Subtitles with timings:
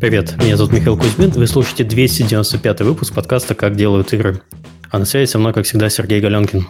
[0.00, 4.40] Привет, меня зовут Михаил Кузьмин, вы слушаете 295 выпуск подкаста «Как делают игры».
[4.90, 6.66] А на связи со мной, как всегда, Сергей Галенкин.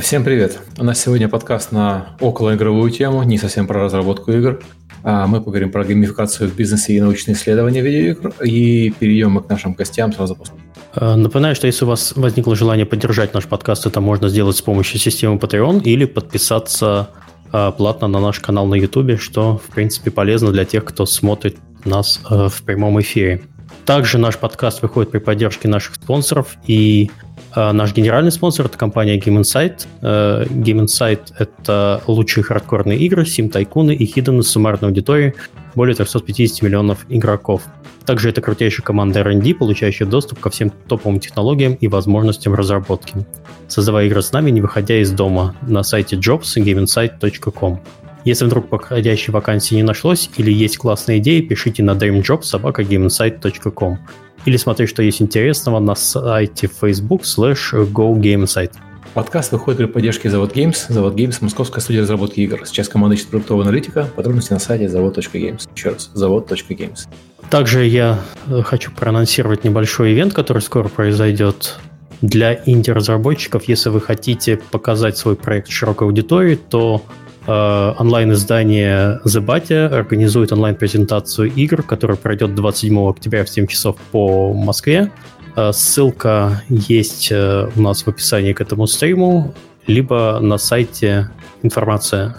[0.00, 0.58] Всем привет.
[0.76, 4.60] У нас сегодня подкаст на околоигровую тему, не совсем про разработку игр.
[5.04, 9.48] А мы поговорим про геймификацию в бизнесе и научные исследования видеоигр, и перейдем мы к
[9.48, 10.54] нашим гостям сразу после.
[10.94, 14.62] А, напоминаю, что если у вас возникло желание поддержать наш подкаст, это можно сделать с
[14.62, 17.10] помощью системы Patreon или подписаться
[17.52, 21.56] а, платно на наш канал на YouTube, что, в принципе, полезно для тех, кто смотрит
[21.84, 23.42] нас э, в прямом эфире.
[23.84, 27.10] Также наш подкаст выходит при поддержке наших спонсоров, и
[27.54, 29.86] э, наш генеральный спонсор– это компания Game Insight.
[30.00, 35.34] Э, Game Insight– это лучшие хардкорные игры, сим-тайкуны и хиданы с суммарной аудиторией
[35.74, 37.62] более 350 миллионов игроков.
[38.06, 43.26] Также это крутейшая команда R&D, получающая доступ ко всем топовым технологиям и возможностям разработки.
[43.68, 47.80] Создавая игры с нами, не выходя из дома, на сайте jobs gameinsight.com.
[48.24, 53.98] Если вдруг подходящей вакансии не нашлось или есть классная идея, пишите на dreamjob.sobaka.gameinsight.com
[54.46, 58.72] или смотри, что есть интересного на сайте Facebook slash GoGameSite.
[59.14, 60.76] Подкаст выходит при поддержке Завод Games.
[60.88, 62.66] Завод Games– московская студия разработки игр.
[62.66, 64.08] Сейчас команда ищет продуктовую аналитика.
[64.16, 65.68] Подробности на сайте завод.games.
[65.76, 67.06] Еще раз, завод.games.
[67.48, 71.76] Также я э, хочу проанонсировать небольшой ивент, который скоро произойдет
[72.22, 73.68] для инди-разработчиков.
[73.68, 77.00] Если вы хотите показать свой проект широкой аудитории, то
[77.46, 85.10] онлайн-издание The Batya организует онлайн-презентацию игр, которая пройдет 27 октября в 7 часов по Москве.
[85.56, 89.54] Э, ссылка есть э, у нас в описании к этому стриму,
[89.86, 91.30] либо на сайте
[91.62, 92.34] информация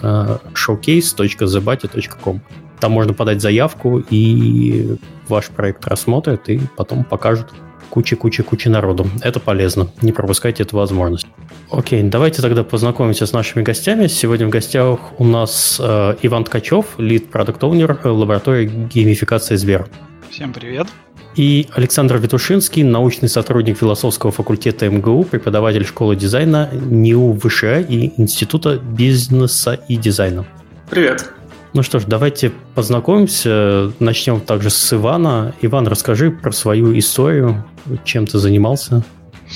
[0.53, 2.41] showcase.thebatya.com.
[2.79, 4.97] Там можно подать заявку, и
[5.27, 7.47] ваш проект рассмотрят, и потом покажут
[7.89, 9.07] куча-куча-куча народу.
[9.21, 9.87] Это полезно.
[10.01, 11.27] Не пропускайте эту возможность.
[11.71, 14.07] Окей, давайте тогда познакомимся с нашими гостями.
[14.07, 19.87] Сегодня в гостях у нас э, Иван Ткачев, лид продукт оунер лаборатории геймификации Сбер.
[20.29, 20.87] Всем привет.
[21.35, 28.77] И Александр Витушинский, научный сотрудник философского факультета МГУ, преподаватель школы дизайна НИУ ВШ и Института
[28.77, 30.45] бизнеса и дизайна.
[30.89, 31.29] Привет.
[31.75, 33.91] Ну что ж, давайте познакомимся.
[33.99, 35.53] Начнем также с Ивана.
[35.61, 37.65] Иван, расскажи про свою историю,
[38.05, 39.03] чем ты занимался,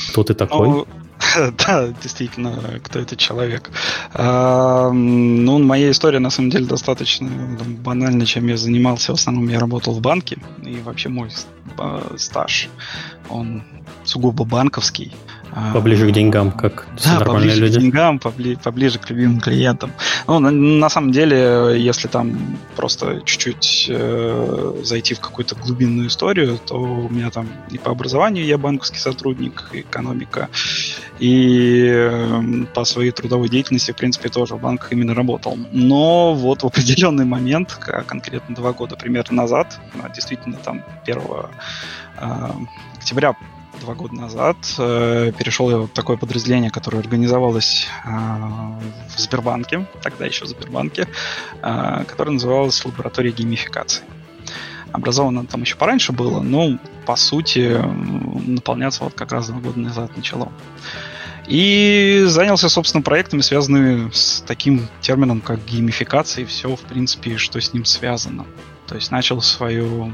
[0.10, 0.68] кто ты такой.
[0.68, 0.88] Ну,
[1.66, 3.72] да, действительно, кто этот человек.
[4.14, 7.30] А, ну, моя история, на самом деле, достаточно
[7.86, 9.14] банальна, чем я занимался.
[9.14, 11.32] В основном я работал в банке, и вообще мой
[12.18, 12.68] стаж,
[13.30, 13.64] он
[14.04, 15.14] сугубо банковский.
[15.52, 17.78] А, поближе к деньгам, как да, поближе люди.
[17.78, 19.92] к деньгам, поближе, поближе к любимым клиентам.
[20.28, 26.60] Ну, на, на самом деле, если там просто чуть-чуть э, зайти в какую-то глубинную историю,
[26.60, 30.50] то у меня там и по образованию я банковский сотрудник, экономика,
[31.20, 35.58] и э, по своей трудовой деятельности, в принципе, тоже в банках именно работал.
[35.72, 37.74] Но вот в определенный момент,
[38.08, 39.80] конкретно два года примерно назад,
[40.14, 41.22] действительно там 1
[42.18, 42.50] э,
[42.98, 43.36] октября
[43.80, 50.26] два года назад э, перешел я в такое подразделение, которое организовалось э, в Сбербанке, тогда
[50.26, 51.08] еще в Сбербанке,
[51.62, 54.04] э, которое называлось лаборатория геймификации.
[54.92, 57.80] Образовано там еще пораньше было, но по сути
[58.48, 60.52] наполняться вот как раз два года назад начало.
[61.48, 67.60] И занялся, собственно, проектами, связанными с таким термином, как геймификация, и все, в принципе, что
[67.60, 68.46] с ним связано.
[68.88, 70.14] То есть начал свою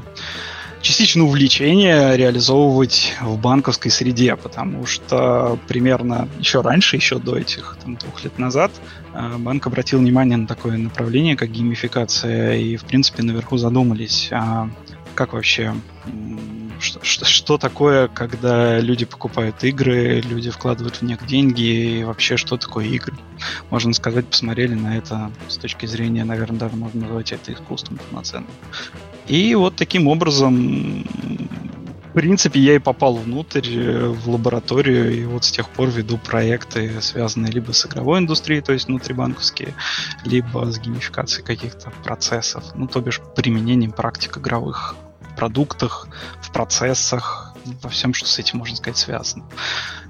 [0.85, 7.96] частично увлечение реализовывать в банковской среде, потому что примерно еще раньше, еще до этих там,
[7.96, 8.72] двух лет назад,
[9.13, 14.69] э, банк обратил внимание на такое направление, как геймификация, и, в принципе, наверху задумались, а
[15.16, 15.73] как вообще
[16.79, 22.38] что, что, что такое, когда люди покупают игры, люди вкладывают в них деньги, и вообще
[22.38, 23.16] что такое игры.
[23.72, 28.52] Можно сказать, посмотрели на это с точки зрения, наверное, даже можно назвать это искусством полноценным.
[29.28, 31.03] И вот таким образом,
[32.09, 36.18] в принципе, я и попал внутрь, э, в лабораторию, и вот с тех пор веду
[36.18, 39.73] проекты, связанные либо с игровой индустрией, то есть внутрибанковские,
[40.23, 46.08] либо с геймификацией каких-то процессов, ну, то бишь применением практик игровых в продуктах,
[46.41, 49.46] в процессах, во всем, что с этим, можно сказать, связано.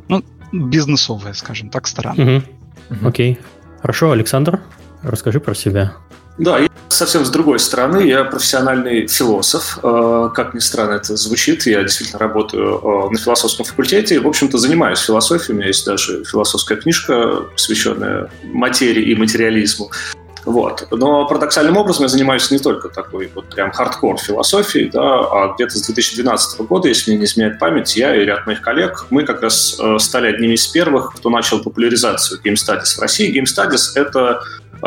[0.09, 2.41] Ну, бизнесовая, скажем так, сторона.
[2.89, 3.07] Угу.
[3.07, 3.39] Окей.
[3.81, 4.61] Хорошо, Александр,
[5.01, 5.93] расскажи про себя.
[6.37, 8.07] Да, я совсем с другой стороны.
[8.07, 9.79] Я профессиональный философ.
[9.83, 14.19] Э, как ни странно это звучит, я действительно работаю э, на философском факультете.
[14.19, 15.53] В общем-то, занимаюсь философией.
[15.53, 19.91] У меня есть даже философская книжка, посвященная материи и материализму.
[20.45, 20.87] Вот.
[20.91, 25.77] Но парадоксальным образом я занимаюсь не только такой вот прям хардкор философией, да, а где-то
[25.77, 29.41] с 2012 года, если мне не изменяет память, я и ряд моих коллег, мы как
[29.41, 33.35] раз э, стали одними из первых, кто начал популяризацию Game Studies в России.
[33.35, 34.41] Game Studies— это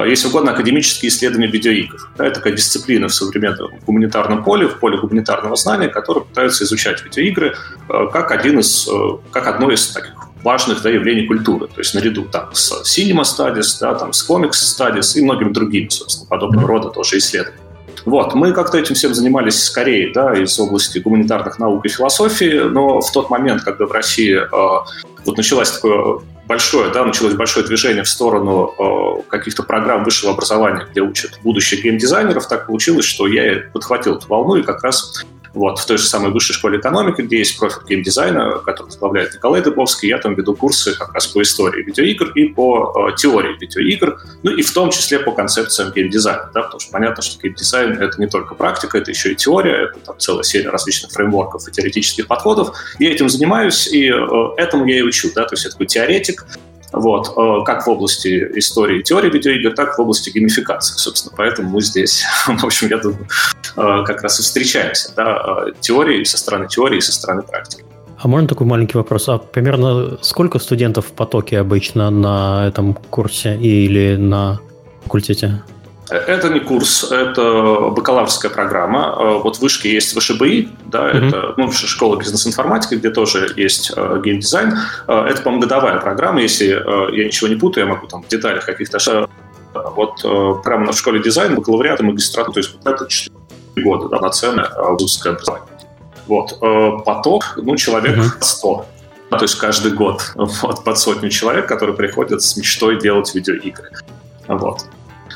[0.07, 2.11] если угодно, академические исследования видеоигр.
[2.19, 7.57] Это такая дисциплина в современном гуманитарном поле, в поле гуманитарного знания, которая пытается изучать видеоигры
[7.89, 8.89] как, один из,
[9.33, 11.67] как одно из таких важных да, явлений культуры.
[11.67, 15.89] То есть наряду там, с Cinema Studies, да, там, с Comics Studies и многими другими,
[15.89, 17.65] собственно, подобного рода тоже исследованиями.
[18.05, 23.01] Вот, мы как-то этим всем занимались скорее, да, из области гуманитарных наук и философии, но
[23.01, 24.87] в тот момент, когда в России э,
[25.25, 30.89] вот началось такое большое, да, началось большое движение в сторону э, каких-то программ высшего образования,
[30.91, 35.25] где учат будущих геймдизайнеров, так получилось, что я подхватил эту волну и как раз
[35.55, 39.63] вот, в той же самой высшей школе экономики, где есть профиль геймдизайна, который возглавляет Николай
[39.63, 44.21] Дыбовский, я там веду курсы как раз по истории видеоигр и по э, теории видеоигр,
[44.43, 48.21] ну и в том числе по концепциям геймдизайна, да, потому что понятно, что геймдизайн— это
[48.21, 52.27] не только практика, это еще и теория, это там целая серия различных фреймворков и теоретических
[52.27, 52.77] подходов.
[52.99, 54.15] Я этим занимаюсь, и э,
[54.57, 56.45] этому я и учу, да, то есть я такой теоретик,
[56.93, 61.35] вот, э, как в области истории и теории видеоигр, так и в области геймификации, собственно.
[61.37, 63.27] Поэтому мы здесь, в общем, я думаю,
[63.77, 65.13] э, как раз и встречаемся.
[65.15, 67.85] Да, э, теории со стороны теории и со стороны практики.
[68.21, 69.29] А можно такой маленький вопрос?
[69.29, 74.61] А примерно сколько студентов в потоке обычно на этом курсе или на
[75.05, 75.63] факультете?
[76.11, 79.15] Это не курс, это бакалаврская программа.
[79.19, 81.29] Э, вот в Вышке есть ВШБИ, да, mm-hmm.
[81.29, 84.75] это ну, школа бизнес-информатики, где тоже есть э, геймдизайн.
[85.07, 88.29] Э, это, по-моему, годовая программа, если э, я ничего не путаю, я могу там в
[88.29, 89.29] деталях каких-то...
[89.75, 93.37] Вот э, прямо в школе дизайна, бакалавриат и магистратура, то есть вот это 4
[93.85, 95.69] года, да, на цены вузовское образование.
[96.27, 96.59] Вот.
[96.63, 98.41] Э, поток, ну, человек mm-hmm.
[98.41, 98.87] 100
[99.31, 103.91] то есть каждый год вот, под сотню человек, которые приходят с мечтой делать видеоигры.
[104.47, 104.87] Вот.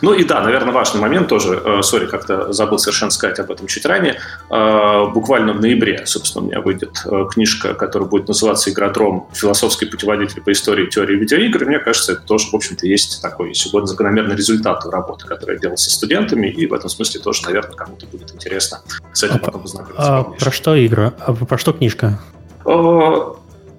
[0.03, 3.69] Ну и да, наверное, важный момент тоже, э, сори, как-то забыл совершенно сказать об этом
[3.69, 4.19] чуть ранее,
[4.51, 9.29] э, буквально в ноябре, собственно, у меня выйдет э, книжка, которая будет называться «Игродром.
[9.33, 11.63] Философский путеводитель по истории теории видеоигр».
[11.63, 15.55] И мне кажется, это тоже, в общем-то, есть такой, если угодно, закономерный результат работы, который
[15.55, 18.81] я делал со студентами, и в этом смысле тоже, наверное, кому-то будет интересно
[19.13, 20.19] с этим а, потом познакомиться.
[20.19, 21.13] А про что игра?
[21.21, 22.19] А про что книжка?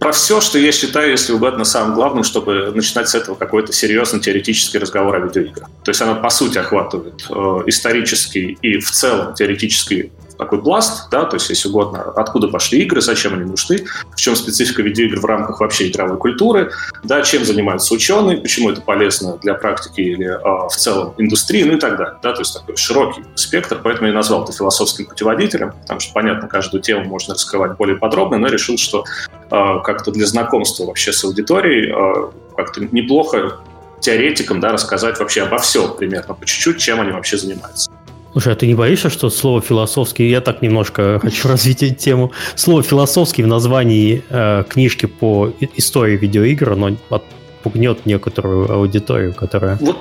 [0.04, 4.20] Про все, что я считаю, если угодно, самым главным, чтобы начинать с этого какой-то серьезный
[4.20, 5.70] теоретический разговор о видеоиграх.
[5.82, 7.34] То есть она, по сути, охватывает э,
[7.68, 13.02] исторический и в целом теоретический такой пласт, да, то есть, если угодно, откуда пошли игры,
[13.02, 16.72] зачем они нужны, в чем специфика видеоигр в рамках вообще игровой культуры,
[17.04, 21.74] да, чем занимаются ученые, почему это полезно для практики или а, в целом индустрии, ну
[21.74, 25.74] и так далее, да, то есть такой широкий спектр, поэтому я назвал это философским путеводителем,
[25.82, 29.06] потому что, понятно, каждую тему можно раскрывать более подробно, но решил, что
[29.50, 33.60] а, как-то для знакомства вообще с аудиторией а, как-то неплохо
[34.00, 37.90] теоретикам, да, рассказать вообще обо всем примерно по чуть-чуть, чем они вообще занимаются.
[38.34, 42.32] Слушай, а ты не боишься, что слово философский, я так немножко хочу развить эту тему,
[42.56, 49.78] слово философский в названии э, книжки по истории видеоигр, оно отпугнет некоторую аудиторию, которая...
[49.80, 49.98] Вот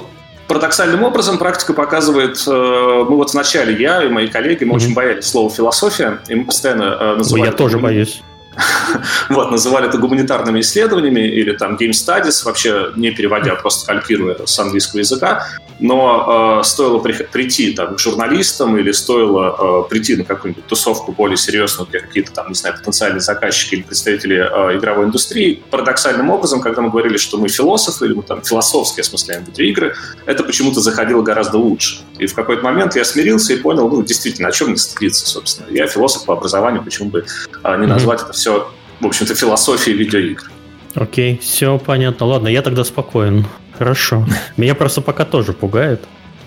[0.49, 4.77] парадоксальным образом практика показывает, э, мы вот вначале, я и мои коллеги, мы mm-hmm.
[4.77, 7.47] очень боялись слова философия, и мы постоянно э, называли...
[7.47, 8.23] Я тоже боюсь.
[9.29, 14.59] Вот, называли это гуманитарными исследованиями или там game studies, вообще не переводя, просто калькируя с
[14.59, 15.47] английского языка
[15.83, 21.13] но э, стоило при, прийти там, к журналистам или стоило э, прийти на какую-нибудь тусовку
[21.13, 26.31] более серьезную, где какие-то там, не знаю, потенциальные заказчики или представители э, игровой индустрии, парадоксальным
[26.31, 30.81] образом, когда мы говорили, что мы философы или мы там философски осмысляем видеоигры, это почему-то
[30.81, 31.99] заходило гораздо лучше.
[32.19, 35.67] И в какой-то момент я смирился и понял, ну, действительно, о чем мне стыдиться, собственно.
[35.71, 37.25] Я философ по образованию, почему бы
[37.65, 38.25] э, не назвать mm-hmm.
[38.25, 38.69] это все,
[39.01, 40.51] в общем-то, философией видеоигр.
[40.97, 42.27] Окей, все понятно.
[42.27, 43.47] Ладно, я тогда спокоен.
[43.79, 44.27] Хорошо.
[44.57, 46.01] Меня просто пока тоже пугает.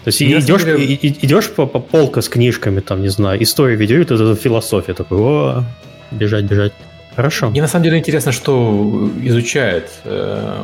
[0.04, 0.78] То есть Я идешь, смотрю...
[0.78, 5.64] идешь по, по полка с книжками, там, не знаю, история видеоигр, это философия, такой, о,
[6.12, 6.74] бежать, бежать.
[7.16, 7.50] Хорошо.
[7.50, 10.64] Мне на самом деле интересно, что изучает э,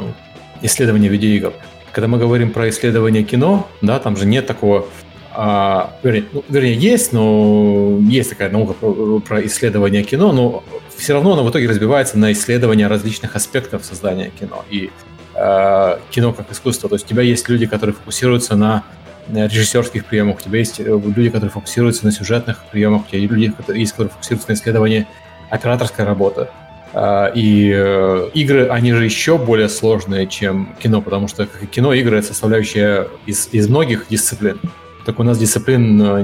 [0.62, 1.54] исследование видеоигр.
[1.94, 4.86] Когда мы говорим про исследование кино, да, там же нет такого
[5.34, 10.64] а, вернее, ну, вернее, есть, но есть такая наука про, про исследование кино, но
[11.02, 14.64] все равно оно в итоге разбивается на исследование различных аспектов создания кино.
[14.70, 14.92] И
[15.36, 16.90] э, кино как искусство.
[16.90, 18.84] То есть у тебя есть люди, которые фокусируются на
[19.28, 23.32] режиссерских приемах, у тебя есть э, люди, которые фокусируются на сюжетных приемах, у тебя есть
[23.32, 25.08] люди, которые, есть, которые фокусируются на исследовании
[25.50, 26.48] операторской работы.
[26.94, 32.18] Э, и э, игры, они же еще более сложные, чем кино, потому что кино, игры—
[32.20, 34.60] это составляющая из, из многих дисциплин.
[35.08, 36.24] Так у нас дисциплин э,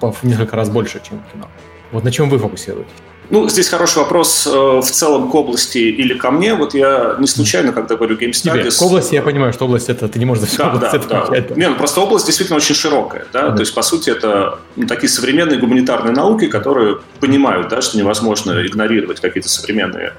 [0.00, 1.48] в несколько раз больше, чем кино.
[1.92, 2.94] Вот на чем вы фокусируетесь?
[3.30, 6.54] Ну, здесь хороший вопрос э, в целом к области или ко мне.
[6.54, 8.78] Вот я не случайно, когда говорю Game Studies...
[8.78, 11.26] К области я понимаю, что область это ты не можешь за всю да, область да,
[11.28, 11.54] да.
[11.54, 13.26] Не, ну, просто область действительно очень широкая.
[13.32, 13.50] Да?
[13.50, 13.54] Да.
[13.56, 18.66] То есть, по сути, это ну, такие современные гуманитарные науки, которые понимают, да, что невозможно
[18.66, 20.12] игнорировать какие-то современные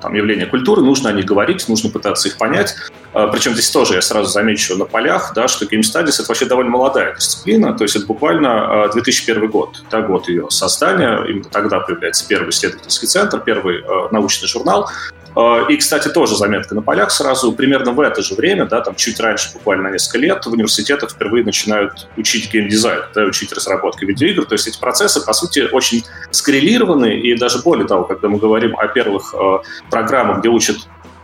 [0.00, 2.74] там, явления культуры, нужно о них говорить, нужно пытаться их понять.
[3.12, 6.46] А, Причем здесь тоже я сразу замечу на полях, да, что Game Studies— это вообще
[6.46, 11.80] довольно молодая дисциплина, то есть это буквально 2001 год, да, год ее создания, именно тогда
[11.80, 15.19] появляется первый исследовательский центр, первый научный журнал, а,
[15.68, 17.52] и, кстати, тоже заметка на полях сразу.
[17.52, 21.44] Примерно в это же время, да, там чуть раньше, буквально несколько лет, в университетах впервые
[21.44, 24.44] начинают учить геймдизайн, да, учить разработку видеоигр.
[24.44, 27.20] То есть эти процессы, по сути, очень скоррелированы.
[27.20, 29.58] И даже более того, когда мы говорим о первых э,
[29.90, 30.76] программах, где учат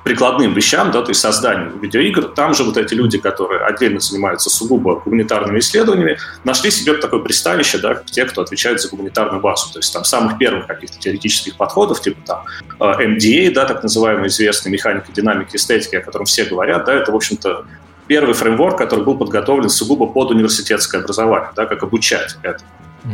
[0.06, 4.48] прикладным вещам, да, то есть созданию видеоигр, там же вот эти люди, которые отдельно занимаются
[4.50, 9.80] сугубо гуманитарными исследованиями, нашли себе такое пристанище, да, те, кто отвечает за гуманитарную базу, то
[9.80, 12.44] есть там самых первых каких-то теоретических подходов, типа там
[12.78, 17.10] MDA, э, да, так называемый известный механика, динамики, эстетики, о котором все говорят, да, это,
[17.10, 17.64] в общем-то,
[18.06, 22.62] первый фреймворк, который был подготовлен сугубо под университетское образование, да, как обучать это.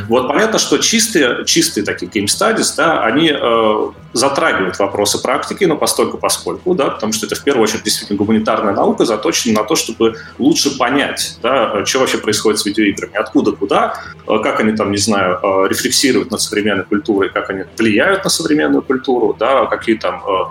[0.09, 5.77] Вот понятно, что чистые, чистые такие game studies, да, они э, затрагивают вопросы практики, но
[5.77, 9.75] постольку поскольку, да, потому что это в первую очередь действительно гуманитарная наука, заточена на то,
[9.75, 13.95] чтобы лучше понять, да, что вообще происходит с видеоиграми, откуда, куда,
[14.27, 18.31] э, как они там, не знаю, э, рефлексируют над современной культурой, как они влияют на
[18.31, 20.45] современную культуру, да, какие там э,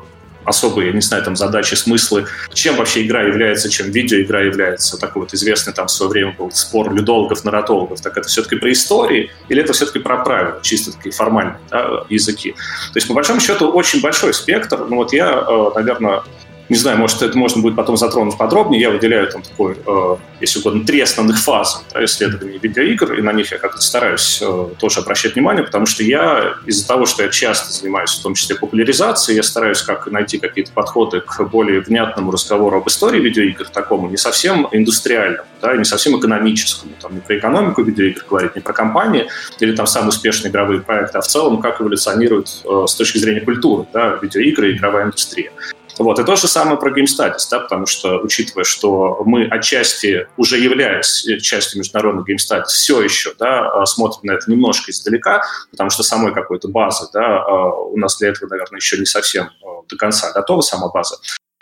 [0.46, 4.98] особые, я не знаю, там задачи, смыслы, чем вообще игра является, чем видеоигра является.
[4.98, 8.02] Такой вот известный там в свое время был спор людологов, нарратологов.
[8.02, 12.52] Так это все-таки про истории или это все-таки про правила, чисто такие формальные да, языки.
[12.52, 14.86] То есть, по большому счету, очень большой спектр.
[14.90, 16.24] Ну вот я, э, наверное,
[16.72, 18.82] не знаю, может, это можно будет потом затронуть подробнее.
[18.82, 23.34] Я выделяю там такой, э, если угодно, три основных фазы да, исследований видеоигр, и на
[23.34, 27.30] них я как-то стараюсь э, тоже обращать внимание, потому что я из-за того, что я
[27.30, 32.32] часто занимаюсь, в том числе популяризацией, я стараюсь как найти какие-то подходы к более внятному
[32.32, 37.38] разговору об истории видеоигр, такому не совсем индустриальному, да, не совсем экономическому, там, не про
[37.38, 39.28] экономику видеоигр говорить, не про компании
[39.60, 43.42] или там самые успешные игровые проекты, а в целом как эволюционирует э, с точки зрения
[43.42, 45.52] культуры да, видеоигры и игровая индустрия.
[45.98, 46.20] Вот.
[46.20, 50.58] И то же самое про Game Studies, да, потому что, учитывая, что мы отчасти, уже
[50.58, 55.90] являясь частью международных Game Studies, все еще да, а, смотрим на это немножко издалека, потому
[55.90, 59.82] что самой какой-то базы да, а, у нас для этого, наверное, еще не совсем а,
[59.88, 61.18] до конца готова сама база.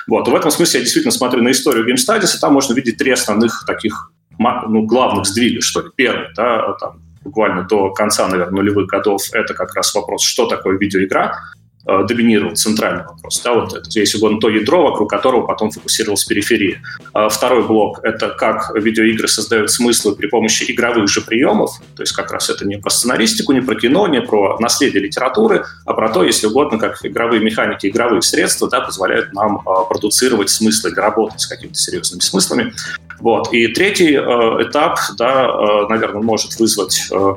[0.07, 0.27] Вот.
[0.27, 2.97] И в этом смысле я действительно смотрю на историю Game Studies, и там можно видеть
[2.97, 5.89] три основных таких ну, главных сдвига, что ли.
[5.95, 10.77] Первый, да, там, буквально до конца, наверное, нулевых годов, это как раз вопрос, что такое
[10.77, 11.58] видеоигра, Э,
[12.07, 13.41] доминировал центральный вопрос.
[13.43, 16.81] Да, вот это, если угодно, то ядро, вокруг которого потом фокусировалась периферия.
[17.13, 22.13] А второй блок— это как видеоигры создают смыслы при помощи игровых же приемов, то есть
[22.13, 26.09] как раз это не про сценаристику, не про кино, не про наследие литературы, а про
[26.09, 31.41] то, если угодно, как игровые механики, игровые средства да, позволяют нам э, продуцировать смыслы работать
[31.41, 32.73] с какими-то серьезными смыслами.
[33.19, 33.53] Вот.
[33.53, 34.19] И третий э,
[34.63, 37.35] этап, да, э, наверное, может вызвать э,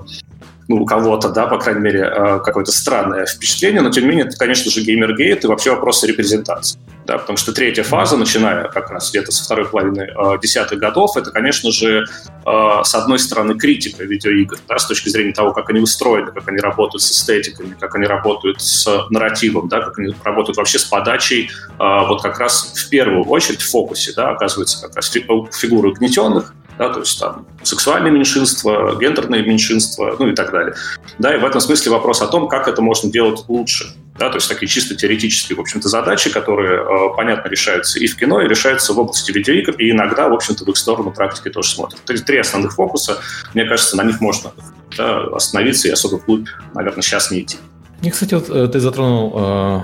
[0.72, 4.26] ну, у кого-то, да, по крайней мере, э, какое-то странное впечатление, но, тем не менее,
[4.26, 6.80] это, конечно же, геймергейт и вообще вопросы репрезентации.
[7.04, 11.16] Да, потому что третья фаза, начиная как раз где-то со второй половины э, десятых годов,
[11.16, 12.06] это, конечно же,
[12.46, 16.48] э, с одной стороны, критика видеоигр, да, с точки зрения того, как они устроены, как
[16.48, 20.84] они работают с эстетиками, как они работают с нарративом, да, как они работают вообще с
[20.84, 26.54] подачей, вот как раз в первую очередь в фокусе, да, оказывается как раз фигуры угнетенных,
[26.78, 30.74] да, то есть там сексуальные меньшинства, гендерные меньшинства, ну и так далее.
[31.18, 33.94] Да, и в этом смысле вопрос о том, как это можно делать лучше.
[34.18, 38.16] Да, то есть такие чисто теоретические, в общем-то, задачи, которые, э, понятно, решаются и в
[38.16, 41.70] кино, и решаются в области видеоигр, и иногда, в общем-то, в их сторону практики тоже
[41.70, 42.00] смотрят.
[42.04, 43.18] То есть три основных фокуса,
[43.54, 44.52] мне кажется, на них можно
[44.96, 47.56] да, остановиться и особо вглубь, наверное, сейчас не идти.
[48.00, 49.80] Мне, кстати, вот э, ты затронул э,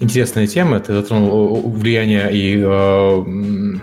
[0.00, 3.80] интересные темы, ты затронул э, влияние и э,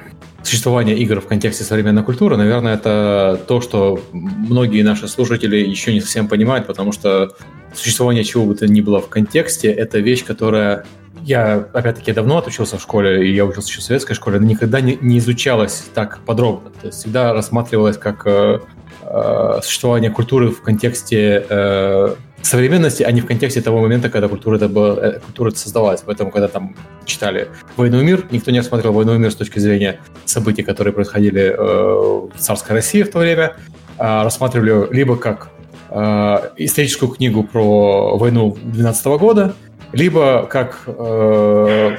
[0.48, 6.00] существования игр в контексте современной культуры, наверное, это то, что многие наши слушатели еще не
[6.00, 7.36] совсем понимают, потому что
[7.74, 10.86] существование чего бы то ни было в контексте— это вещь, которая
[11.24, 14.80] я, опять-таки, давно отучился в школе, и я учился еще в советской школе, но никогда
[14.80, 16.70] не, не изучалась так подробно.
[16.82, 18.60] То есть всегда рассматривалась как э,
[19.02, 24.58] э, существование культуры в контексте э, современности, а не в контексте того момента, когда культура,
[24.58, 26.02] это была, э, культура это создавалась.
[26.06, 26.76] Поэтому, когда там
[27.06, 30.94] читали «Войну и мир», никто не рассматривал «Войну и мир» с точки зрения событий, которые
[30.94, 33.56] происходили э, в царской России в то время,
[33.98, 35.50] а рассматривали либо как
[35.90, 39.56] э, историческую книгу про войну 12 года,
[39.92, 41.98] либо как э,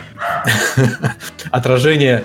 [1.50, 2.24] отражение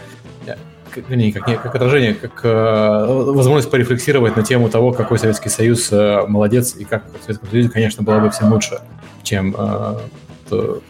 [1.09, 5.91] не, как, не, как отражение, как э, возможность порефлексировать на тему того, какой Советский Союз
[5.91, 8.79] э, молодец и как в Советском Союзе, конечно, было бы всем лучше,
[9.23, 9.97] чем э,
[10.49, 10.81] то,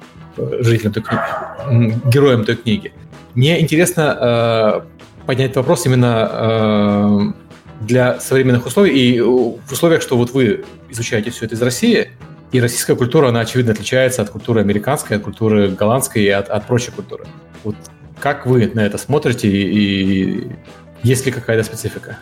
[0.60, 2.94] жителям той книги, героям той книги.
[3.36, 7.20] Мне интересно э, поднять вопрос именно э,
[7.82, 12.10] для современных условий и в условиях, что вот вы изучаете все это из России,
[12.54, 16.68] И российская культура, она, очевидно, отличается от культуры американской, от культуры голландской и от, от
[16.68, 17.26] прочей культуры.
[17.64, 17.76] Вот
[18.20, 20.52] как вы на это смотрите и,
[21.04, 22.18] есть ли какая-то специфика?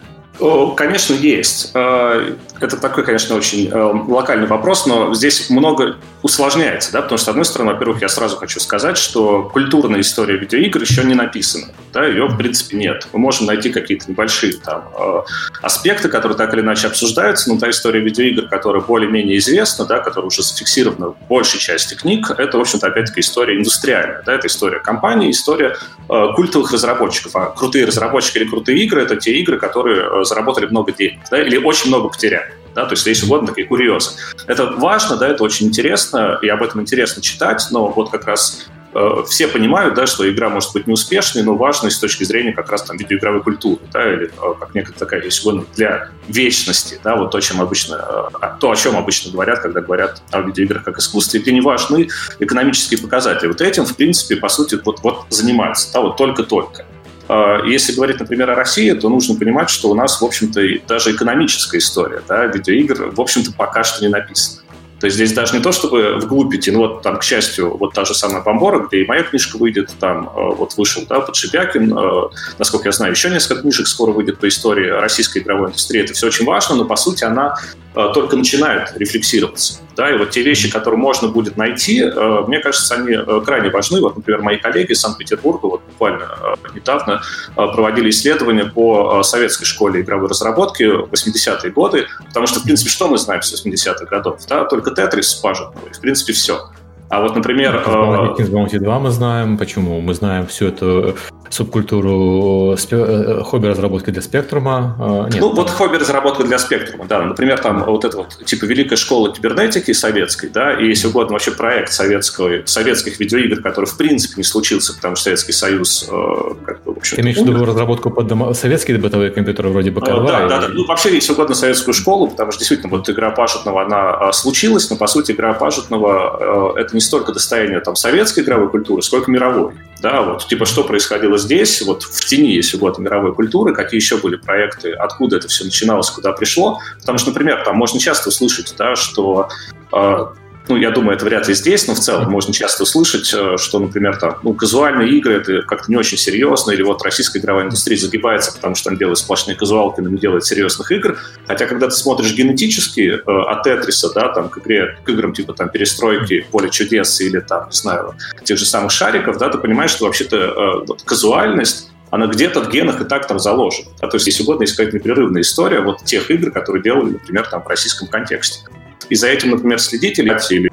[0.75, 1.71] Конечно, есть.
[1.75, 7.25] Э, это такой, конечно, очень э, локальный вопрос, но здесь много усложняется, да, потому что,
[7.25, 11.67] с одной стороны, во-первых, я сразу хочу сказать, что культурная история видеоигр еще не написана,
[11.93, 13.07] да, ее, в принципе, нет.
[13.13, 15.21] Мы можем найти какие-то небольшие там э,
[15.61, 20.27] аспекты, которые так или иначе обсуждаются, но та история видеоигр, которая более-менее известна, да, которая
[20.27, 24.79] уже зафиксирована в большей части книг, это, в общем-то, опять-таки история индустриальная, да, это история
[24.79, 25.75] компании, история
[26.07, 27.35] культовых разработчиков.
[27.35, 31.57] А крутые разработчики или крутые игры— это те игры, которые заработали много денег, да, или
[31.57, 32.53] очень много потеряли.
[32.73, 34.11] Да, то есть, если угодно, такие курьезы.
[34.47, 38.65] Это важно, да, это очень интересно, и об этом интересно читать, но вот как раз
[38.93, 42.71] э, все понимают, да, что игра может быть неуспешной, но важной с точки зрения как
[42.71, 47.17] раз там видеоигровой культуры, да, или э, как некая такая, если угодно, для вечности, да,
[47.17, 50.97] вот то, чем обычно, э, то, о чем обычно говорят, когда говорят о видеоиграх как
[50.97, 52.07] искусстве, где не важны
[52.39, 53.49] экономические показатели.
[53.49, 56.85] Вот этим, в принципе, по сути, вот, вот занимаются, да, вот только-только.
[57.31, 61.11] А, если говорить, например, о России, то нужно понимать, что у нас, в общем-то, даже
[61.11, 64.63] экономическая история да, видеоигр, в общем-то, пока что не написана.
[64.99, 67.93] То есть здесь даже не то, чтобы вглубь идти, ну вот там, к счастью, вот
[67.93, 71.97] та же самая Бомбора, где и моя книжка выйдет, там э, вот вышел, да, Подшибякин,
[71.97, 76.03] э, насколько я знаю, еще несколько книжек скоро выйдет по истории российской игровой индустрии.
[76.03, 77.55] Это все очень важно, но по сути она
[77.93, 79.79] только начинает рефлексироваться.
[79.97, 82.03] Да, и вот те вещи, которые можно будет найти,
[82.47, 83.99] мне кажется, они крайне важны.
[83.99, 86.29] Вот, например, мои коллеги из Санкт-Петербурга вот буквально
[86.73, 87.21] недавно
[87.55, 93.17] проводили исследования по советской школе игровой разработки 80-е годы, потому что, в принципе, что мы
[93.17, 94.39] знаем с 80-х годов?
[94.47, 94.63] Да?
[94.63, 96.69] Только Тетрис пажитного, и в принципе все.
[97.11, 97.83] А вот, например...
[97.85, 99.57] Kings Bounty 2 мы знаем.
[99.57, 99.99] Почему?
[99.99, 101.17] Мы знаем всю эту
[101.49, 105.27] субкультуру спе- э, хобби-разработки для спектрума.
[105.29, 105.57] Нет, ну, там...
[105.57, 107.21] вот хобби-разработка для спектрума, да.
[107.21, 111.51] Например, там вот это вот, типа, Великая школа кибернетики советской, да, и, если угодно, вообще
[111.51, 116.83] проект советского, советских видеоигр, который, в принципе, не случился, потому что Советский Союз, э, как
[116.83, 118.53] бы, в общем Ты имеешь в виду разработку под домо...
[118.53, 120.19] советские бытовые компьютеры вроде БК-2?
[120.19, 120.67] А, да, да, да.
[120.69, 124.89] Ну, вообще, если угодно, советскую школу, потому что, действительно, вот игра Пашетного, она а, случилась,
[124.89, 129.29] но, по сути, игра Пашетного э, это не столько достояние там советской игровой культуры, сколько
[129.29, 129.73] мировой.
[130.01, 134.17] Да, вот, типа, что происходило здесь, вот в тени, если угодно, мировой культуры, какие еще
[134.17, 136.79] были проекты, откуда это все начиналось, куда пришло.
[136.99, 139.49] Потому что, например, там можно часто услышать, да, что
[139.93, 140.25] э,
[140.71, 143.79] ну, я думаю, это вряд ли здесь, но в целом можно часто услышать, э, что,
[143.79, 147.97] например, там, ну, казуальные игры— это как-то не очень серьезно, или вот российская игровая индустрия
[147.97, 151.17] загибается, потому что там делают сплошные казуалки, но не делает серьезных игр.
[151.45, 155.51] Хотя, когда ты смотришь генетически э, от Тетриса, да, там, к игре, к играм типа
[155.51, 159.91] там перестройки, поле чудес или там, не знаю, тех же самых шариков, да, ты понимаешь,
[159.91, 163.87] что вообще-то э, вот, казуальность она где-то в генах и так там заложена.
[164.01, 164.07] Да?
[164.07, 167.63] То есть, если угодно, есть какая-то непрерывная история вот тех игр, которые делали, например, там
[167.63, 168.65] в российском контексте
[169.09, 170.71] и за этим, например, следить или, или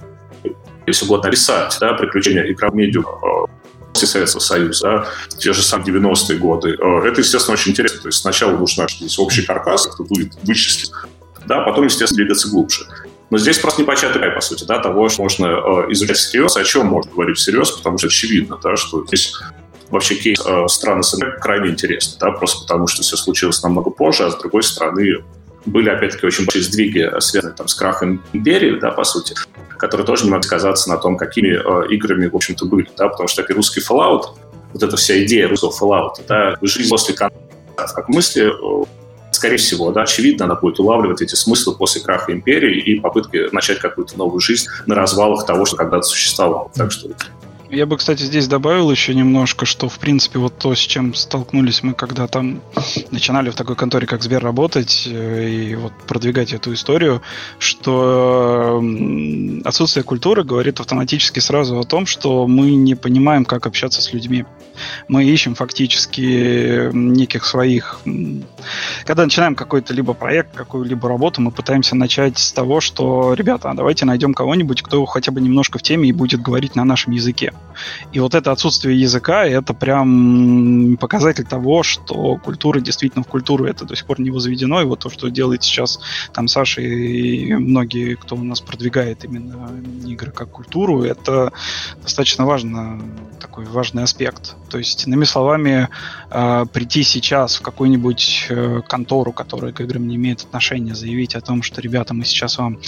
[0.87, 3.47] если угодно, рисовать да, приключения игрового медиа э,
[3.93, 6.71] после Советского Союза, да, те же самые 90-е годы.
[6.71, 8.03] Э, это, естественно, очень интересно.
[8.03, 10.91] То есть сначала нужно здесь общий каркас, это будет вычислить,
[11.47, 12.87] да, потом, естественно, двигаться глубже.
[13.31, 16.65] Но здесь просто непочатый край, по сути, да, того, что можно э, изучать всерьез, о
[16.65, 19.35] чем можно говорить всерьез, потому что очевидно, да, что здесь
[19.91, 24.25] вообще кейс э, страны СНГ крайне интересный, да, просто потому что все случилось намного позже,
[24.25, 25.25] а с другой стороны
[25.69, 29.35] были, опять-таки, очень большие сдвиги, связанные там, с крахом империи, да, по сути,
[29.79, 33.29] которые тоже не могли сказаться на том, какими э, играми, в общем-то, были, да, потому
[33.29, 34.23] что, как и русский Fallout,
[34.73, 37.37] вот эта вся идея русского Fallout, да, жизнь после конца,
[37.77, 38.85] как мысли, э,
[39.31, 43.79] скорее всего, да, очевидно, она будет улавливать эти смыслы после краха империи и попытки начать
[43.79, 46.71] какую-то новую жизнь на развалах того, что когда-то существовало.
[46.75, 47.09] Так что
[47.71, 51.83] я бы, кстати, здесь добавил еще немножко, что, в принципе, вот то, с чем столкнулись
[51.83, 52.63] мы, когда там
[53.11, 57.21] начинали в такой конторе, как Сбер, работать э, и вот продвигать эту историю,
[57.59, 58.83] что
[59.65, 64.45] отсутствие культуры говорит автоматически сразу о том, что мы не понимаем, как общаться с людьми.
[65.09, 68.01] Мы ищем фактически неких своих...
[69.05, 74.05] Когда начинаем какой-то либо проект, какую-либо работу, мы пытаемся начать с того, что, ребята, давайте
[74.05, 77.53] найдем кого-нибудь, кто хотя бы немножко в теме и будет говорить на нашем языке.
[78.13, 83.85] И вот это отсутствие языка, это прям показатель того, что культура действительно в культуру это
[83.85, 84.81] до сих пор не возведено.
[84.81, 86.01] И вот то, что делает сейчас
[86.33, 89.71] там Саша и многие, кто у нас продвигает именно
[90.07, 91.53] игры как культуру, это
[92.03, 93.01] достаточно важно,
[93.41, 94.57] такой важный аспект.
[94.71, 95.89] То есть, иными словами,
[96.31, 101.41] э, прийти сейчас в какую-нибудь э, контору, которая к играм не имеет отношения, заявить о
[101.41, 102.79] том, что, ребята, мы сейчас вам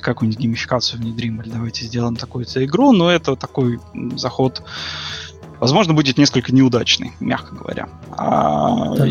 [0.00, 3.80] какую-нибудь геймификацию внедрим, или давайте сделаем такую-то игру, но это такой
[4.18, 4.62] заход,
[5.60, 7.88] возможно, будет несколько неудачный, мягко говоря.
[8.16, 9.06] А, да.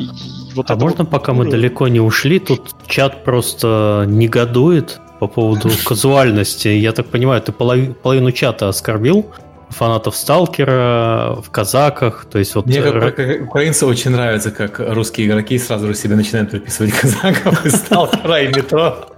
[0.53, 1.09] вот а можно, вот...
[1.09, 6.67] пока мы далеко не ушли, тут чат просто негодует по поводу казуальности.
[6.67, 9.25] Я так понимаю, ты половину чата оскорбил
[9.69, 12.65] фанатов Сталкера, в казаках, то есть вот...
[12.65, 17.65] Мне как, как украинцам очень нравится, как русские игроки сразу же себе начинают приписывать казаков
[17.65, 19.09] и Сталкера и метро.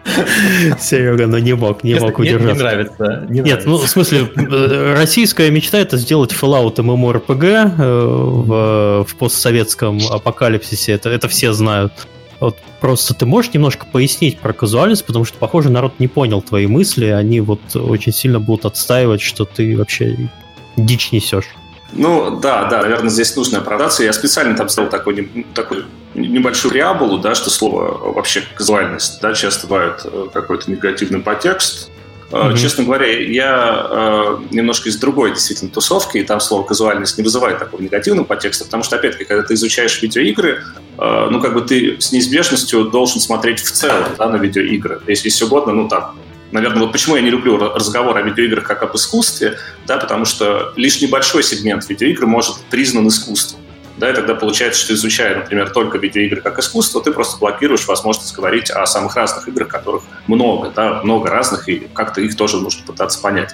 [0.79, 2.53] Серега, ну не мог, не мог удержаться.
[2.53, 3.25] Не нравится.
[3.29, 9.99] Не Нет, ну в смысле, э, российская мечта это сделать Fallout MMORPG э, в, постсоветском
[10.09, 11.91] апокалипсисе, это все знают.
[12.39, 16.67] Вот просто ты можешь немножко пояснить про казуальность, потому что, похоже, народ не понял твои
[16.67, 20.29] мысли, они вот очень сильно будут отстаивать, что ты вообще
[20.75, 21.47] дичь несешь.
[21.93, 24.03] Ну, да, да, наверное, здесь нужно оправдаться.
[24.03, 29.67] Я специально там сделал такой, такой небольшую реабулу, да, что слово вообще казуальность, да, часто
[29.67, 31.89] бывает э, какой-то негативный подтекст,
[32.29, 32.57] Mm-hmm.
[32.57, 37.59] Честно говоря, я э, немножко из другой действительно тусовки, и там слово казуальность не вызывает
[37.59, 40.63] такого негативного подтекста, потому что, опять-таки, когда ты изучаешь видеоигры,
[40.97, 45.01] э, ну, как бы ты с неизбежностью должен смотреть в целом да, на видеоигры.
[45.07, 46.17] Если все угодно, ну, там,
[46.51, 50.73] наверное, вот почему я не люблю разговор о видеоиграх как об искусстве, да, потому что
[50.75, 53.61] лишь небольшой сегмент видеоигр может признан искусством
[53.97, 58.33] да, и тогда получается, что изучая, например, только видеоигры как искусство, ты просто блокируешь возможность
[58.35, 62.85] говорить о самых разных играх, которых много, да, много разных, и как-то их тоже нужно
[62.85, 63.53] пытаться понять.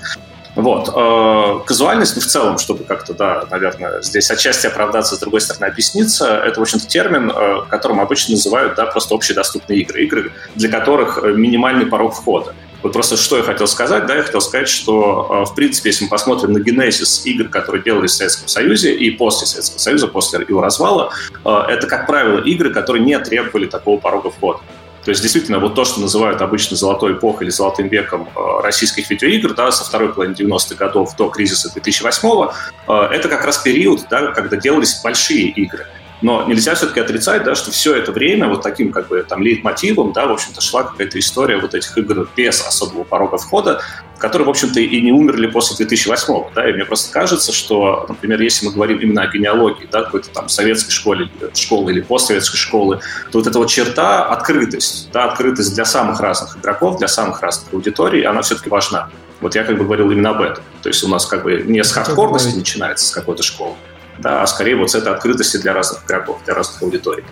[0.55, 0.89] Вот.
[0.93, 5.65] Э, казуальность, ну, в целом, чтобы как-то, да, наверное, здесь отчасти оправдаться, с другой стороны,
[5.65, 10.03] объясниться, это, в общем-то, термин, э, которым обычно называют, да, просто общедоступные игры.
[10.03, 12.53] Игры, для которых э, минимальный порог входа.
[12.83, 16.09] Вот просто что я хотел сказать, да, я хотел сказать, что, в принципе, если мы
[16.09, 20.61] посмотрим на генезис игр, которые делались в Советском Союзе и после Советского Союза, после его
[20.61, 21.11] развала,
[21.45, 24.59] это, как правило, игры, которые не требовали такого порога входа.
[25.03, 29.09] То есть, действительно, вот то, что называют обычно золотой эпохой или золотым веком э, российских
[29.09, 32.53] видеоигр, да, со второй половины 90-х годов до кризиса 2008-го,
[32.87, 35.85] э, это как раз период, да, когда делались большие игры.
[36.23, 40.13] Но нельзя все-таки отрицать, да, что все это время вот таким как бы там лейтмотивом,
[40.13, 43.81] да, в общем-то, шла какая-то история вот этих игр без особого порога входа,
[44.19, 48.41] которые, в общем-то, и не умерли после 2008 да, и мне просто кажется, что, например,
[48.41, 53.01] если мы говорим именно о генеалогии, да, какой-то там советской школе, школы или постсоветской школы,
[53.29, 57.73] то вот эта вот черта, открытость, да, открытость для самых разных игроков, для самых разных
[57.73, 59.09] аудиторий, она все-таки важна.
[59.41, 60.63] Вот я как бы говорил именно об этом.
[60.81, 63.75] То есть у нас как бы не с хардкорности начинается, с какой-то школы,
[64.19, 67.23] да, а скорее вот с этой открытости для разных игроков, для разных аудиторий.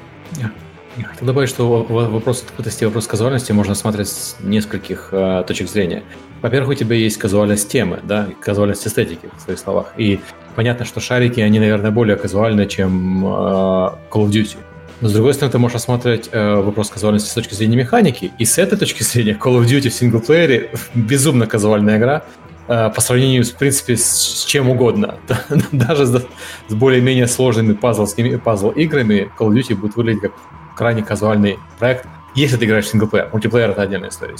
[0.97, 5.69] Я хотел добавить, что вопрос открытости и вопрос казуальности можно смотреть с нескольких э, точек
[5.69, 6.03] зрения.
[6.41, 9.93] Во-первых, у тебя есть казуальность темы, да, казуальность эстетики, в своих словах.
[9.95, 10.19] И
[10.55, 14.57] понятно, что шарики, они, наверное, более казуальны, чем э, Call of Duty.
[14.99, 18.43] Но, с другой стороны, ты можешь рассматривать э, вопрос казуальности с точки зрения механики, и
[18.43, 22.23] с этой точки зрения Call of Duty в синглплеере безумно казуальная игра,
[22.71, 25.15] по сравнению, в принципе, с, с чем угодно.
[25.71, 26.25] Даже с,
[26.69, 30.31] с более-менее сложными пазл-играми Call of Duty будет выглядеть как
[30.75, 33.29] крайне казуальный проект, если ты играешь в синглплеер.
[33.33, 34.35] Мультиплеер— это отдельная история.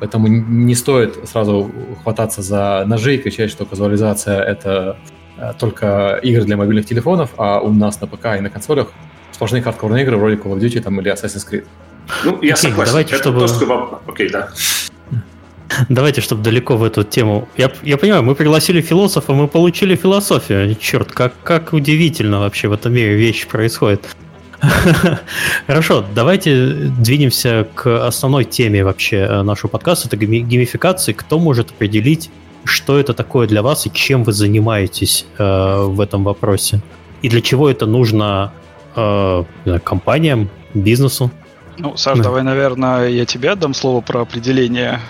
[0.00, 1.70] Поэтому не стоит сразу
[2.02, 4.96] хвататься за ножи и кричать, что казуализация— это
[5.36, 8.88] э, только игры для мобильных телефонов, а у нас на ПК и на консолях
[9.32, 11.66] сплошные хардкорные игры вроде Call of Duty там, или Assassin's Creed.
[12.24, 12.92] Ну, я Окей, согласен.
[12.92, 13.40] Давайте, это чтобы...
[13.40, 14.02] то, что...
[14.06, 14.50] Окей, да.
[15.88, 17.48] Давайте, чтобы далеко в эту тему.
[17.56, 20.74] Я, я понимаю, мы пригласили философа, мы получили философию.
[20.76, 24.04] Черт, как, как удивительно вообще в этом мире вещи происходят.
[25.66, 30.08] Хорошо, давайте двинемся к основной теме вообще э, нашего подкаста.
[30.08, 31.12] Это геймификации.
[31.12, 32.30] Кто может определить,
[32.64, 36.80] что это такое для вас и чем вы занимаетесь э, в этом вопросе?
[37.22, 38.52] И для чего это нужно
[38.96, 39.44] э,
[39.82, 41.30] компаниям, бизнесу?
[41.78, 42.24] Ну, Саш, да.
[42.24, 45.00] давай, наверное, я тебе отдам слово про определение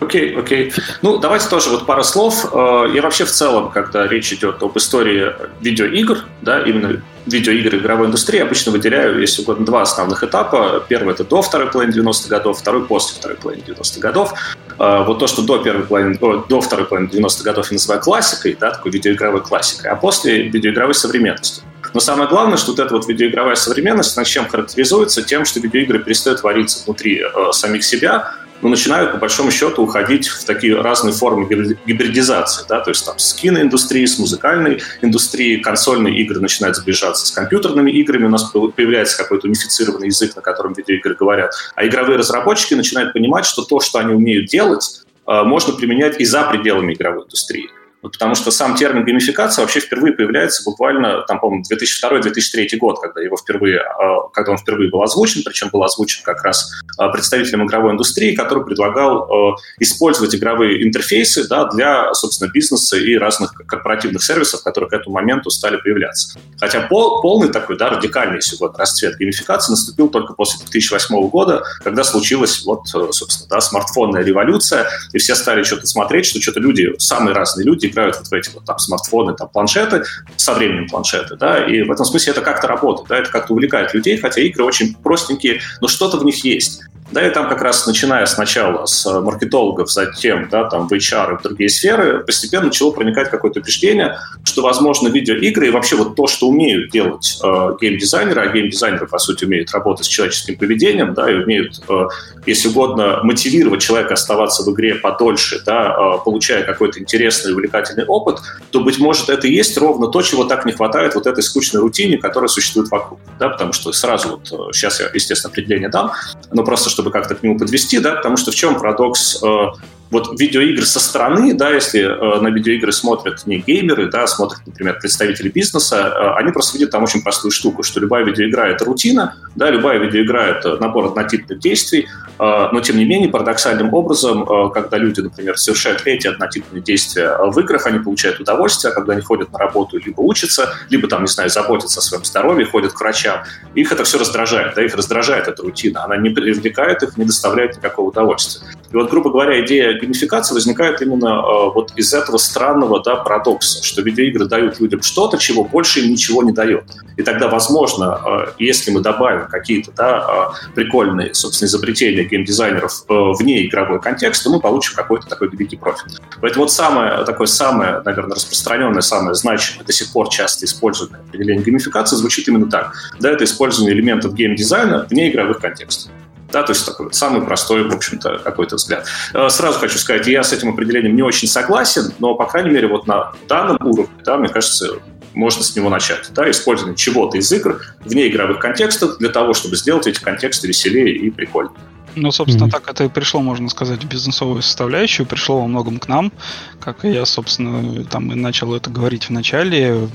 [0.00, 0.68] Окей, okay, окей.
[0.68, 0.82] Okay.
[1.02, 2.46] Ну, давайте тоже вот пару слов.
[2.52, 8.08] Э, я вообще в целом, когда речь идет об истории видеоигр, да, именно видеоигр игровой
[8.08, 10.84] индустрии, обычно выделяю, если угодно, два основных этапа.
[10.88, 14.34] Первый— это до второй половины 90-х годов, второй— после второй половины 90-х годов.
[14.78, 18.56] Э, вот то, что до, первой половины, до второй половины 90-х годов я называю классикой,
[18.60, 21.64] да, такой видеоигровой классикой, а после— видеоигровой современностью.
[21.94, 25.22] Но самое главное, что вот эта вот видеоигровая современность, на чем характеризуется?
[25.22, 30.28] Тем, что видеоигры перестают вариться внутри э, самих себя, но начинают, по большому счету, уходить
[30.28, 32.64] в такие разные формы гибридизации.
[32.68, 32.80] Да?
[32.80, 38.26] То есть там с киноиндустрией, с музыкальной индустрией, консольные игры начинают сближаться с компьютерными играми,
[38.26, 41.52] у нас появляется какой-то унифицированный язык, на котором видеоигры говорят.
[41.74, 46.24] А игровые разработчики начинают понимать, что то, что они умеют делать, э, можно применять и
[46.24, 47.68] за пределами игровой индустрии.
[48.12, 53.36] Потому что сам термин геймификация вообще впервые появляется буквально, там, по-моему, 2002-2003 год, когда его
[53.36, 57.92] впервые, а, когда он впервые был озвучен, причем был озвучен как раз а, представителем игровой
[57.92, 64.62] индустрии, который предлагал а, использовать игровые интерфейсы да, для, собственно, бизнеса и разных корпоративных сервисов,
[64.62, 66.38] которые к этому моменту стали появляться.
[66.60, 72.04] Хотя пол, полный такой, да, радикальный сегодня расцвет геймификации наступил только после 2008 года, когда
[72.04, 77.34] случилась вот, собственно, да, смартфонная революция, и все стали что-то смотреть, что что-то люди, самые
[77.34, 80.04] разные люди, играют вот в эти вот там смартфоны, там планшеты,
[80.36, 83.94] со временем планшеты, да, и в этом смысле это как-то работает, да, это как-то увлекает
[83.94, 86.82] людей, хотя игры очень простенькие, но что-то в них есть.
[87.12, 91.34] Да, и там как раз начиная сначала с э, маркетологов, затем да, там, в HR
[91.34, 96.16] и в другие сферы, постепенно начало проникать какое-то убеждение, что, возможно, видеоигры и вообще вот
[96.16, 101.12] то, что умеют делать э, геймдизайнеры, а геймдизайнеры, по сути, умеют работать с человеческим поведением,
[101.12, 102.06] да, и умеют, э,
[102.46, 108.06] если угодно, мотивировать человека оставаться в игре подольше, да, э, получая какой-то интересный и увлекательный
[108.06, 108.38] опыт,
[108.70, 111.82] то, быть может, это и есть ровно то, чего так не хватает вот этой скучной
[111.82, 113.20] рутине, которая существует вокруг.
[113.38, 116.12] Да, потому что сразу вот, сейчас э, я, естественно, определение дам,
[116.50, 119.66] но просто чтобы как-то к нему подвести, да, потому что в чем парадокс э,
[120.10, 124.98] вот видеоигры со стороны, да, если э, на видеоигры смотрят не геймеры, да, смотрят, например,
[125.00, 129.36] представители бизнеса, э, они просто видят там очень простую штуку, что любая видеоигра— это рутина,
[129.56, 132.06] да, любая видеоигра— это набор однотипных действий,
[132.38, 137.36] э, но, тем не менее, парадоксальным образом, э, когда люди, например, совершают эти однотипные действия
[137.38, 141.22] в играх, они получают удовольствие, а когда они ходят на работу, либо учатся, либо, там,
[141.22, 143.42] не знаю, заботятся о своем здоровье, ходят к врачам,
[143.74, 147.76] их это все раздражает, да, их раздражает эта рутина, она не привлекает их, не доставляет
[147.76, 148.66] никакого удовольствия.
[148.94, 153.82] И вот, грубо говоря, идея геймификация возникает именно э, вот из этого странного да, парадокса,
[153.82, 156.84] что видеоигры дают людям что-то, чего больше им ничего не дает.
[157.16, 163.14] И тогда, возможно, э, если мы добавим какие-то да, э, прикольные, собственно, изобретения геймдизайнеров э,
[163.36, 166.20] вне игровой контекст, то мы получим какой-то такой великий профит.
[166.40, 171.64] Поэтому вот самое такое самое, наверное, распространенное, самое значимое, до сих пор часто используемое определение
[171.64, 172.92] геймификации звучит именно так.
[173.18, 176.12] Да, это использование элементов геймдизайна вне игровых контекстов.
[176.54, 179.08] Да, то есть такой вот самый простой, в общем-то, какой-то взгляд.
[179.32, 182.86] Э, сразу хочу сказать, я с этим определением не очень согласен, но, по крайней мере,
[182.86, 185.00] вот на данном уровне, да, мне кажется,
[185.32, 186.28] можно с него начать.
[186.30, 191.16] Да, использование чего-то из игр вне игровых контекстов для того, чтобы сделать эти контексты веселее
[191.16, 191.74] и прикольнее.
[192.14, 192.70] Ну, собственно, mm-hmm.
[192.70, 196.30] так это и пришло, можно сказать, в бизнесовую составляющую, пришло во многом к нам,
[196.78, 200.08] как и я, собственно, там и начал это говорить в начале,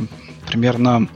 [0.48, 1.10] примерно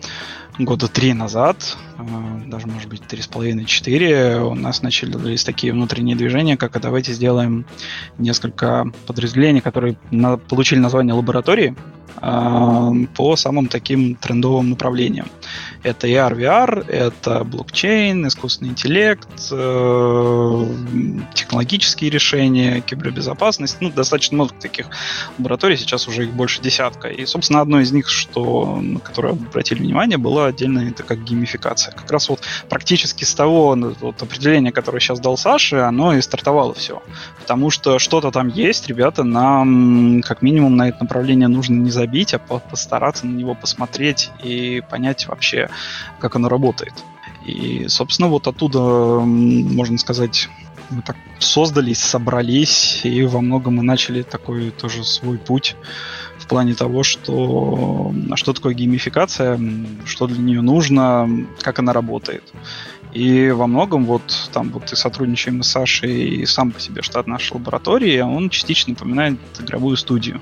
[0.59, 2.03] года три назад, э,
[2.47, 6.79] даже, может быть, три с половиной, четыре, у нас начались такие внутренние движения, как а
[6.79, 7.65] давайте сделаем
[8.17, 9.97] несколько подразделений, которые
[10.49, 11.75] получили название лаборатории,
[12.21, 15.27] по самым таким трендовым направлениям.
[15.83, 20.65] Это AR, VR, это блокчейн, искусственный интеллект, э,
[21.33, 23.77] технологические решения, кибербезопасность.
[23.81, 24.87] Ну, достаточно много таких
[25.37, 27.09] лабораторий, сейчас уже их больше десятка.
[27.09, 31.93] И, собственно, одно из них, что, на которое обратили внимание, было отдельно это как геймификация.
[31.93, 32.39] Как раз вот
[32.69, 37.03] практически с того вот, определения, которое сейчас дал Саша, оно и стартовало все.
[37.41, 42.33] Потому что что-то там есть, ребята, нам как минимум на это направление нужно не забить,
[42.33, 45.69] а постараться на него посмотреть и понять вообще,
[46.19, 46.93] как оно работает.
[47.45, 50.49] И, собственно, вот оттуда, можно сказать,
[50.89, 55.75] мы так создались, собрались, и во многом мы начали такой тоже свой путь
[56.37, 59.59] в плане того, что а что такое геймификация,
[60.05, 61.29] что для нее нужно,
[61.61, 62.53] как она работает.
[63.13, 67.27] И во многом вот там вот и сотрудничаем с Сашей, и сам по себе штат
[67.27, 70.41] нашей лаборатории, он частично напоминает игровую студию.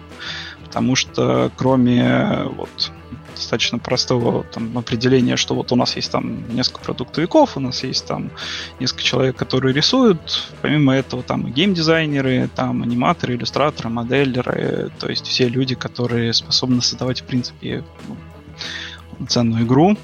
[0.71, 2.93] Потому что кроме вот
[3.35, 8.05] достаточно простого там, определения, что вот у нас есть там несколько продуктовиков, у нас есть
[8.05, 8.31] там
[8.79, 15.27] несколько человек, которые рисуют, помимо этого там и геймдизайнеры, там аниматоры, иллюстраторы, моделеры, то есть
[15.27, 19.97] все люди, которые способны создавать в принципе ну, ценную игру,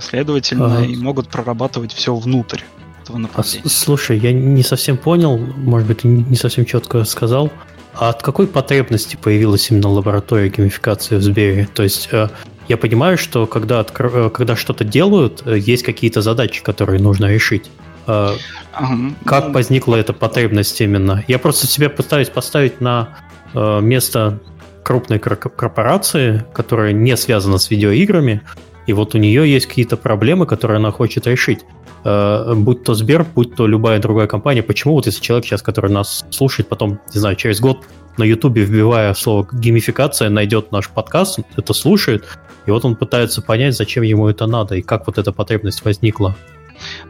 [0.00, 0.84] следовательно, ага.
[0.84, 2.60] и могут прорабатывать все внутрь
[3.02, 3.62] этого направления.
[3.64, 7.50] А, слушай, я не совсем понял, может быть, не совсем четко сказал.
[7.96, 11.68] А от какой потребности появилась именно лаборатория геймификации в Сбере?
[11.72, 12.28] То есть э,
[12.68, 14.26] я понимаю, что когда, откро...
[14.26, 17.70] Э, когда что-то делают, э, есть какие-то задачи, которые нужно решить.
[18.06, 21.24] Как возникла эта потребность именно?
[21.26, 23.16] Я просто себя пытаюсь поставить на
[23.54, 24.40] место
[24.82, 28.42] крупной корпорации, которая не связана с видеоиграми,
[28.86, 31.60] и вот у нее есть какие-то проблемы, которые она хочет решить.
[32.04, 34.62] Будь то Сбер, будь то любая другая компания.
[34.62, 37.78] Почему вот если человек сейчас, который нас слушает, потом, не знаю, через год
[38.18, 43.74] на Ютубе, вбивая слово геймификация, найдет наш подкаст, это слушает, и вот он пытается понять,
[43.74, 46.36] зачем ему это надо и как вот эта потребность возникла.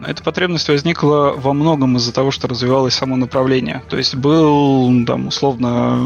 [0.06, 3.82] Эта потребность возникла во многом из-за того, что развивалось само направление.
[3.88, 5.98] То есть был там условно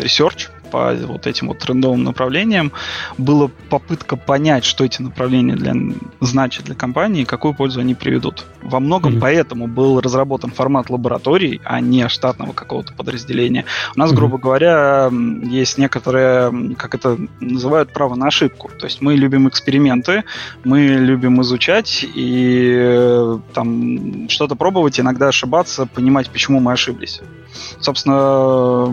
[0.00, 2.72] research, по вот этим вот трендовым направлениям,
[3.18, 5.74] была попытка понять, что эти направления для,
[6.20, 8.46] значат для компании и какую пользу они приведут.
[8.62, 9.20] Во многом mm-hmm.
[9.20, 13.64] поэтому был разработан формат лабораторий, а не штатного какого-то подразделения.
[13.96, 14.14] У нас, mm-hmm.
[14.14, 15.10] грубо говоря,
[15.42, 18.70] есть некоторые, как это называют, право на ошибку.
[18.78, 20.24] То есть мы любим эксперименты,
[20.64, 27.20] мы любим изучать и э, там что-то пробовать, иногда ошибаться, понимать, почему мы ошиблись.
[27.80, 28.84] Собственно,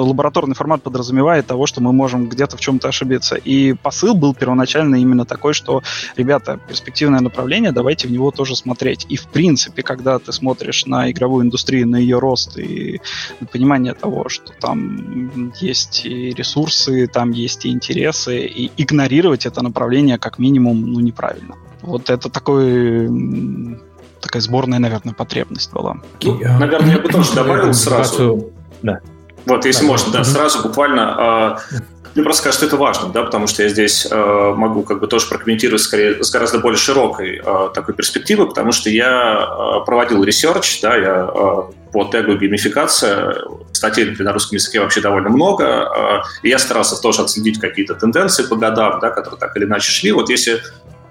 [0.00, 3.36] лабораторный формат подразумевает того, что мы можем где-то в чем-то ошибиться.
[3.36, 5.82] И посыл был первоначально именно такой, что,
[6.16, 9.06] ребята, перспективное направление, давайте в него тоже смотреть.
[9.08, 13.00] И, в принципе, когда ты смотришь на игровую индустрию, на ее рост и
[13.40, 19.62] на понимание того, что там есть и ресурсы, там есть и интересы, и игнорировать это
[19.62, 21.56] направление как минимум ну, неправильно.
[21.82, 23.08] Вот это такой
[24.26, 25.96] такая сборная, наверное, потребность была.
[26.22, 28.52] Ну, наверное, я бы тоже добавил сразу.
[28.82, 29.00] Да.
[29.46, 31.80] Вот, если да, можно, да, сразу буквально э,
[32.16, 35.28] мне просто кажется, это важно, да, потому что я здесь э, могу как бы тоже
[35.28, 40.80] прокомментировать скорее с гораздо более широкой э, такой перспективы, потому что я э, проводил research,
[40.80, 41.62] да, я э,
[41.92, 43.36] по тегу геймификация,
[43.72, 48.44] статей на русском языке вообще довольно много, э, и я старался тоже отследить какие-то тенденции
[48.44, 50.10] по годам, да, которые так или иначе шли.
[50.12, 50.62] Вот если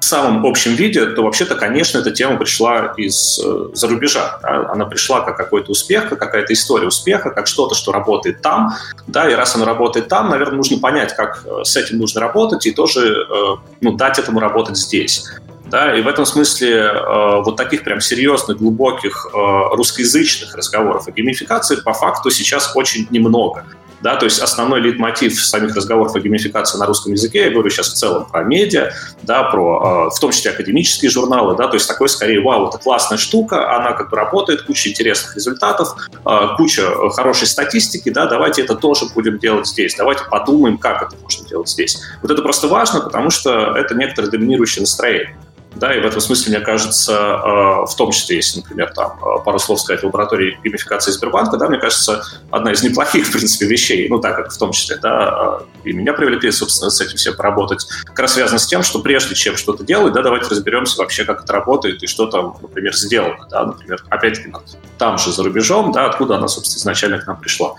[0.05, 4.39] самом общем виде, то вообще-то, конечно, эта тема пришла из-за э, рубежа.
[4.41, 4.69] Да?
[4.71, 8.73] Она пришла как какой-то успех, как какая-то история успеха, как что-то, что работает там.
[9.07, 9.29] Да?
[9.29, 12.71] И раз оно работает там, наверное, нужно понять, как э, с этим нужно работать и
[12.71, 15.25] тоже э, ну, дать этому работать здесь.
[15.65, 21.11] Да, и в этом смысле э, вот таких прям серьезных, глубоких э, русскоязычных разговоров о
[21.11, 23.65] геймификации по факту сейчас очень немного.
[24.05, 27.87] Да, то есть основной лид-мотив самих разговоров о геймификации на русском языке, я говорю сейчас
[27.87, 28.91] в целом про медиа,
[29.23, 32.77] да, про, э, в том числе академические журналы, да, то есть такой скорее, вау, это
[32.77, 38.61] классная штука, она как бы работает, куча интересных результатов, э, куча хорошей статистики, да, давайте
[38.61, 41.99] это тоже будем делать здесь, давайте подумаем, как это можно делать здесь.
[42.21, 45.35] Вот это просто важно, потому что это некоторое доминирующее настроение.
[45.75, 49.43] Да, и в этом смысле, мне кажется, э, в том числе, если, например, там э,
[49.43, 53.65] пару слов сказать в лаборатории геймификации Сбербанка, да, мне кажется, одна из неплохих, в принципе,
[53.65, 57.17] вещей, ну, так как в том числе, да, э, и меня привлекли, собственно, с этим
[57.17, 60.97] всем поработать, как раз связано с тем, что прежде чем что-то делать, да, давайте разберемся
[60.99, 64.53] вообще, как это работает и что там, например, сделано, да, например, опять-таки,
[64.97, 67.75] там же за рубежом, да, откуда она, собственно, изначально к нам пришла.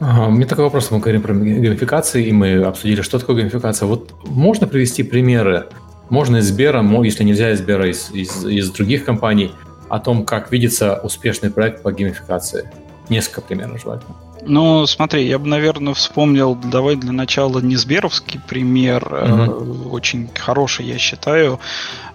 [0.00, 3.86] Ага, у меня такой вопрос, мы говорим про геймификации, и мы обсудили, что такое геймификация.
[3.86, 5.66] Вот можно привести примеры
[6.10, 9.52] можно из Сбера, если нельзя из Сбера, из, из, из других компаний,
[9.88, 12.70] о том, как видится успешный проект по геймификации.
[13.08, 14.14] Несколько примеров желательно.
[14.42, 19.90] Ну, смотри, я бы, наверное, вспомнил, давай для начала не Сберовский пример, угу.
[19.90, 21.60] очень хороший, я считаю.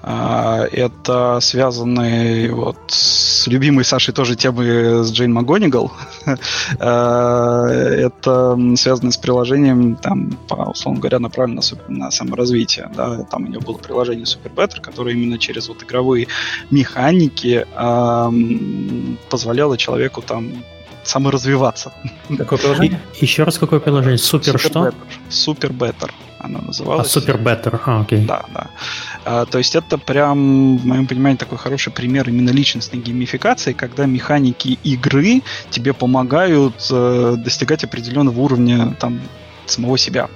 [0.08, 5.92] А, это связанные вот с любимой Сашей тоже темы с Джейн МакГонигал.
[6.80, 12.90] А, это связано с приложением, там, по, условно говоря, направлено на, саморазвитие.
[12.96, 13.24] Да?
[13.24, 16.28] Там у него было приложение Super Better, которое именно через вот игровые
[16.70, 17.66] механики
[19.30, 20.52] позволяло человеку там
[21.06, 21.94] саморазвиваться.
[22.38, 23.00] Какое приложение?
[23.20, 24.18] И, еще раз какое приложение?
[24.18, 24.80] Супер, Супер что?
[24.88, 24.96] Better.
[25.30, 26.12] Супер Better
[26.46, 27.08] оно называлось.
[27.08, 28.26] А Супер Better, а, окей.
[28.26, 28.68] Да, да.
[29.26, 34.06] А, то есть это прям, в моем понимании, такой хороший пример именно личностной геймификации, когда
[34.06, 39.20] механики игры тебе помогают э, достигать определенного уровня там
[39.66, 40.30] самого себя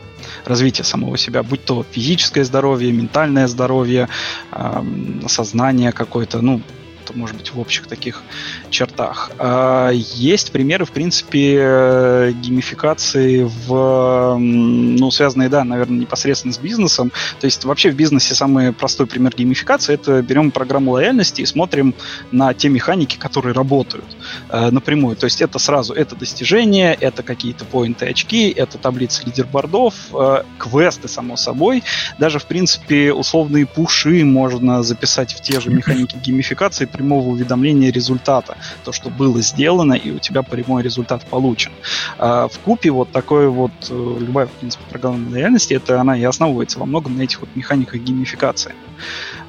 [0.45, 4.09] развития самого себя, будь то физическое здоровье, ментальное здоровье,
[4.51, 4.83] э,
[5.27, 6.61] сознание какое-то, ну,
[7.09, 8.21] это может быть в общих таких
[8.69, 9.31] чертах.
[9.39, 17.11] А, есть примеры, в принципе, геймификации в, ну, связанные, да, наверное, непосредственно с бизнесом.
[17.39, 21.95] То есть вообще в бизнесе самый простой пример геймификации– это берем программу лояльности и смотрим
[22.31, 24.05] на те механики, которые работают
[24.49, 25.15] э, напрямую.
[25.15, 31.07] То есть это сразу, это достижения, это какие-то поинты очки, это таблицы лидербордов, э, квесты,
[31.07, 31.83] само собой.
[32.19, 38.57] Даже, в принципе, условные пуши можно записать в те же механики геймификации, прямого уведомления результата.
[38.83, 41.71] То, что было сделано, и у тебя прямой результат получен.
[42.17, 46.23] А в купе вот такой вот, э, любая, в принципе, программа лояльности, это она и
[46.23, 48.73] основывается во многом на этих вот механиках геймификации.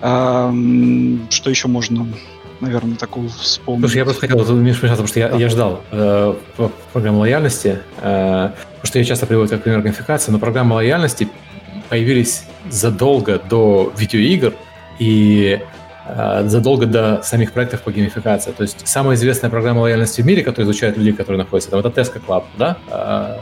[0.00, 0.54] А,
[1.30, 2.06] что еще можно
[2.60, 3.86] наверное, такую вспомнить.
[3.86, 5.36] Слушай, я просто хотел вмешаться, потому что я, да.
[5.38, 6.34] я ждал э,
[6.92, 11.26] программу лояльности, э, потому что я часто приводю как пример геймификации, но программы лояльности
[11.88, 14.52] появились задолго до видеоигр,
[14.98, 15.58] и
[16.44, 18.52] задолго до самих проектов по геймификации.
[18.52, 21.88] То есть самая известная программа лояльности в мире, которая изучает людей, которые находятся там, это
[21.88, 22.76] Tesco Club, да?
[22.90, 23.36] Э,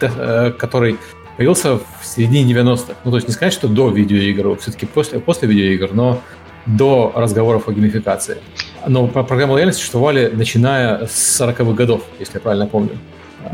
[0.00, 0.98] э, который
[1.36, 2.94] появился в середине 90-х.
[3.04, 6.20] Ну, то есть не сказать, что до видеоигр, все-таки после, после видеоигр, но
[6.66, 8.38] до разговоров о геймификации.
[8.86, 12.98] Но программы лояльности существовали начиная с 40-х годов, если я правильно помню.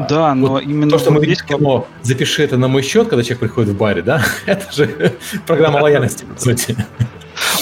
[0.09, 1.43] Да, но вот именно то, что мы здесь...
[1.43, 5.13] Кино, запиши это на мой счет, когда человек приходит в баре, да, это же
[5.47, 6.77] программа лояльности, по сути.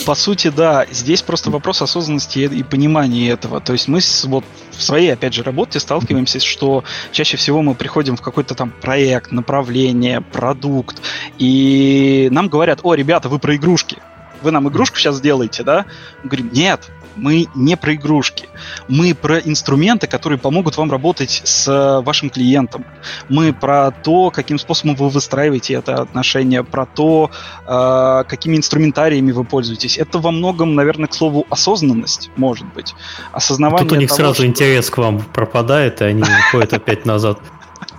[0.05, 0.87] По сути, да.
[0.91, 3.61] Здесь просто вопрос осознанности и понимания этого.
[3.61, 6.83] То есть мы вот в своей, опять же, работе сталкиваемся, что
[7.13, 11.01] чаще всего мы приходим в какой-то там проект, направление, продукт,
[11.39, 13.99] и нам говорят, о, ребята, вы про игрушки.
[14.43, 15.87] Вы нам игрушку сейчас сделаете, да?
[16.25, 18.49] Мы говорим, нет, мы не про игрушки.
[18.89, 22.85] Мы про инструменты, которые помогут вам работать с вашим клиентом.
[23.29, 27.31] Мы про то, каким способом вы выстраиваете это отношение, про то,
[27.67, 29.99] э, какими инструментариями вы пользуетесь.
[29.99, 32.95] Это во многом, наверное, к слову, осознанность, может быть.
[33.33, 34.47] Осознавание Тут у них того, сразу что...
[34.47, 37.39] интерес к вам пропадает, и они уходят опять назад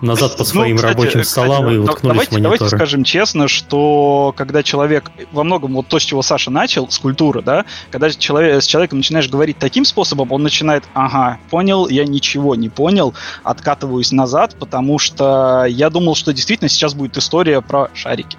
[0.04, 2.58] назад по ну, своим ну, кстати, рабочим столам кстати, и уткнулись давайте, в мониторы.
[2.58, 7.00] Давайте скажем честно, что когда человек, во многом вот то, с чего Саша начал, с
[7.00, 12.06] культуры, да, когда человек, с человеком начинаешь говорить таким способом, он начинает, ага, понял, я
[12.06, 17.90] ничего не понял, откатываюсь назад, потому что я думал, что действительно сейчас будет история про
[17.94, 18.38] шарики.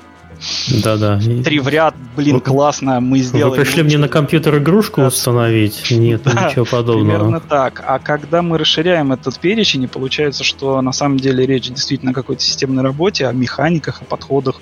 [0.83, 1.21] Да-да.
[1.45, 3.59] Три в ряд, блин, классно, мы сделали.
[3.59, 5.09] Вы пришли мне на компьютер игрушку да.
[5.09, 5.91] установить?
[5.91, 7.19] Нет, да, ничего подобного.
[7.19, 7.83] Примерно так.
[7.87, 12.15] А когда мы расширяем этот перечень, и получается, что на самом деле речь действительно о
[12.15, 14.61] какой-то системной работе, о механиках, о подходах,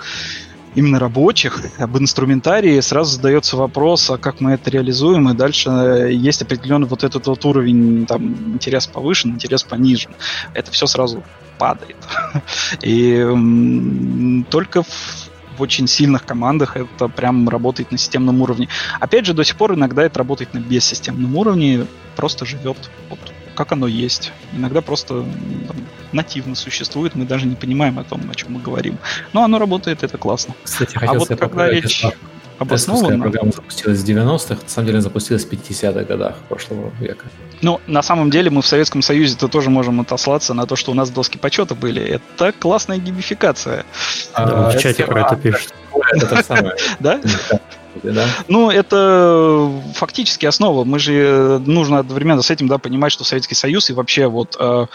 [0.75, 5.71] именно рабочих, об инструментарии, сразу задается вопрос, а как мы это реализуем, и дальше
[6.11, 10.13] есть определенный вот этот вот уровень, там, интерес повышен, интерес понижен.
[10.55, 11.23] Это все сразу
[11.59, 11.97] падает.
[12.83, 18.69] И только в в очень сильных командах это прям работает на системном уровне.
[19.01, 21.87] Опять же, до сих пор иногда это работает на бессистемном уровне,
[22.17, 22.77] просто живет
[23.09, 23.19] вот
[23.55, 24.33] как оно есть.
[24.53, 25.25] Иногда просто
[25.69, 25.77] там,
[26.13, 28.99] нативно существует, мы даже не понимаем о том, о чем мы говорим.
[29.33, 30.55] Но оно работает, это классно.
[30.63, 32.05] Кстати, а вот когда речь
[32.59, 33.19] обоснованно...
[33.19, 37.27] программа запустилась в 90-х, на самом деле запустилась в 50-х годах прошлого века.
[37.63, 40.95] Ну, на самом деле мы в Советском Союзе-то тоже можем отослаться на то, что у
[40.95, 42.03] нас доски почета были.
[42.03, 43.87] Это классная геймификация.
[44.35, 45.73] А, в чате про это пишут.
[46.13, 46.75] Это самое.
[47.01, 47.21] Да?
[48.03, 48.27] Да?
[48.49, 50.85] Ну, это фактически основа.
[50.85, 54.87] Мы же нужно одновременно с этим да, понимать, что Советский Союз и вообще вот э,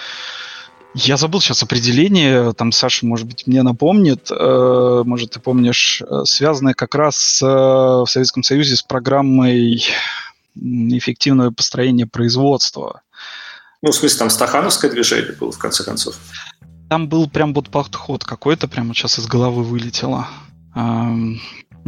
[0.94, 6.24] я забыл сейчас определение, там Саша, может быть, мне напомнит, э, может, ты помнишь, э,
[6.26, 9.86] связанное как раз э, в Советском Союзе с программой
[10.98, 13.02] эффективного построения производства.
[13.82, 16.16] Ну, в смысле, там стахановское движение было, в конце концов.
[16.90, 20.28] Там был прям вот подход какой-то, прямо сейчас из головы вылетело.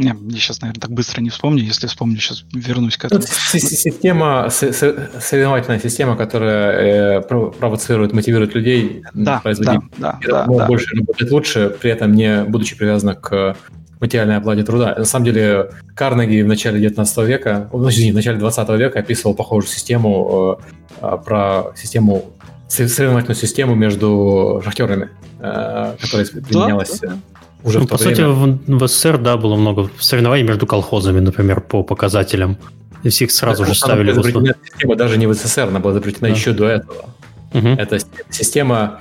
[0.00, 1.62] Не, я сейчас, наверное, так быстро не вспомню.
[1.62, 3.20] Если вспомню, сейчас вернусь к этому.
[3.22, 11.00] Система, соревновательная система, которая э, провоцирует, мотивирует людей да, производить да, да, да, больше, да.
[11.00, 13.56] работать лучше, при этом не будучи привязана к
[14.00, 14.94] материальной оплате труда.
[14.96, 17.84] На самом деле, Карнеги в начале 19 века, ну, в
[18.14, 20.58] начале 20 века описывал похожую систему
[21.00, 22.24] э, про систему
[22.68, 27.16] соревновательную систему между шахтерами, э, которая применялась да, да
[27.62, 28.16] уже ну, в то по время.
[28.16, 32.56] сути, в, в СССР, да, было много соревнований между колхозами, например, по показателям.
[33.02, 34.12] И всех сразу же ставили...
[34.12, 36.34] Система даже не в СССР, она была запретена да.
[36.34, 37.04] еще до этого.
[37.52, 37.68] Угу.
[37.68, 37.98] Это
[38.30, 39.00] система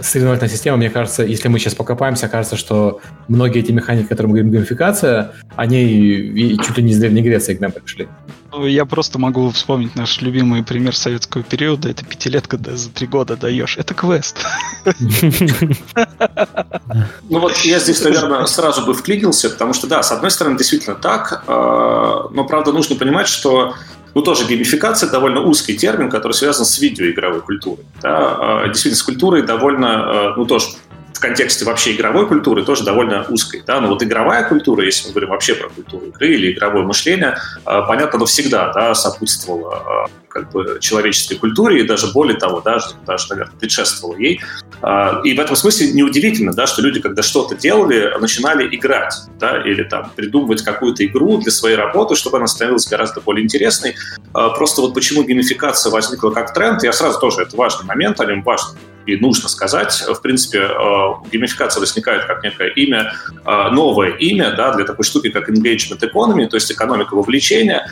[0.00, 4.34] соревновательная система, мне кажется, если мы сейчас покопаемся, кажется, что многие эти механики, которые мы
[4.34, 8.08] говорим, геймификация, они чуть ли не из Древней Греции к нам пришли.
[8.52, 11.88] Ну, я просто могу вспомнить наш любимый пример советского периода.
[11.88, 13.76] Это пятилетка да, за три года даешь.
[13.78, 14.38] Это квест.
[17.28, 20.96] Ну вот я здесь, наверное, сразу бы вклинился, потому что, да, с одной стороны, действительно
[20.96, 23.74] так, э, но, правда, нужно понимать, что
[24.14, 27.84] ну, тоже геймификация довольно узкий термин, который связан с видеоигровой культурой.
[28.02, 28.36] Да?
[28.38, 30.66] А, действительно, с культурой довольно, э, ну, тоже
[31.20, 33.62] в контексте вообще игровой культуры тоже довольно узкой.
[33.66, 33.78] Да?
[33.78, 37.80] Но вот игровая культура, если мы говорим вообще про культуру игры или игровое мышление, э,
[37.86, 42.86] понятно, оно всегда да, сопутствовало э, как бы человеческой культуре и даже более того, даже,
[43.06, 44.40] даже наверное, предшествовало ей.
[44.80, 49.62] А, и в этом смысле неудивительно, да, что люди, когда что-то делали, начинали играть, да,
[49.62, 53.96] или там придумывать какую-то игру для своей работы, чтобы она становилась гораздо более интересной.
[54.32, 58.42] Просто вот почему геймификация возникла как тренд, я сразу тоже, это важный момент, о нем
[58.42, 60.04] важно и нужно сказать.
[60.06, 63.12] В принципе, а, геймификация возникает как некое имя,
[63.44, 67.86] новое имя да, для такой штуки, как engagement economy, то есть экономика вовлечения.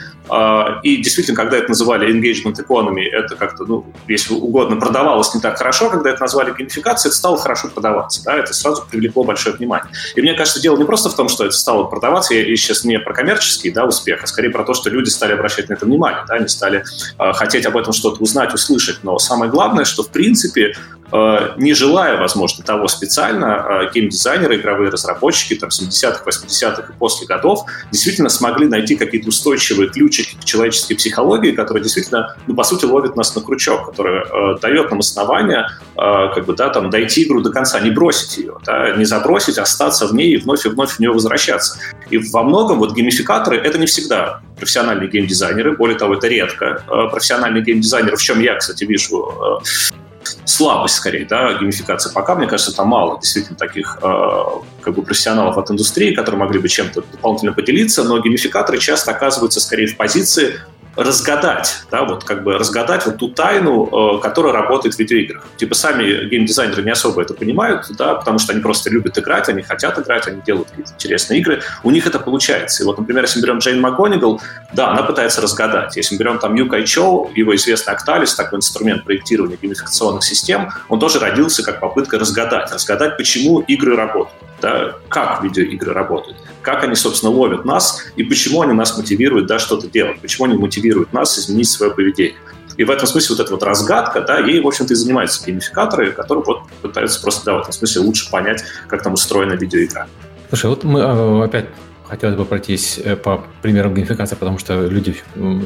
[0.83, 5.57] И действительно, когда это называли engagement economy, это как-то, ну, если угодно, продавалось не так
[5.57, 9.91] хорошо, когда это назвали геймификацией, это стало хорошо продаваться, да, это сразу привлекло большое внимание.
[10.17, 12.99] И мне кажется, дело не просто в том, что это стало продаваться, и сейчас не
[12.99, 16.25] про коммерческий, да, успех, а скорее про то, что люди стали обращать на это внимание,
[16.29, 16.85] да, они стали
[17.19, 20.75] э, хотеть об этом что-то узнать, услышать, но самое главное, что, в принципе, э,
[21.57, 27.65] не желая, возможно, того специально, э, геймдизайнеры, игровые разработчики там 70-х, 80-х и после годов
[27.91, 33.17] действительно смогли найти какие-то устойчивые ключики к человеческой психологии, которые действительно, ну, по сути, ловят
[33.17, 37.51] нас на крючок, который э, дает нам основания как бы, да, там, дойти игру до
[37.51, 41.01] конца, не бросить ее, да, не забросить, остаться в ней и вновь и вновь в
[41.01, 41.79] нее возвращаться.
[42.11, 46.83] И во многом вот геймификаторы— это не всегда профессиональные геймдизайнеры, более того, это редко.
[47.11, 49.61] Профессиональные геймдизайнеры, в чем я, кстати, вижу
[50.45, 52.13] слабость скорее, да, геймификации.
[52.13, 54.43] Пока, мне кажется, там мало действительно таких э,
[54.83, 59.61] как бы профессионалов от индустрии, которые могли бы чем-то дополнительно поделиться, но геймификаторы часто оказываются
[59.61, 60.61] скорее в позиции
[60.99, 65.45] разгадать, да, вот как бы разгадать вот ту тайну, э, которая работает в видеоиграх.
[65.57, 69.63] Типа сами геймдизайнеры не особо это понимают, да, потому что они просто любят играть, они
[69.63, 72.83] хотят играть, они делают какие-то интересные игры, у них это получается.
[72.83, 74.41] И вот, например, если мы берем Джейн МакГонигал,
[74.73, 75.97] да, она пытается разгадать.
[75.97, 80.73] Если мы берем там Ю Кай Чоу, его известный Octalis, такой инструмент проектирования геймификационных систем,
[80.89, 86.37] он тоже родился как попытка разгадать, разгадать, почему игры работают да, как видеоигры работают,
[86.69, 90.59] как они, собственно, ловят нас и почему они нас мотивируют да, что-то делать, почему они
[90.59, 92.35] мотивируют нас изменить свое поведение.
[92.77, 96.13] И в этом смысле вот эта вот разгадка, да, ей, в общем-то, и занимаются геймификаторы,
[96.13, 100.09] которые вот пытаются просто, да, в этом смысле лучше понять, как там устроена видеоигра.
[100.51, 101.69] Слушай, вот мы э, опять
[102.05, 105.17] хотелось бы пройтись э, по примерам геймификации, потому что люди,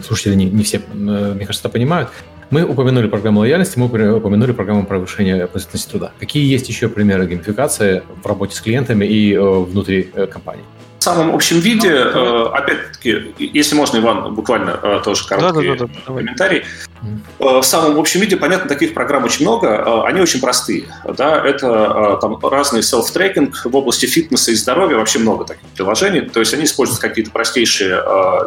[0.06, 2.10] слушатели не, не все, э, мне кажется, это понимают.
[2.50, 6.12] Мы упомянули программу лояльности, мы упомянули программу повышения производительности труда.
[6.20, 10.64] Какие есть еще примеры геймификации в работе с клиентами и э, внутри компании?
[11.02, 15.86] В самом общем виде, э, опять-таки, если можно, Иван, буквально э, тоже короткий да, да,
[15.86, 16.62] да, да, комментарий.
[17.40, 20.84] Э, в самом общем виде, понятно, таких программ очень много, они очень простые.
[21.04, 21.44] Да?
[21.44, 26.30] Это там разный селф-трекинг в области фитнеса и здоровья, вообще много таких приложений.
[26.32, 28.00] То есть они используют какие-то простейшие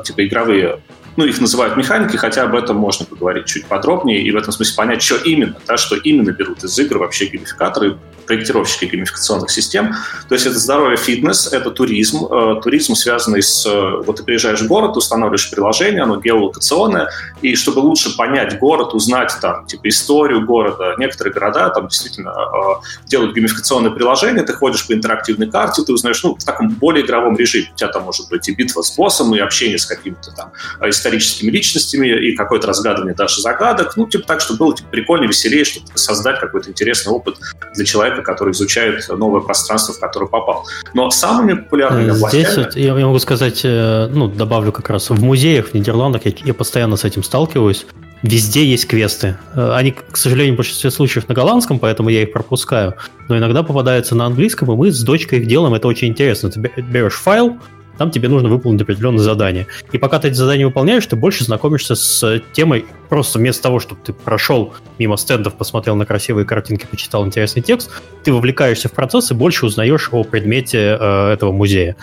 [0.06, 0.80] типа игровые
[1.18, 4.76] ну, их называют механики, хотя об этом можно поговорить чуть подробнее и в этом смысле
[4.76, 9.94] понять, что именно, да, что именно берут из игр вообще геймификаторы, проектировщики геймификационных систем.
[10.28, 12.26] То есть это здоровье, фитнес, это туризм.
[12.26, 13.66] Э, туризм, связанный с...
[13.66, 17.10] Э, вот ты приезжаешь в город, устанавливаешь приложение, оно геолокационное,
[17.42, 23.08] и чтобы лучше понять город, узнать там, типа, историю города, некоторые города там действительно э,
[23.08, 27.38] делают геймификационное приложение, ты ходишь по интерактивной карте, ты узнаешь, ну, в таком более игровом
[27.38, 27.70] режиме.
[27.74, 30.52] У тебя там может быть и битва с боссом, и общение с какими-то там
[30.88, 33.96] историческими личностями и какое-то разгадывание даже загадок.
[33.98, 37.38] Ну, типа так, чтобы было типа, прикольно, веселее, чтобы создать какой-то интересный опыт
[37.74, 40.66] для человека, который изучает новое пространство, в которое попал.
[40.94, 45.24] Но самыми популярными Здесь вот, я, я могу сказать, э, ну, добавлю как раз, в
[45.24, 47.86] музеях в Нидерландах я, я постоянно с этим сталкиваюсь.
[48.24, 49.38] Везде есть квесты.
[49.54, 52.96] Э, они, к сожалению, в большинстве случаев на голландском, поэтому я их пропускаю.
[53.30, 55.74] Но иногда попадаются на английском, и мы с дочкой их делаем.
[55.74, 56.50] Это очень интересно.
[56.50, 57.58] Ты берешь файл,
[57.98, 59.68] там тебе нужно выполнить определенное задание.
[59.92, 64.02] И пока ты эти задания выполняешь, ты больше знакомишься с темой, просто вместо того, чтобы
[64.04, 67.90] ты прошел мимо стендов, посмотрел на красивые картинки, почитал интересный текст,
[68.24, 71.96] ты вовлекаешься в процесс и больше узнаешь о предмете э, этого музея.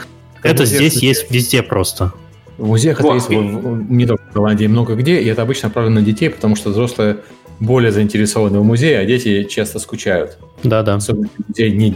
[0.43, 1.09] Это, это здесь музей.
[1.09, 2.13] есть везде просто.
[2.59, 3.17] В музеях вот.
[3.17, 3.45] это есть
[3.89, 7.19] не только в Голландии, много где, и это обычно направлено на детей, потому что взрослые
[7.61, 10.39] более заинтересованы в музее, а дети часто скучают.
[10.63, 10.97] Да-да.
[10.97, 11.91] Особенно музей не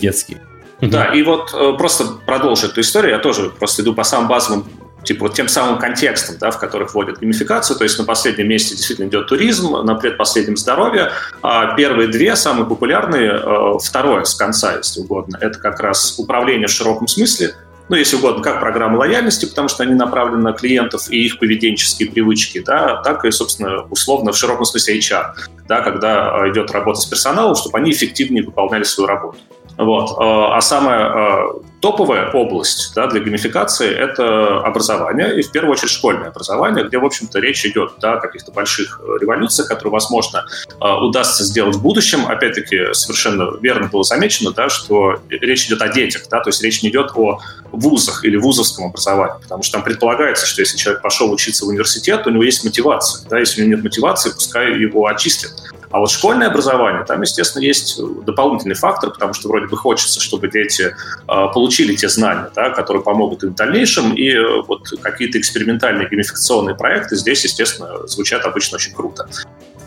[0.81, 0.97] детский.
[0.97, 4.67] Да, и вот э, просто продолжить эту историю, я тоже просто иду по самым базовым
[5.07, 8.75] типа вот тем самым контекстом, да, в которых вводят геймификацию, то есть на последнем месте
[8.75, 11.13] действительно идет туризм, на предпоследнем здоровье,
[11.43, 16.67] а первые две самые популярные, э, второе с конца, если угодно, это как раз управление
[16.67, 17.55] в широком смысле,
[17.89, 22.11] ну, если угодно, как программа лояльности, потому что они направлены на клиентов и их поведенческие
[22.11, 25.27] привычки, да, так и, собственно, условно в широком смысле HR,
[25.69, 29.39] да, когда э, идет работа с персоналом, чтобы они эффективнее выполняли свою работу.
[29.79, 30.11] Вот.
[30.13, 35.91] Э, а самая э, топовая область да, для геймификации— это образование, и в первую очередь
[35.91, 40.45] школьное образование, где, в общем-то, речь идет да, о каких-то больших э, революциях, которые, возможно,
[40.81, 42.27] удастся сделать в будущем.
[42.27, 46.83] Опять-таки, совершенно верно было замечено, да, что речь идет о детях, да, то есть речь
[46.83, 47.41] не идет о
[47.73, 52.27] вузах или вузовском образовании, потому что там предполагается, что если человек пошел учиться в университет,
[52.27, 53.27] у него есть мотивация.
[53.29, 55.53] Да, если у него нет мотивации, пускай его отчислят.
[55.91, 60.49] А вот школьное образование, там, естественно, есть дополнительный фактор, потому что вроде бы хочется, чтобы
[60.49, 60.95] дети
[61.29, 66.09] э, получили те знания, да, которые помогут им в дальнейшем, и э, вот какие-то экспериментальные
[66.09, 69.29] геймификационные проекты здесь, естественно, звучат обычно очень круто.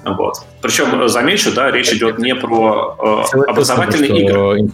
[0.03, 0.35] Вот.
[0.61, 4.69] Причем, э, замечу, да, речь идет не про э, образовательные игры.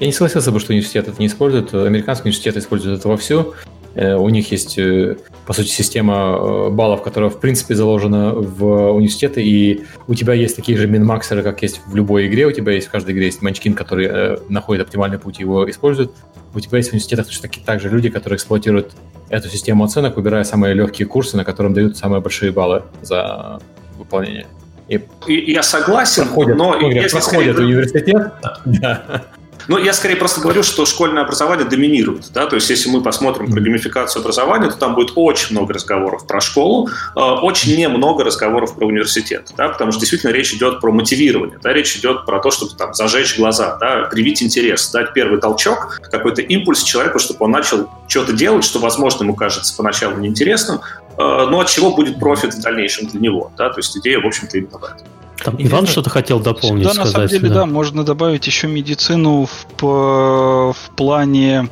[0.00, 1.74] Я не согласился бы, что университет это не использует.
[1.74, 3.54] Американские университеты используют это вовсю.
[3.94, 8.92] Э, у них есть, э, по сути, система э, баллов, которая, в принципе, заложена в
[8.92, 12.46] университеты, и у тебя есть такие же минмаксеры, как есть в любой игре.
[12.46, 16.12] У тебя есть в каждой игре есть манчкин, который находит оптимальный путь и его использует.
[16.54, 18.92] У тебя есть в университетах точно такие также люди, которые эксплуатируют
[19.28, 23.60] эту систему оценок, выбирая самые легкие курсы, на котором дают самые большие баллы за
[23.98, 24.46] выполнение.
[24.88, 26.76] И, и я согласен, проходят, но...
[26.76, 27.66] Если проходят скорее...
[27.66, 28.32] университет,
[28.64, 29.24] да.
[29.68, 32.30] Ну, я скорее просто говорю, что школьное образование доминирует.
[32.32, 32.46] Да?
[32.46, 36.40] То есть, если мы посмотрим про геймификацию образования, то там будет очень много разговоров про
[36.40, 39.50] школу, э, очень немного разговоров про университет.
[39.56, 39.68] Да?
[39.68, 41.58] Потому что действительно речь идет про мотивирование.
[41.62, 41.72] Да?
[41.72, 44.08] Речь идет про то, чтобы там, зажечь глаза, да?
[44.10, 49.24] привить интерес, дать первый толчок, какой-то импульс человеку, чтобы он начал что-то делать, что, возможно,
[49.24, 50.80] ему кажется поначалу неинтересным, э,
[51.16, 53.52] но от чего будет профит в дальнейшем для него.
[53.56, 53.70] Да?
[53.70, 55.06] То есть идея, в общем-то, именно в этом.
[55.44, 57.54] Там Иван что-то хотел дополнить, Да, сказать, на самом деле, да.
[57.54, 61.68] да, можно добавить еще медицину в, в плане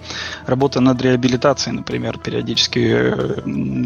[0.47, 3.15] работы над реабилитацией, например, периодически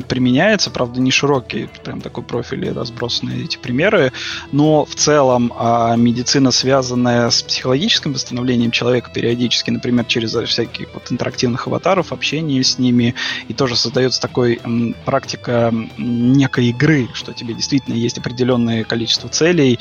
[0.08, 4.12] применяется, правда, не широкий, прям такой профиль и разбросанные эти примеры,
[4.52, 11.10] но в целом а медицина, связанная с психологическим восстановлением человека периодически, например, через всяких вот
[11.10, 13.14] интерактивных аватаров, общение с ними,
[13.48, 14.60] и тоже создается такой
[15.04, 19.78] практика некой игры, что тебе действительно есть определенное количество целей, целей,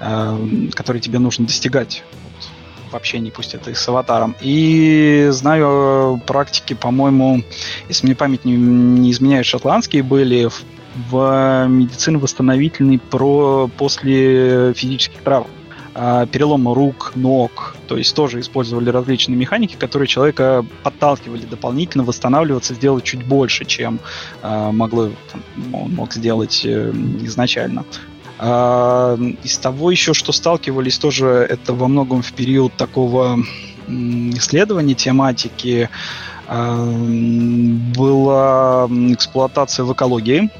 [0.00, 2.02] э, которые тебе нужно достигать
[2.90, 4.36] в общении, пусть это и с аватаром.
[4.40, 7.42] И знаю практики, по-моему,
[7.88, 10.62] если мне память не, изменяет, шотландские были в,
[11.10, 15.48] в медицине восстановительной про, после физических травм
[15.96, 22.74] а, перелома рук, ног, то есть тоже использовали различные механики, которые человека подталкивали дополнительно восстанавливаться,
[22.74, 24.00] сделать чуть больше, чем
[24.42, 25.10] э, могло,
[25.72, 26.90] он мог сделать э,
[27.22, 27.84] изначально.
[28.38, 33.38] А, из того еще, что сталкивались тоже, это во многом в период такого
[33.88, 35.88] исследования тематики
[36.46, 36.76] а,
[37.96, 40.50] была эксплуатация в экологии,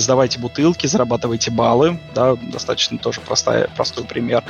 [0.00, 4.44] сдавайте бутылки, зарабатывайте баллы, да, достаточно тоже простая, простой пример.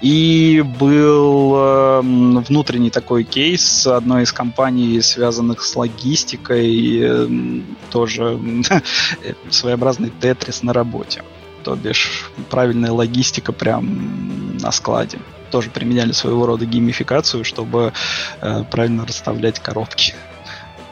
[0.00, 7.28] И был э, внутренний такой кейс одной из компаний, связанных с логистикой, э,
[7.90, 8.38] тоже
[9.50, 11.22] своеобразный тетрис на работе.
[11.62, 15.18] То бишь правильная логистика прям на складе.
[15.50, 17.92] Тоже применяли своего рода геймификацию, чтобы
[18.40, 20.14] э, правильно расставлять коробки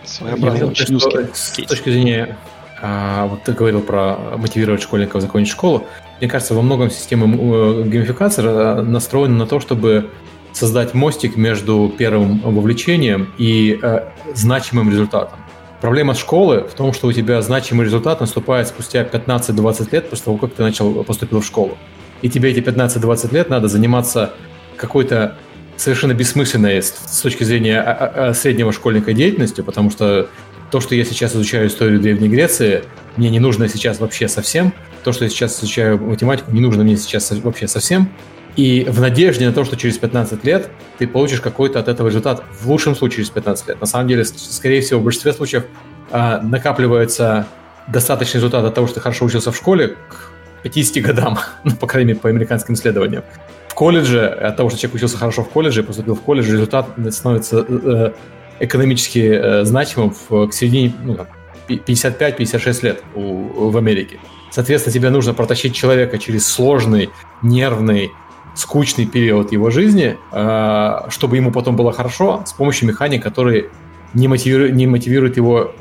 [0.04, 2.36] своеобразный, очень узкий С точки зрения,
[2.82, 5.86] а, вот ты говорил про мотивировать школьников закончить школу,
[6.20, 10.10] мне кажется, во многом система э, геймификации э, настроена на то, чтобы
[10.52, 15.38] создать мостик между первым вовлечением и э, значимым результатом.
[15.80, 20.36] Проблема школы в том, что у тебя значимый результат наступает спустя 15-20 лет после того,
[20.36, 21.78] как ты начал поступил в школу.
[22.20, 24.32] И тебе эти 15-20 лет надо заниматься
[24.76, 25.36] какой-то
[25.76, 30.28] совершенно бессмысленной с точки зрения а, а, среднего школьника деятельностью, потому что
[30.72, 32.82] то, что я сейчас изучаю историю Древней Греции,
[33.18, 34.72] мне не нужно сейчас вообще совсем.
[35.04, 38.08] То, что я сейчас изучаю математику, не нужно мне сейчас вообще совсем.
[38.56, 42.42] И в надежде на то, что через 15 лет ты получишь какой-то от этого результат,
[42.58, 43.80] в лучшем случае через 15 лет.
[43.82, 45.64] На самом деле, скорее всего, в большинстве случаев
[46.10, 47.46] накапливается
[47.86, 50.30] достаточный результат от того, что ты хорошо учился в школе к
[50.62, 53.24] 50 годам, ну, по крайней мере, по американским исследованиям
[53.68, 57.64] в колледже, от того, что человек учился хорошо в колледже, поступил в колледж, результат становится
[57.66, 58.12] э,
[58.62, 61.18] экономически э, значимым в, к середине ну,
[61.68, 64.18] 55-56 лет у, в Америке.
[64.50, 67.10] Соответственно, тебе нужно протащить человека через сложный,
[67.42, 68.12] нервный,
[68.54, 73.70] скучный период его жизни, э, чтобы ему потом было хорошо, с помощью механик, которые
[74.14, 75.74] не мотивируют, не мотивируют его,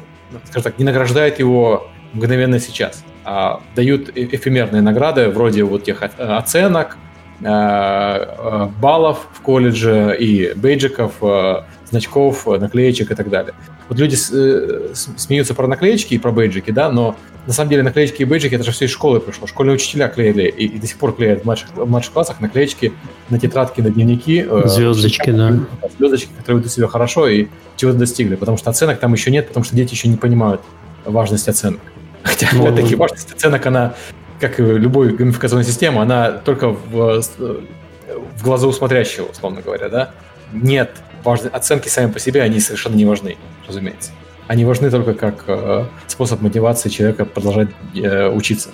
[0.46, 6.02] скажем так, не награждают его мгновенно сейчас, а дают э, эфемерные награды вроде вот тех
[6.02, 6.98] оценок,
[7.44, 13.54] Э, э, баллов в колледже и бейджиков, э, значков, наклеечек и так далее.
[13.88, 17.16] Вот люди смеются про наклеечки и про бейджики, да, но
[17.46, 19.48] на самом деле наклеечки и бейджики это же все из школы пришло.
[19.48, 22.94] Школьные учителя клеили и, и до сих пор клеят в младших, в младших классах наклеечки
[23.30, 24.46] на тетрадки, на дневники.
[24.66, 25.60] Звездочки, да.
[25.98, 29.64] Звездочки, которые ведут себя хорошо и чего-то достигли, потому что оценок там еще нет, потому
[29.64, 30.62] что дети еще не понимают
[31.06, 31.82] важность оценок.
[32.24, 33.96] Хотя, ну, опять-таки, важность оценок, она
[34.40, 40.12] как и любой геймификационная система, она только в, в глазу смотрящего, условно говоря, да?
[40.52, 40.92] Нет,
[41.24, 44.12] важны, оценки сами по себе, они совершенно не важны, разумеется.
[44.48, 48.70] Они важны только как э, способ мотивации человека продолжать э, учиться.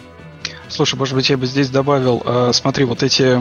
[0.70, 3.40] Слушай, может быть, я бы здесь добавил, э, смотри, вот эти,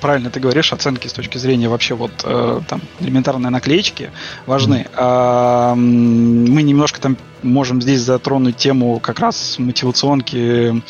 [0.00, 4.10] правильно ты говоришь, оценки с точки зрения вообще вот э, там элементарные наклеечки
[4.46, 4.86] важны.
[4.94, 5.72] Mm-hmm.
[5.72, 10.82] Э, мы немножко там можем здесь затронуть тему как раз мотивационки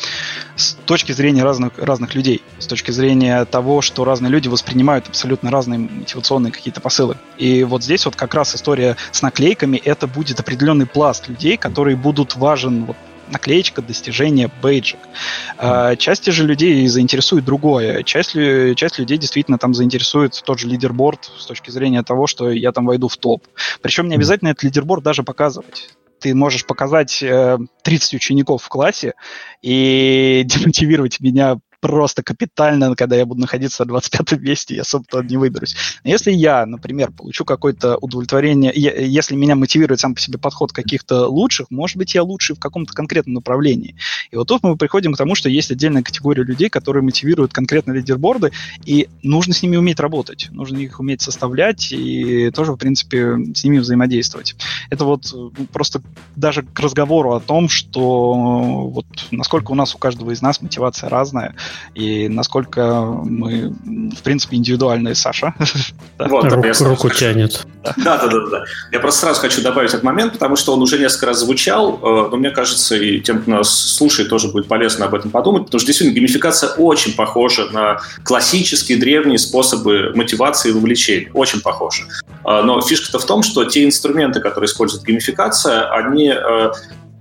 [0.55, 5.51] с точки зрения разных, разных людей, с точки зрения того, что разные люди воспринимают абсолютно
[5.51, 7.17] разные мотивационные какие-то посылы.
[7.37, 11.97] И вот здесь вот как раз история с наклейками, это будет определенный пласт людей, которые
[11.97, 12.95] будут важен вот
[13.29, 14.99] наклеечка, достижение, бейджик.
[15.57, 18.03] А, части же людей заинтересует другое.
[18.03, 22.71] Часть, часть людей действительно там заинтересует тот же лидерборд с точки зрения того, что я
[22.71, 23.43] там войду в топ.
[23.81, 27.23] Причем не обязательно этот лидерборд даже показывать ты можешь показать
[27.83, 29.13] 30 учеников в классе
[29.61, 31.57] и демотивировать меня
[31.87, 35.75] просто капитально, когда я буду находиться на 25-м месте, я особо не выберусь.
[36.03, 41.69] Если я, например, получу какое-то удовлетворение, если меня мотивирует сам по себе подход каких-то лучших,
[41.69, 43.95] может быть, я лучший в каком-то конкретном направлении.
[44.31, 47.91] И вот тут мы приходим к тому, что есть отдельная категория людей, которые мотивируют конкретно
[47.91, 48.51] лидерборды,
[48.83, 53.63] и нужно с ними уметь работать, нужно их уметь составлять и тоже, в принципе, с
[53.63, 54.55] ними взаимодействовать.
[54.89, 55.33] Это вот
[55.71, 56.01] просто
[56.35, 58.33] даже к разговору о том, что
[58.89, 61.55] вот насколько у нас у каждого из нас мотивация разная,
[61.93, 63.73] и насколько мы,
[64.17, 65.53] в принципе, индивидуальные, Саша.
[66.17, 67.65] Вот, Рук, руку тянет.
[67.97, 68.63] Да, да, да, да.
[68.91, 72.29] Я просто сразу хочу добавить этот момент, потому что он уже несколько раз звучал, э,
[72.31, 75.79] но мне кажется, и тем, кто нас слушает, тоже будет полезно об этом подумать, потому
[75.79, 81.29] что действительно геймификация очень похожа на классические древние способы мотивации и вовлечения.
[81.33, 82.03] Очень похожа.
[82.45, 86.71] Э, но фишка-то в том, что те инструменты, которые использует геймификация, они э,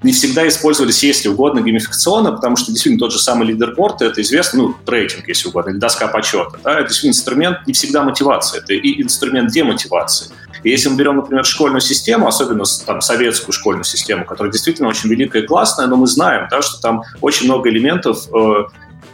[0.04, 4.62] не всегда использовались, если угодно, геймификационно, потому что действительно тот же самый лидерборд, это известно,
[4.62, 6.60] ну, рейтинг, если угодно, или доска почета.
[6.62, 10.30] Да, это действительно инструмент не всегда мотивации, это и инструмент демотивации.
[10.62, 15.08] И если мы берем, например, школьную систему, особенно там, советскую школьную систему, которая действительно очень
[15.10, 18.64] великая и классная, но мы знаем, да, что там очень много элементов э,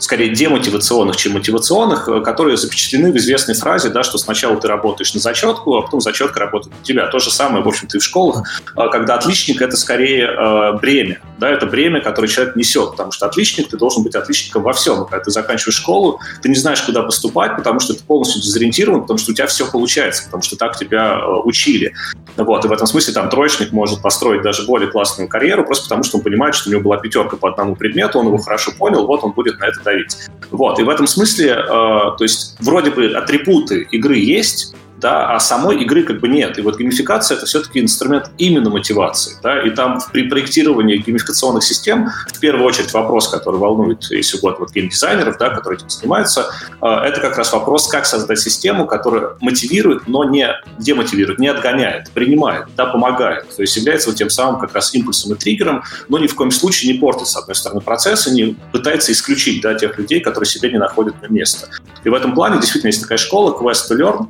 [0.01, 5.14] скорее демотивационных, чем мотивационных, э, которые запечатлены в известной фразе, да, что сначала ты работаешь
[5.14, 7.07] на зачетку, а потом зачетка работает на тебя.
[7.07, 8.42] То же самое, в общем-то, и в школах,
[8.76, 13.26] э, когда отличник— это скорее э, бремя, да, это бремя, которое человек несет, потому что
[13.26, 15.07] отличник, ты должен быть отличником во всем.
[15.07, 19.18] когда ты заканчиваешь школу, ты не знаешь, куда поступать, потому что ты полностью дезориентирован, потому
[19.18, 21.95] что у тебя все получается, потому что так тебя э, учили.
[22.36, 26.05] Вот, и в этом смысле там троечник может построить даже более классную карьеру, просто потому
[26.05, 29.07] что он понимает, что у него была пятерка по одному предмету, он его хорошо понял,
[29.07, 30.16] вот он будет на это давить.
[30.51, 35.40] Вот, и в этом смысле, э, то есть вроде бы атрибуты игры есть, да, а
[35.40, 36.59] самой игры как бы нет.
[36.59, 42.11] И вот геймификация— это все-таки инструмент именно мотивации, да, и там при проектировании геймификационных систем
[42.28, 46.86] в первую очередь вопрос, который волнует, если угодно, вот геймдизайнеров, да, которые этим занимаются, э,
[46.86, 50.48] это как раз вопрос, как создать систему, которая мотивирует, но не
[50.78, 55.32] демотивирует, не отгоняет, принимает, да, помогает, то есть является вот тем самым как раз импульсом
[55.32, 58.57] и триггером, но ни в коем случае не портит, с одной стороны, процесс и не
[58.72, 61.68] пытается исключить, да, тех людей, которые себе не находят на место.
[62.05, 64.28] И в этом плане действительно есть такая школа Quest to Learn,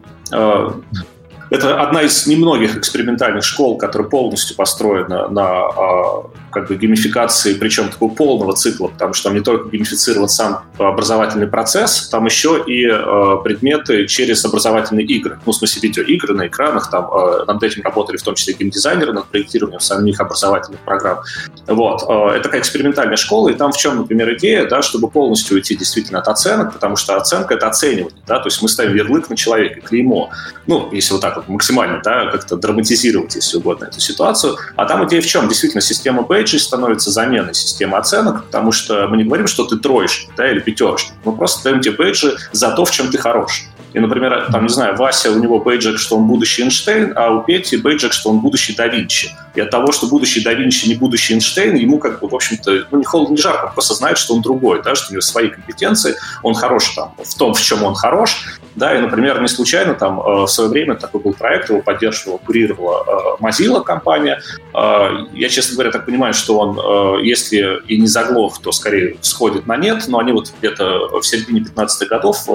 [0.61, 1.20] Ciao.
[1.51, 7.89] Это одна из немногих экспериментальных школ, которая полностью построена на а, как бы геймификации, причем
[7.89, 12.87] такого полного цикла, потому что там не только геймифицирован сам образовательный процесс, там еще и
[12.87, 15.41] э, предметы через образовательные игры.
[15.47, 19.13] Ну, в смысле, видеоигры на экранах, там э, над этим работали в том числе геймдизайнеры,
[19.13, 21.21] над проектированием самих образовательных программ.
[21.67, 22.03] Вот.
[22.03, 26.21] Это такая экспериментальная школа, и там в чем, например, идея, да, чтобы полностью уйти действительно
[26.21, 29.81] от оценок, потому что оценка— это оценивание, да, то есть мы ставим ярлык на человека,
[29.81, 30.31] клеймо.
[30.67, 34.57] Ну, если вот так вот максимально, да, как-то драматизировать, если угодно, эту ситуацию.
[34.77, 35.49] А там идея в чем?
[35.49, 40.31] Действительно, система бейджей становится заменой системы оценок, потому что мы не говорим, что ты троечник,
[40.37, 41.15] да, или пятерочник.
[41.25, 43.65] Мы просто даем тебе бейджи за то, в чем ты хорош.
[43.93, 47.43] И, например, там, не знаю, Вася, у него бейджик, что он будущий Эйнштейн, а у
[47.43, 49.35] Пети бейджик, что он будущий да Винчи.
[49.55, 52.87] И от того, что будущий да Винчи не будущий Эйнштейн, ему как бы, в общем-то,
[52.91, 55.49] ну, не холодно, не жарко, просто знает, что он другой, да, что у него свои
[55.49, 58.37] компетенции, он хорош там в том, в чем он хорош,
[58.77, 62.39] да, и, например, не случайно там э, в свое время такой был проект, его поддерживала,
[62.39, 64.41] курировала э, Mozilla компания.
[64.75, 69.67] Э, я, честно говоря, так понимаю, что он, если и не заглох, то скорее сходит
[69.67, 72.47] на нет, но они вот где-то в середине 15-х годов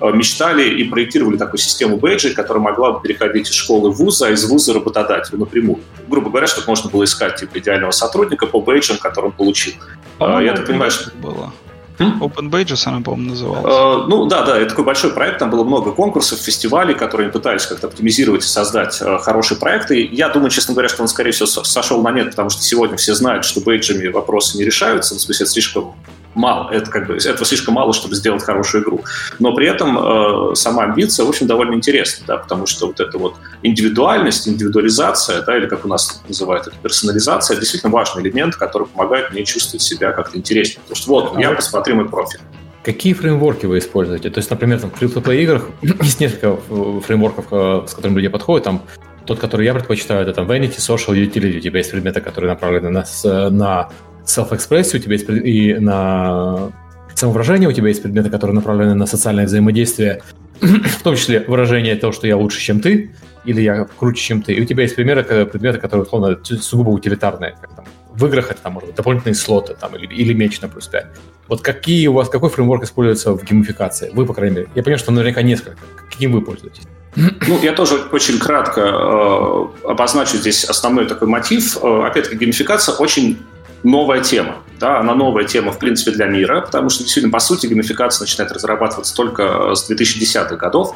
[0.00, 4.30] мечтали и проектировали такую систему бейджей, которая могла бы переходить из школы в вуза, а
[4.30, 5.80] из вуза работодателю напрямую.
[6.08, 9.74] Грубо говоря, чтобы можно было искать типа идеального сотрудника по бейджам, который он получил.
[10.20, 11.10] Я так понимаю, что...
[11.16, 11.52] Было.
[11.98, 13.74] Open Pages она, по-моему, называлась.
[13.74, 17.66] Uh, ну да, да, это такой большой проект, там было много конкурсов, фестивалей, которые пытались
[17.66, 20.08] как-то оптимизировать и создать uh, хорошие проекты.
[20.12, 23.14] Я думаю, честно говоря, что он, скорее всего, сошел на нет, потому что сегодня все
[23.14, 25.94] знают, что бейджами вопросы не решаются, в смысле, слишком
[26.36, 26.70] мало.
[26.70, 29.04] Это как бы этого слишком мало, чтобы сделать хорошую игру.
[29.38, 33.18] Но при этом э, сама амбиция, в общем, довольно интересна, да, потому что вот эта
[33.18, 38.86] вот индивидуальность, индивидуализация, да, или как у нас называют это персонализация, действительно важный элемент, который
[38.86, 40.80] помогает мне чувствовать себя как-то интереснее.
[40.82, 42.40] Потому что вот, а я вот посмотри мой профиль.
[42.84, 44.30] Какие фреймворки вы используете?
[44.30, 46.56] То есть, например, там, в free играх есть несколько
[47.00, 48.64] фреймворков, э, с которыми люди подходят.
[48.64, 48.82] Там
[49.26, 51.58] тот, который я предпочитаю, это там Vanity, Social, Utility.
[51.58, 53.04] У тебя есть предметы, которые направлены на,
[53.50, 53.88] на
[54.26, 56.72] self-expression, у тебя есть и на
[57.14, 60.22] самовыражение, у тебя есть предметы, которые направлены на социальное взаимодействие,
[60.60, 63.10] в том числе выражение того, что я лучше, чем ты,
[63.44, 64.54] или я круче, чем ты.
[64.54, 67.56] И у тебя есть примеры, предметы, которые, условно, сугубо утилитарные.
[67.60, 67.84] Как, там,
[68.16, 71.06] в играх это, там, может быть, дополнительные слоты там, или, или меч на плюс 5.
[71.48, 74.10] Вот какие у вас, какой фреймворк используется в геймификации?
[74.12, 74.68] Вы, по крайней мере.
[74.74, 75.78] Я понимаю, что наверняка несколько.
[76.10, 76.82] Каким вы пользуетесь?
[77.14, 81.78] Ну, я тоже очень кратко э, обозначу здесь основной такой мотив.
[81.82, 83.38] Э, опять-таки, геймификация очень
[83.82, 84.56] новая тема.
[84.78, 88.52] Да, она новая тема, в принципе, для мира, потому что, действительно, по сути, геймификация начинает
[88.52, 90.94] разрабатываться только с 2010-х годов.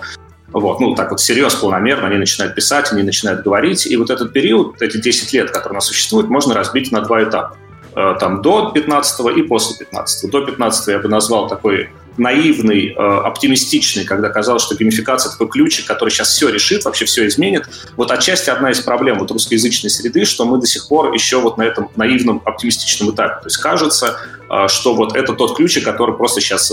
[0.52, 3.86] Вот, ну, так вот всерьез, полномерно они начинают писать, они начинают говорить.
[3.86, 7.22] И вот этот период, эти 10 лет, которые у нас существуют, можно разбить на два
[7.22, 7.56] этапа.
[7.94, 10.30] Э, там до 15 и после 15.
[10.30, 15.86] До 15 я бы назвал такой наивный, э, оптимистичный, когда казалось, что геймификация такой ключик,
[15.86, 17.68] который сейчас все решит, вообще все изменит.
[17.96, 21.56] Вот отчасти одна из проблем вот русскоязычной среды, что мы до сих пор еще вот
[21.56, 23.40] на этом наивном, оптимистичном этапе.
[23.42, 24.18] То есть кажется,
[24.48, 26.72] э, что вот это тот ключик, который просто сейчас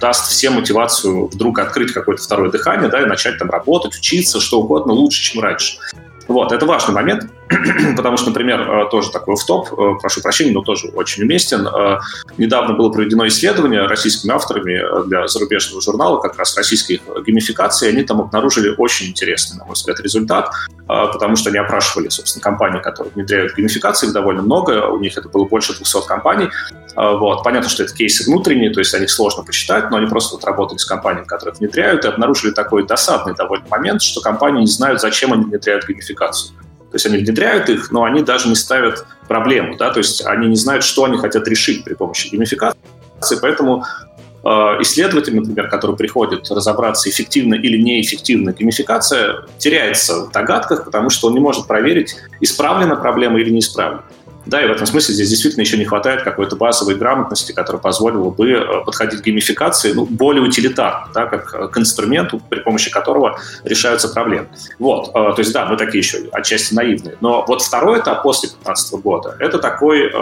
[0.00, 4.60] даст всем мотивацию вдруг открыть какое-то второе дыхание, да, и начать там работать, учиться, что
[4.60, 5.78] угодно лучше, чем раньше.
[6.28, 7.30] Вот, это важный момент,
[7.96, 11.66] потому что, например, э, тоже такой в топ, э, прошу прощения, но тоже очень уместен.
[11.66, 11.98] Э,
[12.38, 18.20] недавно было проведено исследование российскими авторами для зарубежного журнала, как раз российских геймификаций, они там
[18.20, 20.50] обнаружили очень интересный, на мой взгляд, результат,
[20.86, 25.44] потому что они опрашивали, собственно, компании, которые внедряют геймификации, довольно много, у них это было
[25.44, 26.48] больше 200 компаний.
[26.96, 27.42] Вот.
[27.42, 30.44] Понятно, что это кейсы внутренние, то есть о них сложно почитать, но они просто вот
[30.44, 35.00] работали с компаниями, которые внедряют, и обнаружили такой досадный довольно момент, что компании не знают,
[35.00, 36.54] зачем они внедряют геймификацию.
[36.94, 40.46] То есть они внедряют их, но они даже не ставят проблему, да, то есть они
[40.46, 42.78] не знают, что они хотят решить при помощи геймификации,
[43.42, 43.84] поэтому
[44.44, 51.26] э, исследователь, например, который приходит разобраться, эффективно или неэффективна геймификация, теряется в догадках, потому что
[51.26, 54.04] он не может проверить, исправлена проблема или не исправлена.
[54.46, 58.30] Да, и в этом смысле здесь действительно еще не хватает какой-то базовой грамотности, которая позволила
[58.30, 62.90] бы э, подходить к геймификации ну, более утилитарно, да, как э, к инструменту, при помощи
[62.90, 64.48] которого решаются проблемы.
[64.78, 67.16] Вот, э, то есть да, мы такие еще отчасти наивные.
[67.20, 70.12] Но вот второй этап после 2015 года, это такой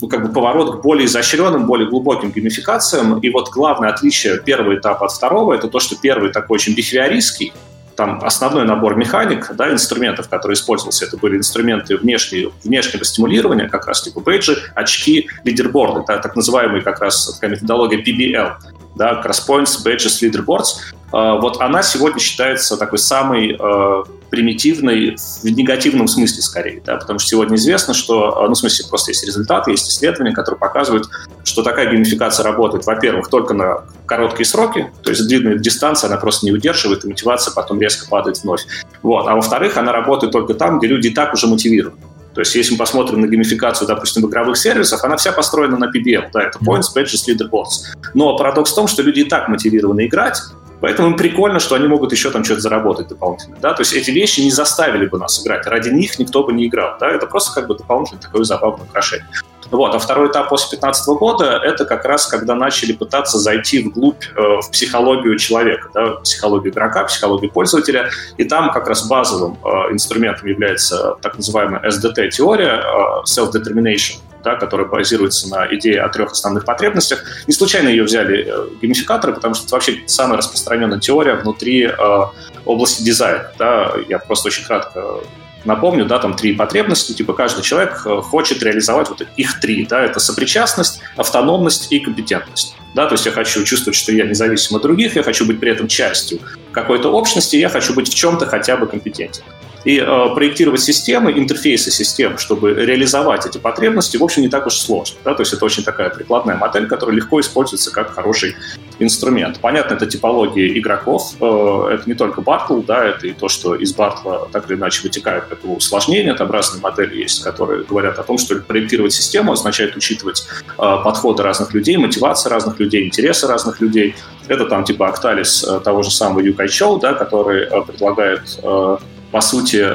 [0.00, 3.20] ну, как бы поворот к более изощренным, более глубоким геймификациям.
[3.20, 7.52] И вот главное отличие первого этапа от второго, это то, что первый такой очень бихевиористский,
[7.96, 13.86] там основной набор механик, да, инструментов, которые использовался, это были инструменты внешнего, внешнего стимулирования, как
[13.86, 18.54] раз типа бейджи, очки, лидерборды, да, так называемые как раз такая методология PBL,
[18.94, 20.78] да, Crosspoints, Badges, Leaderboards.
[21.12, 27.18] А, вот она сегодня считается такой самой а, примитивной в негативном смысле скорее, да, потому
[27.18, 31.08] что сегодня известно, что, а, ну, в смысле, просто есть результаты, есть исследования, которые показывают,
[31.44, 36.46] что такая геймификация работает, во-первых, только на короткие сроки, то есть длинная дистанция она просто
[36.46, 38.64] не удерживает, и мотивация потом резко падает вновь.
[39.02, 39.28] Вот.
[39.28, 42.00] А во-вторых, она работает только там, где люди и так уже мотивированы.
[42.34, 46.30] То есть, если мы посмотрим на геймификацию, допустим, игровых сервисов, она вся построена на PBL,
[46.32, 47.96] да, это Points, Badges, Leaderboards.
[48.14, 50.38] Но парадокс в том, что люди и так мотивированы играть,
[50.82, 53.56] Поэтому им прикольно, что они могут еще там что-то заработать дополнительно.
[53.62, 53.72] Да?
[53.72, 55.64] То есть эти вещи не заставили бы нас играть.
[55.68, 56.96] Ради них никто бы не играл.
[56.98, 57.08] Да?
[57.08, 59.28] Это просто как бы дополнительное такое забавное украшение.
[59.72, 59.94] Вот.
[59.94, 64.40] А второй этап после 2015 года— это как раз когда начали пытаться зайти вглубь э,
[64.60, 68.10] в психологию человека, да, психологию игрока, психологию пользователя.
[68.36, 74.86] И там как раз базовым э, инструментом является так называемая SDT-теория, э, Self-Determination, да, которая
[74.86, 77.24] базируется на идее о трех основных потребностях.
[77.46, 82.20] Не случайно ее взяли э, геймификаторы, потому что это вообще самая распространенная теория внутри э,
[82.66, 83.50] области дизайна.
[83.58, 83.94] Да.
[84.06, 85.20] Я просто очень кратко
[85.64, 90.02] Напомню, да, там три потребности, типа каждый человек э, хочет реализовать вот их три, да,
[90.02, 92.76] это сопричастность, автономность и компетентность.
[92.94, 95.70] Да, то есть я хочу чувствовать, что я независим от других, я хочу быть при
[95.70, 96.40] этом частью
[96.72, 99.42] какой-то общности, я хочу быть в чем-то хотя бы компетентен.
[99.84, 104.74] И э, проектировать системы, интерфейсы систем, чтобы реализовать эти потребности, в общем, не так уж
[104.74, 105.16] сложно.
[105.24, 105.34] Да?
[105.34, 108.56] То есть это очень такая прикладная модель, которая легко используется как хороший
[108.98, 109.58] инструмент.
[109.60, 111.32] Понятно, это типология игроков.
[111.40, 115.02] Э, это не только Бартл, да, это и то, что из Бартла так или иначе
[115.02, 116.34] вытекает как бы усложнение.
[116.34, 121.42] Там разные модели есть, которые говорят о том, что проектировать систему означает учитывать э, подходы
[121.42, 124.14] разных людей, мотивации разных людей, интересы разных людей.
[124.48, 128.96] Это там типа Акталис э, того же самого Юкай Чоу, да, который э, предлагает э,
[129.32, 129.86] по сути,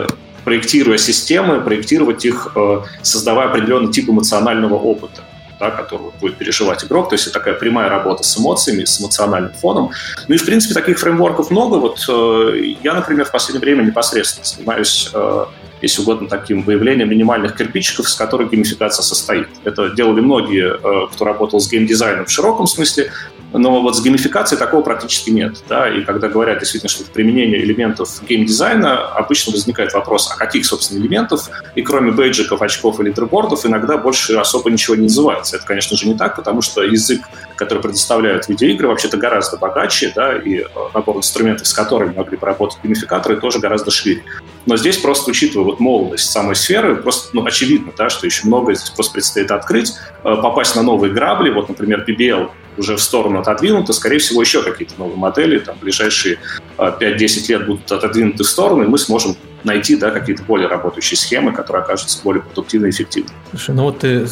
[0.43, 5.21] проектируя системы, проектировать их, э, создавая определенный тип эмоционального опыта
[5.59, 7.09] да, который будет переживать игрок.
[7.09, 9.89] То есть это такая прямая работа с эмоциями, с эмоциональным фоном.
[10.27, 11.77] Ну и, в принципе, таких фреймворков много.
[11.77, 15.45] Вот э, я, например, в последнее время непосредственно занимаюсь, э,
[15.81, 19.47] если угодно, таким выявлением минимальных кирпичиков, с которых геймификация состоит.
[19.63, 20.77] Это делали многие,
[21.07, 23.11] кто работал с геймдизайном в широком смысле,
[23.53, 25.63] но вот с геймификацией такого практически нет.
[25.69, 25.89] Да?
[25.89, 31.49] И когда говорят действительно, что применение элементов геймдизайна, обычно возникает вопрос, а каких, собственно, элементов?
[31.75, 35.55] И кроме бейджиков, очков и лидербордов иногда больше особо ничего не называется.
[35.55, 37.21] Это, конечно же, не так, потому что язык,
[37.55, 42.79] который предоставляют видеоигры, вообще-то гораздо богаче, да, и э, набор инструментов, с которыми могли поработать
[42.83, 44.23] геймификаторы, тоже гораздо шире.
[44.65, 48.75] Но здесь просто учитывая вот молодость самой сферы, просто ну, очевидно, да, что еще многое
[48.75, 49.93] здесь просто предстоит открыть,
[50.23, 51.49] э, попасть на новые грабли.
[51.49, 56.37] Вот, например, PBL уже в сторону отодвинуто, скорее всего, еще какие-то новые модели, там, ближайшие
[56.77, 61.51] 5-10 лет будут отодвинуты в сторону, и мы сможем найти да, какие-то более работающие схемы,
[61.51, 63.29] которые окажутся более продуктивны и эффективны.
[63.51, 64.27] Слушай, ну вот ты,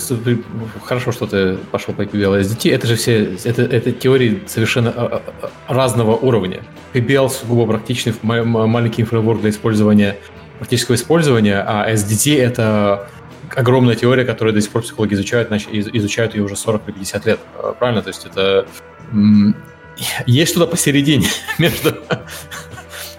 [0.84, 5.22] хорошо, что ты пошел по PBL SDT, это же все, это, это теории совершенно а,
[5.42, 6.64] а, а, разного уровня.
[6.94, 10.18] PBL сугубо практичный маленький фреймворк для использования,
[10.60, 13.10] практического использования, а SDT это
[13.56, 17.40] огромная теория, которую до сих пор психологи изучают, изучают ее уже 40 или 50 лет.
[17.80, 18.02] Правильно?
[18.02, 18.68] То есть это
[20.26, 21.28] есть что-то посередине
[21.58, 21.96] между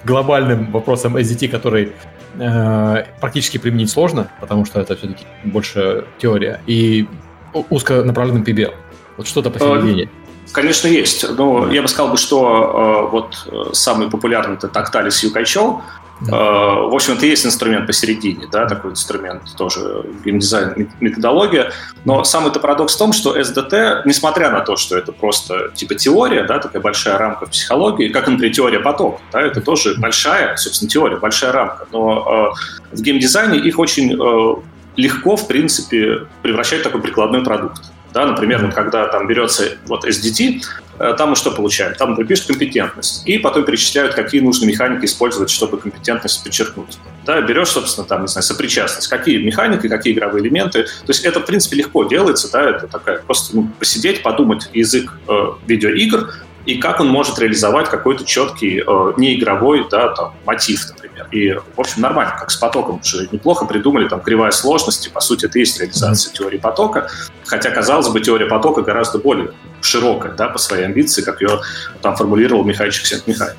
[0.04, 1.92] глобальным вопросом SDT, который
[2.38, 7.08] э, практически применить сложно, потому что это все-таки больше теория, и
[7.52, 8.74] узконаправленным PBL.
[9.16, 10.08] Вот что-то посередине.
[10.52, 11.28] Конечно, есть.
[11.36, 15.82] Но я бы сказал, что э, вот э, самый популярный это Tactalis Юкайчо.
[16.20, 21.72] В общем, это есть инструмент посередине, да, такой инструмент тоже геймдизайн методология.
[22.04, 26.44] Но самый-то парадокс в том, что SDT, несмотря на то, что это просто типа теория,
[26.44, 30.88] да, такая большая рамка в психологии, как, например, теория потока, да, это тоже большая, собственно,
[30.88, 31.86] теория, большая рамка.
[31.92, 32.54] Но
[32.92, 34.56] э, в геймдизайне их очень э,
[34.96, 37.82] легко, в принципе, превращать в такой прикладной продукт.
[38.16, 40.62] Да, например, вот когда там берется вот SDT,
[40.98, 41.94] э, там мы что получаем?
[41.96, 46.96] Там мы пишут компетентность, и потом перечисляют, какие нужны механики использовать, чтобы компетентность подчеркнуть.
[47.26, 50.84] Да, берешь, собственно, там, не знаю, сопричастность, какие механики, какие игровые элементы.
[50.84, 55.12] То есть это, в принципе, легко делается, да, это такая просто ну, посидеть, подумать язык
[55.28, 56.32] э, видеоигр,
[56.64, 60.86] и как он может реализовать какой-то четкий э, неигровой да, там, мотив,
[61.16, 61.28] например.
[61.32, 65.46] И, в общем, нормально, как с потоком уже неплохо придумали, там, кривая сложности, по сути,
[65.46, 67.08] это и есть реализация теории потока,
[67.44, 71.60] хотя, казалось бы, теория потока гораздо более широкая, да, по своей амбиции, как ее
[72.02, 73.54] там формулировал Михаил Чиксент-Михай.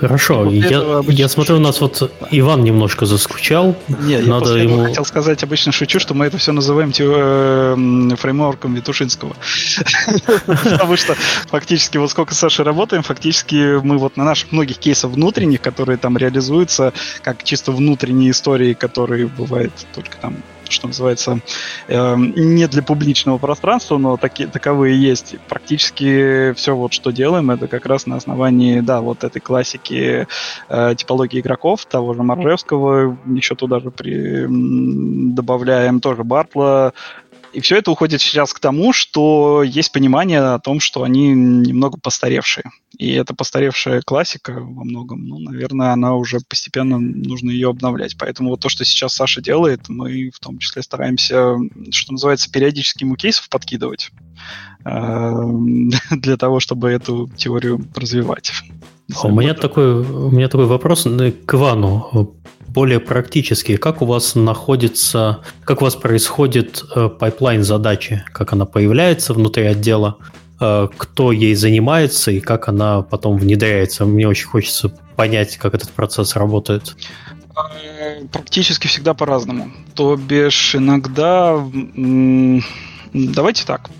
[0.00, 3.76] Хорошо, я, я смотрю, у нас вот Иван немножко заскучал.
[3.88, 4.84] Не, Надо я ему...
[4.86, 9.36] хотел сказать, обычно шучу, что мы это все называем э, фреймворком Витушинского.
[10.46, 11.14] Потому что
[11.48, 16.16] фактически вот сколько Сашей работаем, фактически мы вот на наших многих кейсах внутренних, которые там
[16.16, 20.36] реализуются, как чисто внутренние истории, которые бывают только там
[20.70, 21.40] что называется,
[21.88, 25.36] э, не для публичного пространства, но таки, таковые есть.
[25.48, 30.26] Практически все, вот, что делаем, это как раз на основании, да, вот этой классики
[30.68, 36.92] э, типологии игроков, того же Маржевского, еще туда же при, добавляем тоже Бартла,
[37.52, 41.98] и все это уходит сейчас к тому, что есть понимание о том, что они немного
[41.98, 42.64] постаревшие.
[42.96, 48.16] И эта постаревшая классика во многом, ну, наверное, она уже постепенно нужно ее обновлять.
[48.18, 51.56] Поэтому вот то, что сейчас Саша делает, мы в том числе стараемся,
[51.90, 54.10] что называется, периодически ему кейсов подкидывать
[54.84, 55.32] э,
[56.10, 58.52] для того, чтобы эту теорию развивать.
[59.14, 62.36] А у меня такой, у меня такой вопрос к Ивану
[62.72, 68.64] более практически, как у вас находится, как у вас происходит э, pipeline задачи, как она
[68.64, 70.18] появляется внутри отдела,
[70.60, 74.04] э, кто ей занимается и как она потом внедряется.
[74.04, 76.96] Мне очень хочется понять, как этот процесс работает.
[77.56, 79.72] Э, практически всегда по-разному.
[79.94, 81.58] То бишь иногда...
[83.12, 83.90] Давайте так.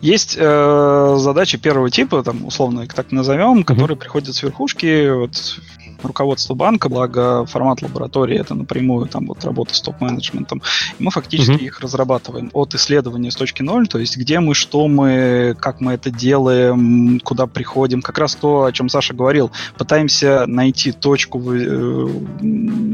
[0.00, 4.00] Есть э, задачи первого типа, там, условно их так назовем, которые mm-hmm.
[4.00, 5.10] приходят с верхушки.
[5.10, 5.58] Вот
[6.02, 10.62] руководство банка, благо формат лаборатории это напрямую там вот работа с топ-менеджментом,
[10.98, 11.66] и мы фактически mm-hmm.
[11.66, 15.92] их разрабатываем от исследования с точки ноль, то есть где мы, что мы, как мы
[15.92, 22.08] это делаем, куда приходим, как раз то, о чем Саша говорил, пытаемся найти точку, э,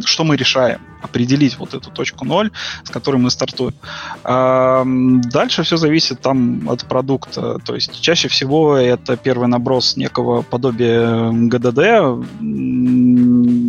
[0.04, 2.50] что мы решаем, определить вот эту точку ноль,
[2.84, 3.74] с которой мы стартуем.
[4.24, 10.42] А дальше все зависит там от продукта, то есть чаще всего это первый наброс некого
[10.42, 12.24] подобия ГДД,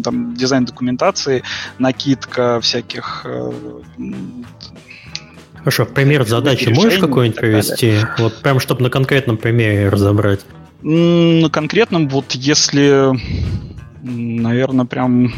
[0.04, 1.44] там, дизайн документации,
[1.80, 3.52] накидка всяких э,
[5.64, 7.96] Хорошо, пример задачи можешь какой-нибудь привести?
[8.18, 10.42] Вот прям, чтобы на конкретном примере разобрать.
[10.82, 13.12] На конкретном, вот если,
[14.02, 15.34] наверное, прям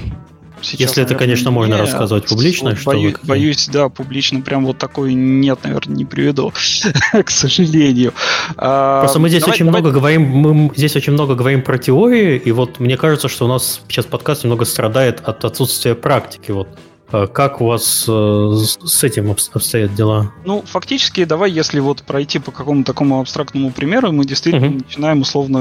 [0.66, 2.72] Сейчас, Если это, конечно, можно нет, рассказывать публично.
[2.72, 3.28] Вот что боюсь, вы...
[3.28, 6.52] боюсь, да, публично прям вот такой нет, наверное, не приведу,
[7.24, 8.14] к сожалению.
[8.58, 9.82] А, Просто мы здесь давай, очень давай...
[9.82, 13.48] много говорим, мы здесь очень много говорим про теории, и вот мне кажется, что у
[13.48, 16.52] нас сейчас подкаст немного страдает от отсутствия практики.
[16.52, 16.68] Вот
[17.12, 18.54] как у вас э,
[18.84, 20.32] с этим обстоят дела?
[20.44, 24.84] Ну, фактически, давай, если вот пройти по какому-то такому абстрактному примеру, мы действительно uh-huh.
[24.84, 25.58] начинаем, условно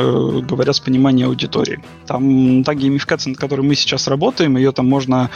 [0.00, 1.82] э, говоря, с понимания аудитории.
[2.06, 5.30] Там та геймификация, над которой мы сейчас работаем, ее там можно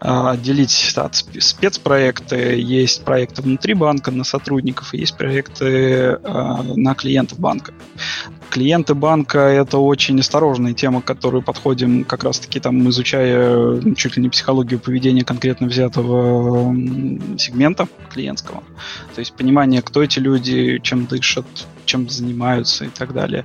[0.00, 7.38] э, отделить от спецпроекты, есть проекты внутри банка на сотрудников, и есть проекты на клиентов
[7.38, 7.72] банка.
[8.52, 14.22] Клиенты банка— это очень осторожная тема, к которой подходим как раз-таки там, изучая чуть ли
[14.22, 16.74] не психологию поведения конкретно взятого
[17.38, 18.62] сегмента клиентского.
[19.14, 21.46] То есть понимание, кто эти люди, чем дышат,
[21.84, 23.44] чем занимаются и так далее.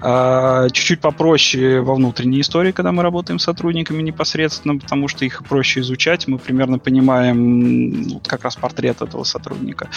[0.00, 5.44] А, чуть-чуть попроще во внутренней истории, когда мы работаем с сотрудниками непосредственно, потому что их
[5.44, 9.88] проще изучать, мы примерно понимаем вот, как раз портрет этого сотрудника.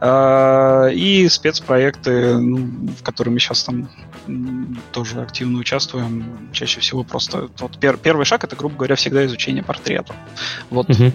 [0.00, 2.68] А, и спецпроекты, ну,
[2.98, 3.88] в которые мы сейчас там
[4.92, 9.62] тоже активно участвуем, чаще всего просто вот пер, первый шаг это, грубо говоря, всегда изучение
[9.62, 10.14] портрета.
[10.70, 11.12] Вот угу.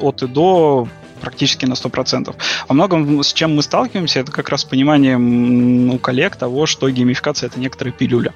[0.00, 0.88] от и до
[1.20, 2.34] практически на 100%.
[2.68, 7.48] Во многом с чем мы сталкиваемся, это как раз понимание у коллег того, что геймификация
[7.48, 8.32] это некоторая пилюля.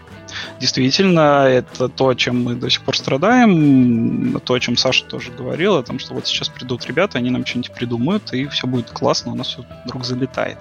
[0.60, 5.76] Действительно, это то, чем мы до сих пор страдаем, то, о чем Саша тоже говорил,
[5.76, 9.32] о том, что вот сейчас придут ребята, они нам что-нибудь придумают, и все будет классно,
[9.32, 10.58] у нас все вдруг залетает.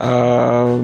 [0.00, 0.80] А,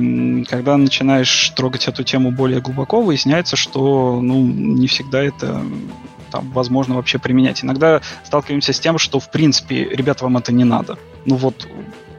[0.48, 5.62] когда начинаешь трогать эту тему более глубоко, выясняется, что ну, не всегда это
[6.34, 7.62] там возможно вообще применять.
[7.62, 10.98] Иногда сталкиваемся с тем, что в принципе, ребят, вам это не надо.
[11.26, 11.68] Ну вот,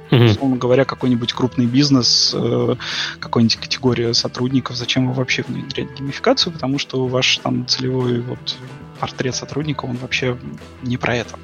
[0.10, 2.76] условно говоря, какой-нибудь крупный бизнес, э,
[3.20, 8.56] какой-нибудь категория сотрудников, зачем вы вообще внедрять геймификацию, потому что ваш там целевой вот
[9.02, 10.38] портрет сотрудника, он вообще
[10.82, 11.36] не про это.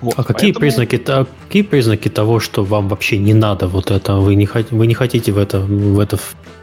[0.00, 0.60] Вот, а какие, поэтому...
[0.60, 4.86] признаки, а какие признаки того, что вам вообще не надо вот это, вы не, вы
[4.86, 6.18] не хотите в это, в это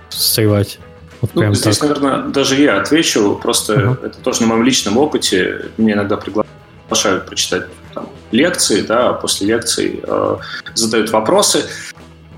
[0.10, 0.80] встревать?
[1.24, 1.90] Вот ну, здесь, так.
[1.90, 3.40] наверное, даже я отвечу.
[3.42, 4.06] Просто uh-huh.
[4.06, 5.68] это тоже на моем личном опыте.
[5.78, 10.38] Мне иногда приглашают прочитать там, лекции, да, а после лекций э,
[10.74, 11.64] задают вопросы.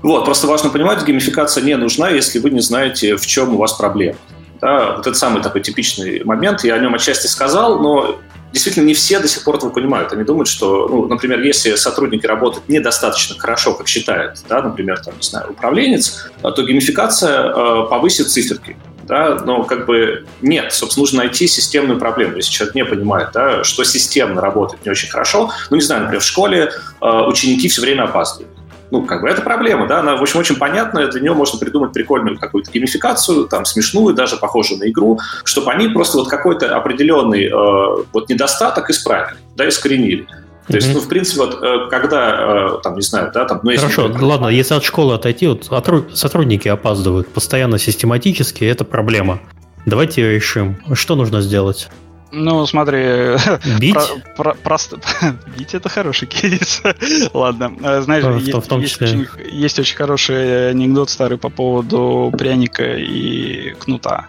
[0.02, 3.72] Вот, просто важно понимать, геймификация не нужна, если вы не знаете, в чем у вас
[3.72, 4.18] проблема.
[4.60, 6.62] Да, вот это самый такой типичный момент.
[6.62, 8.20] Я о нем отчасти сказал, но
[8.52, 10.12] действительно не все до сих пор этого понимают.
[10.12, 15.14] Они думают, что, ну, например, если сотрудники работают недостаточно хорошо, как считают, да, например, там,
[15.16, 18.76] не знаю, управленец, то геймификация э, повысит циферки.
[19.04, 22.36] Да, но как бы нет, собственно, нужно найти системную проблему.
[22.36, 26.20] Если человек не понимает, да, что системно работает не очень хорошо, ну, не знаю, например,
[26.20, 28.56] в школе э, ученики все время опаздывают
[28.90, 31.92] ну, как бы это проблема, да, она, в общем, очень понятная, для нее можно придумать
[31.92, 37.46] прикольную какую-то геймификацию, там, смешную, даже похожую на игру, чтобы они просто вот какой-то определенный
[37.46, 40.26] э, вот недостаток исправили, да, искоренили.
[40.68, 43.60] То есть, ну, в принципе, вот э, когда, э, там, не знаю, да, там...
[43.62, 45.70] Ну, если Хорошо, например, ладно, если от школы отойти, вот
[46.12, 49.40] сотрудники опаздывают постоянно систематически, это проблема.
[49.84, 50.76] Давайте ее решим.
[50.94, 51.88] Что нужно сделать?
[52.32, 53.36] Ну, смотри,
[53.80, 53.94] бить?
[53.94, 54.04] Про,
[54.36, 54.98] про, просто
[55.56, 56.82] бить это хороший кейс.
[57.34, 59.08] Ладно, э, знаешь, в, есть, в том числе.
[59.08, 64.26] Есть, очень, есть очень хороший анекдот старый по поводу пряника и кнута.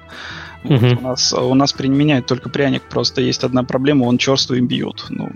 [0.64, 0.98] Вот, угу.
[1.00, 5.06] у, нас, у нас применяют только пряник, просто есть одна проблема, он черствый бьет.
[5.10, 5.32] Ну,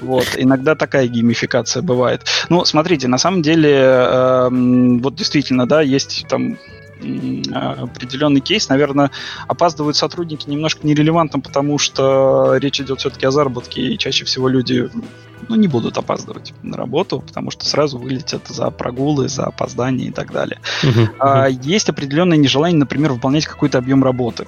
[0.00, 2.26] вот, иногда такая геймификация бывает.
[2.48, 6.58] Ну, смотрите, на самом деле, э, вот действительно, да, есть там
[7.00, 8.68] определенный кейс.
[8.68, 9.10] Наверное,
[9.46, 14.88] опаздывают сотрудники немножко нерелевантно, потому что речь идет все-таки о заработке, и чаще всего люди
[15.48, 20.12] ну, не будут опаздывать на работу, потому что сразу вылетят за прогулы, за опоздание и
[20.12, 20.58] так далее.
[20.82, 24.46] Uh-huh, есть определенное нежелание, например, выполнять какой-то объем работы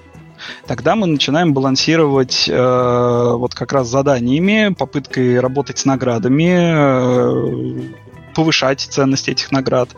[0.67, 8.08] тогда мы начинаем балансировать э, вот как раз заданиями, попыткой работать с наградами, э,
[8.39, 9.89] повышать ценность этих наград,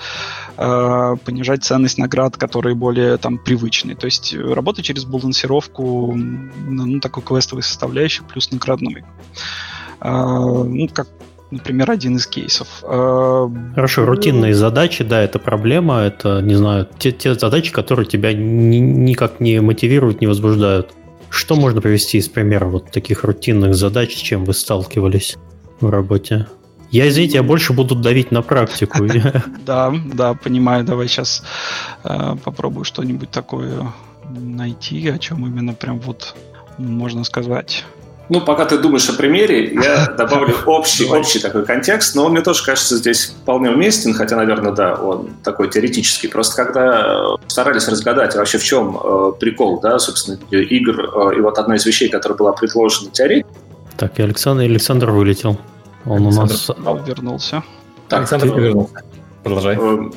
[0.57, 3.97] э, понижать ценность наград, которые более там привычные.
[3.97, 9.05] То есть работать через балансировку ну, такой квестовой составляющей плюс наградной.
[10.01, 11.09] Э, ну, как
[11.51, 12.68] например, один из кейсов.
[12.82, 18.32] Э, Хорошо, рутинные задачи, да, это проблема, это, не знаю, те, те задачи, которые тебя
[18.32, 20.93] ни, никак не мотивируют, не возбуждают.
[21.28, 25.36] Что можно привести из примера вот таких рутинных задач, с чем вы сталкивались
[25.80, 26.47] в работе?
[26.91, 29.05] Я, извините, я больше буду давить на практику.
[29.64, 30.84] Да, да, понимаю.
[30.84, 31.43] Давай сейчас
[32.05, 33.93] э, попробую что-нибудь такое
[34.28, 36.34] найти, о чем именно прям вот
[36.78, 37.84] можно сказать.
[38.28, 42.43] Ну, пока ты думаешь о примере, я добавлю общий, общий такой контекст, но он мне
[42.43, 46.28] тоже кажется здесь вполне уместен, хотя, наверное, да, он такой теоретический.
[46.28, 51.59] Просто когда старались разгадать вообще в чем э, прикол, да, собственно, игр, э, и вот
[51.59, 53.53] одна из вещей, которая была предложена теоретикой.
[53.97, 55.59] Так, и Александр, Александр вылетел.
[56.07, 57.09] Он Александр у нас...
[57.09, 57.62] вернулся.
[58.09, 58.61] Так, Александр ты...
[58.61, 59.03] вернулся.
[59.42, 59.76] Продолжай.
[59.76, 60.12] Эм,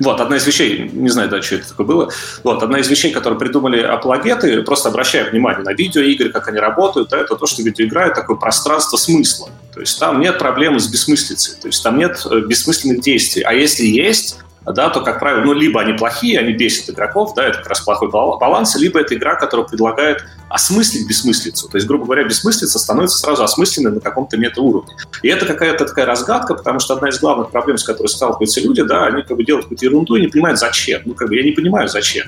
[0.00, 2.10] вот, одна из вещей, не знаю, да, что это такое было,
[2.44, 7.10] вот, одна из вещей, которые придумали апологеты, просто обращая внимание на видеоигры, как они работают,
[7.10, 9.48] да, это то, что видеоигра— это такое пространство смысла.
[9.74, 13.42] То есть там нет проблемы с бессмыслицей, то есть там нет э, бессмысленных действий.
[13.42, 14.38] А если есть,
[14.72, 17.80] да, то, как правило, ну, либо они плохие, они бесят игроков, да, это как раз
[17.80, 21.68] плохой баланс, либо это игра, которая предлагает осмыслить бессмыслицу.
[21.68, 24.92] То есть, грубо говоря, бессмыслица становится сразу осмысленной на каком-то метауровне.
[25.22, 28.82] И это какая-то такая разгадка, потому что одна из главных проблем, с которой сталкиваются люди,
[28.82, 31.02] да, они как бы делают какую-то ерунду и не понимают, зачем.
[31.04, 32.26] Ну, как бы я не понимаю, зачем.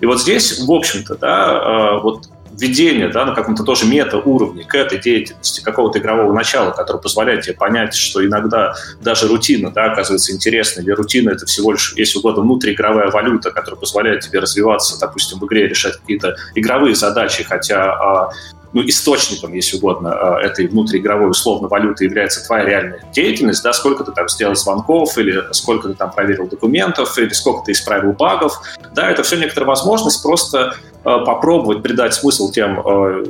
[0.00, 2.28] И вот здесь, в общем-то, да, э, вот
[2.58, 7.54] введение да, на каком-то тоже мета-уровне к этой деятельности, какого-то игрового начала, которое позволяет тебе
[7.54, 12.42] понять, что иногда даже рутина да, оказывается интересной, или рутина— это всего лишь, если угодно,
[12.42, 18.30] внутриигровая валюта, которая позволяет тебе развиваться, допустим, в игре, решать какие-то игровые задачи, хотя а,
[18.72, 20.08] ну, источником, если угодно,
[20.42, 25.16] э, этой внутриигровой условно валюты является твоя реальная деятельность, да, сколько ты там сделал звонков,
[25.16, 28.60] или сколько ты там проверил документов, или сколько ты исправил багов,
[28.94, 33.24] да, это все некоторая возможность просто э, попробовать придать смысл тем э,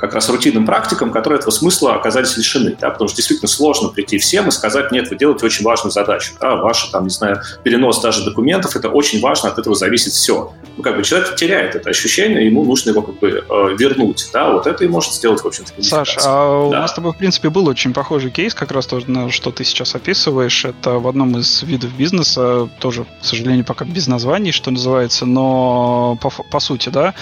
[0.00, 2.76] как раз рутинным практикам, которые этого смысла оказались лишены.
[2.80, 6.32] Да, потому что действительно сложно прийти всем и сказать, нет, вы делаете очень важную задачу.
[6.40, 10.52] Да, ваш, там, не знаю, перенос даже документов, это очень важно, от этого зависит все.
[10.76, 14.28] Ну, как бы человек теряет это ощущение, ему нужно его как бы э, вернуть.
[14.32, 17.16] Да, вот это и может сделать, в общем-то, Саш, а у нас с тобой, в
[17.16, 19.00] принципе, был очень похожий кейс, как раз то,
[19.30, 20.64] что ты сейчас описываешь.
[20.64, 26.16] Это в одном из видов бизнеса, тоже, к сожалению, пока без названий, что называется, но
[26.22, 27.14] по, по сути, да,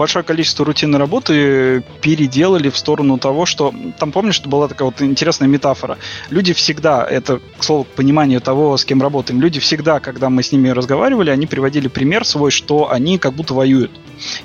[0.00, 3.74] большое количество рутинной работы переделали в сторону того, что...
[3.98, 5.98] Там, помнишь, что была такая вот интересная метафора?
[6.30, 10.42] Люди всегда, это, к слову, к пониманию того, с кем работаем, люди всегда, когда мы
[10.42, 13.90] с ними разговаривали, они приводили пример свой, что они как будто воюют,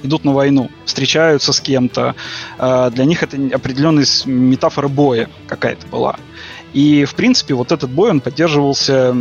[0.03, 2.15] идут на войну, встречаются с кем-то.
[2.57, 6.17] А, для них это определенная метафора боя какая-то была.
[6.73, 9.15] И, в принципе, вот этот бой, он поддерживался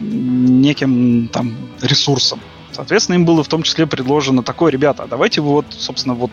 [0.00, 2.40] неким там ресурсом.
[2.74, 6.30] Соответственно, им было в том числе предложено такое, ребята, а давайте вы вот, собственно, вот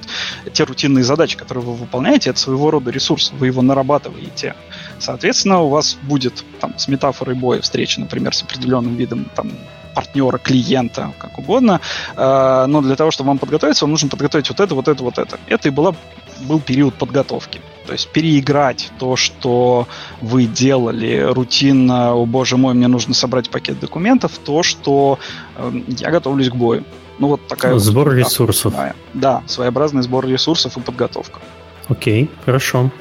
[0.54, 4.56] те рутинные задачи, которые вы выполняете, это своего рода ресурс, вы его нарабатываете.
[5.00, 9.52] Соответственно, у вас будет там с метафорой боя встреча, например, с определенным видом там
[9.94, 11.82] партнера, клиента, как угодно.
[12.16, 15.18] А, но для того, чтобы вам подготовиться, вам нужно подготовить вот это, вот это, вот
[15.18, 15.40] это.
[15.48, 15.94] Это и была,
[16.42, 17.62] был период подготовки.
[17.86, 19.88] То есть переиграть то, что
[20.22, 25.20] вы делали рутинно, о боже мой, мне нужно собрать пакет документов, то, что
[25.58, 26.84] э, я готовлюсь к бою.
[27.20, 28.74] Ну вот такая Сбор вот, ресурсов.
[28.74, 31.40] Да, да, своеобразный сбор ресурсов и подготовка.
[31.88, 32.92] Окей, хорошо.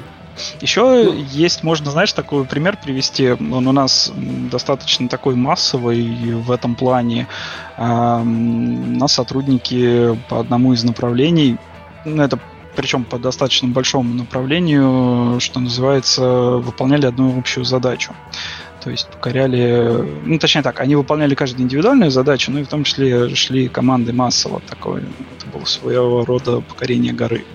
[0.61, 3.31] Еще есть, можно, знаешь, такой пример привести.
[3.31, 7.27] Он у нас достаточно такой массовый в этом плане.
[7.77, 11.57] У нас сотрудники по одному из направлений,
[12.05, 12.39] ну, это
[12.75, 16.21] причем по достаточно большому направлению, что называется,
[16.57, 18.13] выполняли одну общую задачу.
[18.83, 22.83] То есть покоряли, ну точнее так, они выполняли каждую индивидуальную задачу, ну и в том
[22.83, 24.59] числе шли команды массово.
[24.67, 25.03] Такое,
[25.37, 27.45] это было своего рода покорение горы.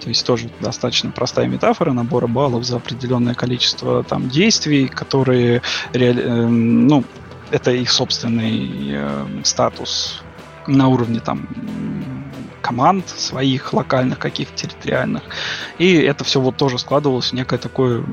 [0.00, 5.62] То есть тоже достаточно простая метафора набора баллов за определенное количество там действий, которые
[5.92, 6.22] реали...
[6.22, 7.04] э, ну,
[7.50, 10.22] это их собственный э, статус
[10.66, 11.48] на уровне там
[12.60, 15.22] команд своих локальных, каких-то территориальных.
[15.78, 18.04] И это все вот тоже складывалось в некое такое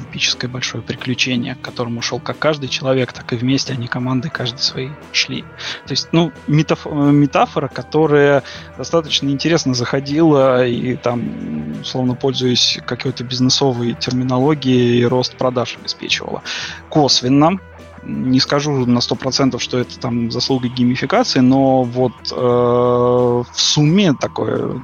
[0.00, 4.60] эпическое большое приключение, к которому шел как каждый человек, так и вместе они команды каждый
[4.60, 5.42] свои шли.
[5.86, 8.42] То есть, ну, метаф- метафора, которая
[8.76, 16.42] достаточно интересно заходила и там, условно пользуясь какой-то бизнесовой терминологией, рост продаж обеспечивала.
[16.88, 17.58] Косвенно,
[18.06, 24.82] не скажу на 100%, что это там заслуга геймификации, но вот э, в сумме такое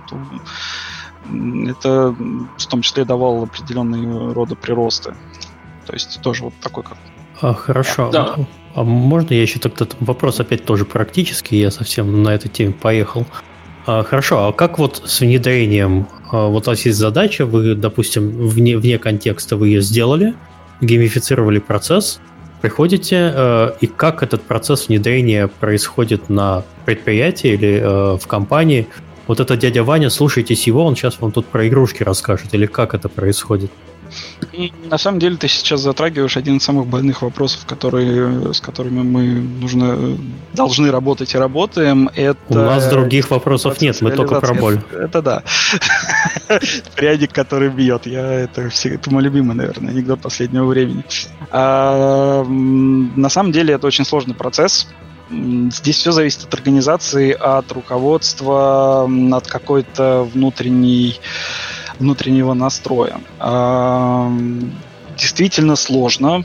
[1.68, 2.14] это
[2.56, 5.14] в том числе давало определенные рода приросты.
[5.86, 6.97] То есть тоже вот такой как...
[7.40, 8.10] А, хорошо.
[8.10, 8.36] Да.
[8.74, 13.26] А можно я еще тогда вопрос опять тоже практический, я совсем на этой теме поехал.
[13.86, 16.06] А, хорошо, а как вот с внедрением?
[16.30, 20.34] А, вот у вас есть задача, вы, допустим, вне, вне контекста вы ее сделали,
[20.80, 22.20] геймифицировали процесс,
[22.61, 28.87] приходите, э, и как этот процесс внедрения происходит на предприятии или э, в компании?
[29.27, 32.95] Вот это дядя Ваня, слушайтесь его, он сейчас вам тут про игрушки расскажет, или как
[32.95, 33.70] это происходит?
[34.53, 39.03] И на самом деле ты сейчас затрагиваешь один из самых больных вопросов, которые, с которыми
[39.03, 40.19] мы нужно,
[40.53, 42.11] должны работать и работаем.
[42.15, 44.81] Это У нас других вопросов нет, мы только про боль.
[44.93, 45.43] Это да.
[46.97, 48.07] Прядик, который бьет.
[48.07, 51.05] Я, это, все, это мой любимый, наверное, анекдот последнего времени.
[51.51, 54.89] А, на самом деле это очень сложный процесс.
[55.31, 61.20] Здесь все зависит от организации, от руководства, от какой-то внутренней
[62.01, 63.20] внутреннего настроя.
[65.16, 66.44] Действительно сложно.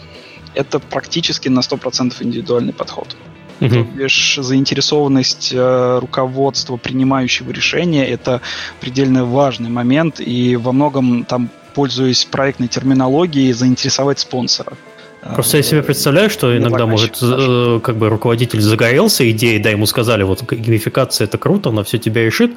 [0.54, 3.16] Это практически на 100% индивидуальный подход.
[3.62, 3.88] Угу.
[3.96, 8.42] Лишь заинтересованность э, руководства, принимающего решения, это
[8.82, 14.74] предельно важный момент, и во многом там, пользуясь проектной терминологией, заинтересовать спонсора.
[15.34, 19.86] Просто я себе представляю, что иногда может э, как бы руководитель загорелся идеей, да, ему
[19.88, 22.52] сказали, вот геймификация это круто, она все тебя решит,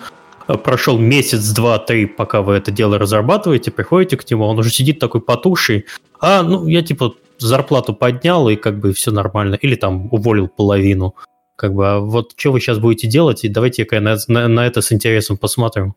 [0.56, 4.98] прошел месяц, два, три, пока вы это дело разрабатываете, приходите к нему, он уже сидит
[4.98, 5.84] такой потухший,
[6.20, 11.14] а, ну, я типа зарплату поднял, и как бы все нормально, или там уволил половину.
[11.56, 14.80] Как бы, а вот что вы сейчас будете делать, и давайте-ка на, на, на это
[14.80, 15.94] с интересом посмотрим.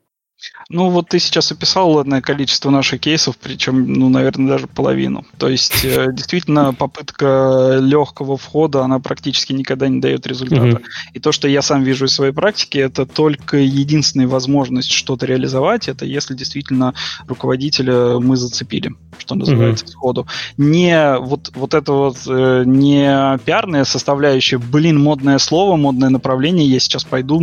[0.70, 5.26] Ну, вот ты сейчас описал ладное количество наших кейсов, причем, ну, наверное, даже половину.
[5.38, 10.78] То есть, э, действительно, попытка легкого входа, она практически никогда не дает результата.
[10.78, 10.84] Mm-hmm.
[11.14, 15.88] И то, что я сам вижу из своей практики, это только единственная возможность что-то реализовать,
[15.88, 16.94] это если действительно
[17.28, 19.90] руководителя мы зацепили, что называется, mm-hmm.
[19.90, 20.28] сходу.
[20.58, 26.80] Не вот, вот это вот э, не пиарная составляющая, блин, модное слово, модное направление, я
[26.80, 27.40] сейчас пойду,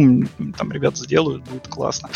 [0.56, 2.08] там ребята сделают, будет классно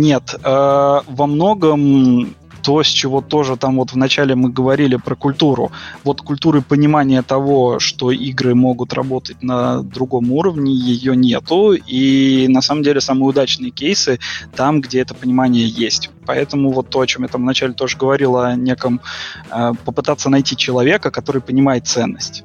[0.00, 0.34] нет.
[0.42, 2.34] Э, во многом
[2.64, 5.70] то, с чего тоже там вот вначале мы говорили про культуру.
[6.02, 11.74] Вот культуры понимания того, что игры могут работать на другом уровне, ее нету.
[11.74, 14.18] И на самом деле самые удачные кейсы
[14.56, 16.10] там, где это понимание есть.
[16.24, 19.02] Поэтому вот то, о чем я там вначале тоже говорил, о неком
[19.50, 22.44] э, попытаться найти человека, который понимает ценность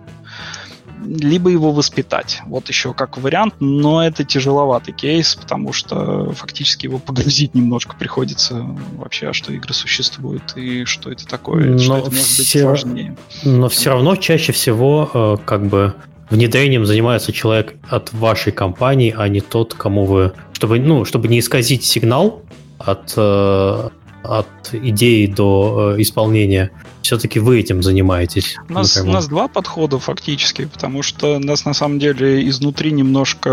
[1.06, 2.42] либо его воспитать.
[2.46, 8.66] Вот еще как вариант, но это тяжеловатый кейс, потому что фактически его погрузить немножко приходится
[8.98, 13.18] вообще, а что игры существуют и что это такое, но что это может быть сложнее.
[13.44, 15.96] Но все равно чаще всего э, как бы
[16.30, 20.34] внедрением занимается человек от вашей компании, а не тот, кому вы...
[20.54, 22.44] Чтобы, ну, чтобы не исказить сигнал
[22.78, 23.90] от, э,
[24.24, 26.72] от идеи до э, исполнения,
[27.10, 28.56] все-таки вы этим занимаетесь.
[28.69, 33.49] У нас, у нас два подхода фактически, потому что нас на самом деле изнутри немножко,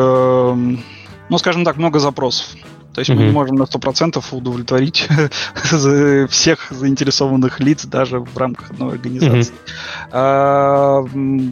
[1.30, 2.48] ну, скажем так, много запросов.
[2.96, 3.14] То есть mm-hmm.
[3.16, 5.06] мы не можем на 100% удовлетворить
[6.30, 9.52] всех заинтересованных лиц даже в рамках одной организации.
[9.52, 10.08] Mm-hmm.
[10.12, 11.02] А,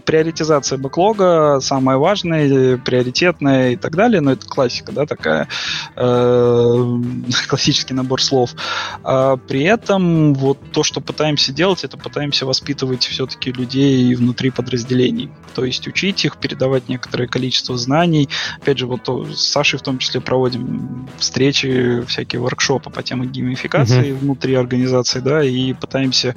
[0.06, 5.46] приоритизация бэклога самое важное, приоритетное и так далее, но это классика, да, такая,
[5.96, 7.00] э,
[7.48, 8.54] классический набор слов.
[9.02, 15.30] А при этом вот то, что пытаемся делать, это пытаемся воспитывать все-таки людей внутри подразделений.
[15.54, 18.30] То есть учить их, передавать некоторое количество знаний.
[18.62, 19.06] Опять же, вот
[19.36, 24.18] с Сашей в том числе проводим встречи, всякие воркшопы по теме геймификации uh-huh.
[24.18, 26.36] внутри организации, да, и пытаемся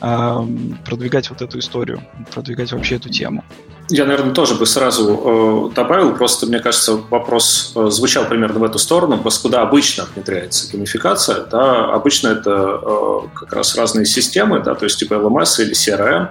[0.00, 0.36] э,
[0.84, 2.00] продвигать вот эту историю,
[2.32, 3.44] продвигать вообще эту тему.
[3.88, 8.62] Я, наверное, тоже бы сразу э, добавил, просто, мне кажется, вопрос э, звучал примерно в
[8.62, 14.62] эту сторону, просто куда обычно внедряется геймификация, да, обычно это э, как раз разные системы,
[14.62, 16.28] да, то есть типа LMS или CRM,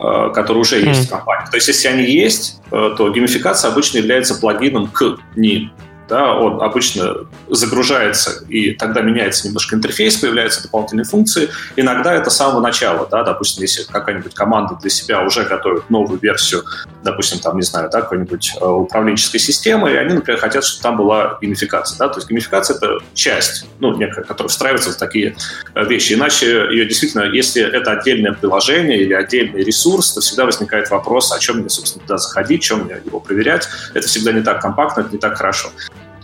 [0.00, 0.88] э, которые уже mm.
[0.88, 1.46] есть в компании.
[1.48, 5.70] То есть, если они есть, э, то геймификация обычно является плагином к ним
[6.08, 11.48] да, он обычно загружается, и тогда меняется немножко интерфейс, появляются дополнительные функции.
[11.76, 16.20] Иногда это с самого начала, да, допустим, если какая-нибудь команда для себя уже готовит новую
[16.20, 16.64] версию,
[17.02, 20.96] допустим, там, не знаю, да, какой-нибудь э, управленческой системы, и они, например, хотят, чтобы там
[20.96, 25.36] была геймификация, да, то есть геймификация— это часть, ну, некая, которая встраивается в такие
[25.74, 26.14] э, вещи.
[26.14, 31.38] Иначе ее действительно, если это отдельное приложение или отдельный ресурс, то всегда возникает вопрос, о
[31.38, 33.68] чем мне, собственно, туда заходить, чем мне его проверять.
[33.94, 35.70] Это всегда не так компактно, это не так хорошо.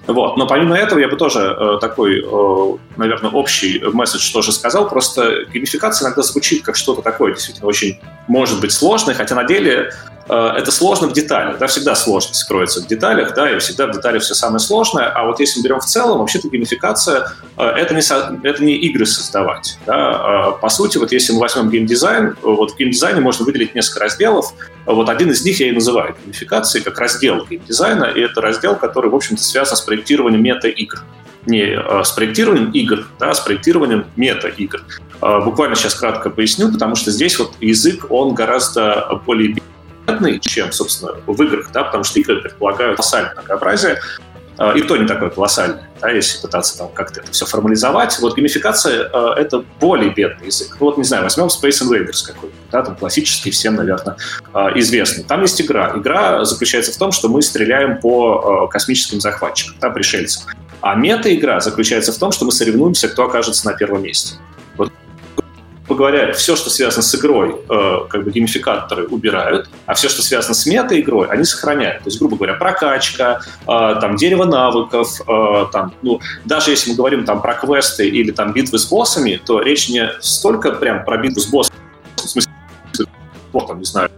[0.08, 0.38] Вот.
[0.38, 4.88] Но помимо этого я бы тоже э, такой, э, наверное, общий месседж тоже сказал.
[4.88, 9.92] Просто геймификация иногда звучит как что-то такое действительно очень, может быть, сложное, хотя на деле
[10.28, 14.22] это сложно в деталях, да, всегда сложность кроется в деталях, да, и всегда в деталях
[14.22, 18.46] все самое сложное, а вот если мы берем в целом, вообще-то геймификация э, это не,
[18.46, 22.76] это не игры создавать, да, а, по сути, вот если мы возьмем геймдизайн, вот в
[22.76, 24.52] геймдизайне можно выделить несколько разделов,
[24.84, 29.10] вот один из них я и называю геймификацией как раздел геймдизайна, и это раздел, который,
[29.10, 31.02] в общем-то, связан с проектированием мета-игр.
[31.46, 34.82] Не э, с проектированием игр, да, а с проектированием мета-игр.
[35.20, 39.56] Буквально сейчас кратко поясню, потому что здесь вот язык, он гораздо более
[40.08, 44.00] понятны, чем, собственно, в играх, да, потому что игры предполагают колоссальное многообразие,
[44.56, 48.18] а, и то не такое колоссальное, да, если пытаться там как-то это все формализовать.
[48.18, 50.76] Вот геймификация э,— это более бедный язык.
[50.80, 54.16] Ну, вот, не знаю, возьмем Space Invaders какой-то, да, там классический, всем, наверное,
[54.52, 55.22] э, известный.
[55.22, 55.92] Там есть игра.
[55.94, 60.50] Игра заключается в том, что мы стреляем по космическим захватчикам, да, пришельцам.
[60.80, 64.38] А мета-игра заключается в том, что мы соревнуемся, кто окажется на первом месте
[65.94, 70.54] говоря, все, что связано с игрой, э, как бы геймификаторы убирают, а все, что связано
[70.54, 72.02] с мета-игрой, они сохраняют.
[72.02, 76.96] То есть, грубо говоря, прокачка, э, там, дерево навыков, э, там, ну, даже если мы
[76.96, 81.16] говорим там про квесты или там битвы с боссами, то речь не столько прям про
[81.18, 81.74] битву с боссом,
[82.16, 82.52] в смысле,
[83.52, 84.10] вот, там, не знаю,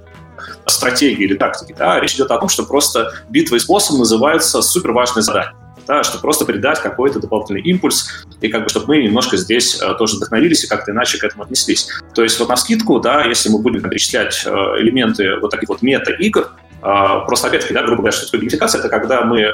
[0.66, 4.92] стратегии или тактики, да, речь идет о том, что просто битвы с боссом называются супер
[4.92, 9.36] важной задачей да, чтобы просто придать какой-то дополнительный импульс, и как бы чтобы мы немножко
[9.36, 11.88] здесь э, тоже вдохновились и как-то иначе к этому отнеслись.
[12.14, 15.82] То есть вот на скидку, да, если мы будем перечислять э, элементы вот таких вот
[15.82, 16.50] мета-игр,
[16.82, 16.86] э,
[17.26, 19.50] просто опять-таки, да, грубо говоря, что такое геймификация, это когда мы э,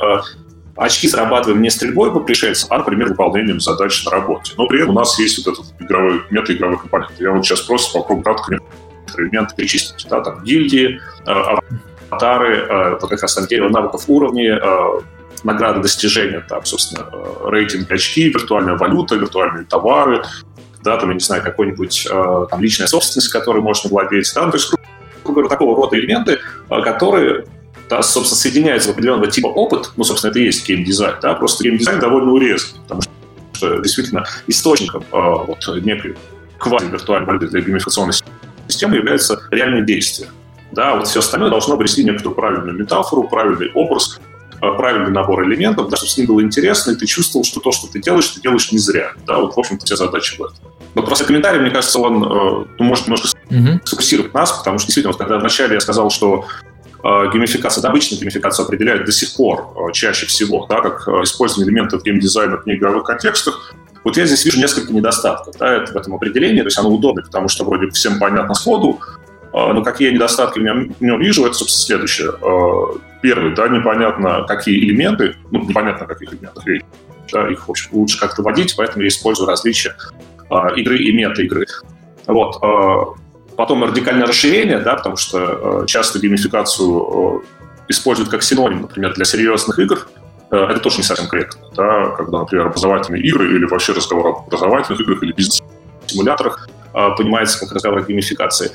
[0.76, 4.52] очки зарабатываем не стрельбой по пришельцам, а, например, выполнением задач на работе.
[4.56, 7.12] Но при этом у нас есть вот этот игровой, мета-игровой компонент.
[7.18, 8.58] Я вот сейчас просто попробую кратко
[9.16, 10.06] элементы перечислить.
[10.08, 11.58] Да, там гильдии, э,
[12.10, 15.00] аватары, э, вот как раз там дерево навыков уровней, э,
[15.46, 20.22] награды достижения, там, собственно, э, рейтинг очки, виртуальная валюта, виртуальные товары,
[20.82, 24.50] да, там, я не знаю, какой-нибудь э, там личная собственность, которой можно владеть, да, ну,
[24.50, 24.70] то есть,
[25.24, 26.38] грубо говоря, такого рода элементы,
[26.70, 27.44] э, которые
[27.88, 31.64] да, собственно, соединяются в определенного типа опыт, ну, собственно, это и есть геймдизайн, да, просто
[31.64, 33.02] геймдизайн довольно урезан, потому
[33.52, 36.16] что действительно источником э, вот некой
[36.58, 38.14] квази-виртуальной валюты геймификационной
[38.68, 40.30] системы является реальное действие.
[40.72, 44.18] Да, вот все остальное должно обрести некоторую правильную метафору, правильный образ,
[44.60, 47.86] правильный набор элементов, да, чтобы с ним было интересно, и ты чувствовал, что то, что
[47.86, 49.12] ты делаешь, ты делаешь не зря.
[49.26, 50.56] Да, вот, в общем-то, вся задача в этом.
[50.94, 53.28] Вот просто комментарий, мне кажется, он э, ну, может немножко
[53.84, 56.46] сфокусировать нас, потому что действительно, вот, когда вначале я сказал, что
[57.04, 61.22] э, геймификация, да, обычно геймификацию определяют до сих пор э, чаще всего, да, как э,
[61.22, 63.74] использование элементов геймдизайна в неигровых контекстах,
[64.04, 67.22] вот я здесь вижу несколько недостатков да, это, в этом определении, то есть оно удобно,
[67.22, 69.00] потому что вроде всем понятно сходу,
[69.56, 72.30] но какие недостатки в нем вижу, это, собственно, следующее.
[72.42, 76.82] А, первый, да, непонятно, какие элементы, ну, непонятно, о каких элементах речь,
[77.32, 79.96] да, их, в общем, лучше как-то вводить, поэтому я использую различия
[80.50, 81.64] а, игры и мета-игры.
[82.26, 83.16] Вот.
[83.56, 87.42] Потом радикальное расширение, да, потому что часто геймификацию
[87.88, 90.06] используют как синоним, например, для серьезных игр,
[90.50, 95.00] это тоже не совсем корректно, да, когда, например, образовательные игры или вообще разговор об образовательных
[95.00, 98.70] играх или бизнес-симуляторах понимается как разговор о геймификации.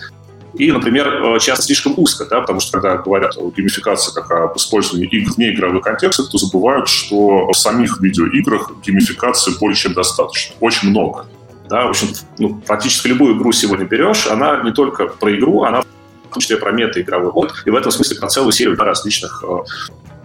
[0.54, 4.58] И, например, э, часто слишком узко, да, потому что когда говорят о геймификации как об
[4.58, 10.56] использовании игр в неигровых контекстах, то забывают, что в самих видеоиграх геймификации более чем достаточно.
[10.60, 11.26] Очень много.
[11.70, 15.82] Да, в общем, ну, практически любую игру сегодня берешь, она не только про игру, она
[15.82, 19.44] в том числе про мета-игровой опыт, и в этом смысле про целую серию да, различных
[19.48, 19.58] э,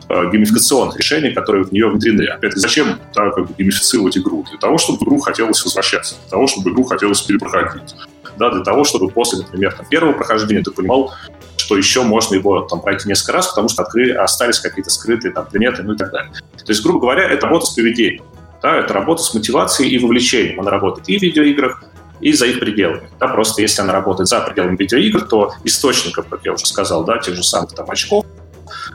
[0.08, 2.26] э, геймификационных решений, которые в нее внедрены.
[2.28, 4.44] Опять, зачем да, как бы, геймифицировать игру?
[4.48, 7.94] Для того, чтобы игру хотелось возвращаться, для того, чтобы игру хотелось перепроходить
[8.38, 11.12] да, для того, чтобы после, например, там, первого прохождения ты понимал,
[11.56, 15.46] что еще можно его там пройти несколько раз, потому что открыли, остались какие-то скрытые там
[15.46, 16.32] предметы, ну и так далее.
[16.32, 18.24] То есть, грубо говоря, это работа с поведением,
[18.62, 20.60] да, это работа с мотивацией и вовлечением.
[20.60, 21.84] Она работает и в видеоиграх,
[22.20, 23.08] и за их пределами.
[23.20, 27.18] Да, просто если она работает за пределами видеоигр, то источником, как я уже сказал, да,
[27.18, 28.24] тех же самых там очков,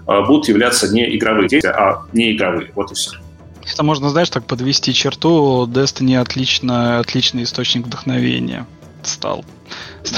[0.06, 2.72] будут являться не игровые действия, а не игровые.
[2.76, 3.12] Вот и все.
[3.66, 5.68] Это можно, знаешь, так подвести черту.
[5.68, 8.66] Destiny отлично, отличный источник вдохновения
[9.04, 9.46] стал.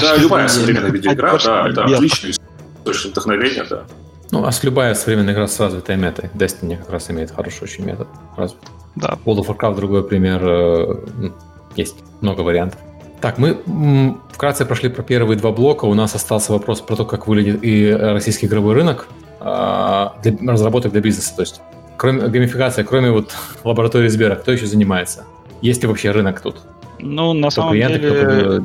[0.00, 3.84] Да, любая современная видеоигра, да, это отличный источник вдохновения, да.
[4.30, 6.30] Ну, а с любая современная игра с развитой метой.
[6.34, 8.58] Destiny как раз имеет хороший очень метод развит.
[8.96, 9.18] Да.
[9.24, 10.40] World of Warcraft другой пример.
[10.42, 11.30] Э,
[11.76, 12.80] есть много вариантов.
[13.20, 15.84] Так, мы вкратце прошли про первые два блока.
[15.84, 20.92] У нас остался вопрос про то, как выглядит и российский игровой рынок а, для разработок
[20.92, 21.34] для бизнеса.
[21.36, 21.60] То есть,
[21.96, 23.34] кроме геймификации, кроме вот
[23.64, 25.24] лаборатории Сбера, кто еще занимается?
[25.60, 26.56] Есть ли вообще рынок тут?
[26.98, 28.62] Ну, на кто самом клиенты, деле,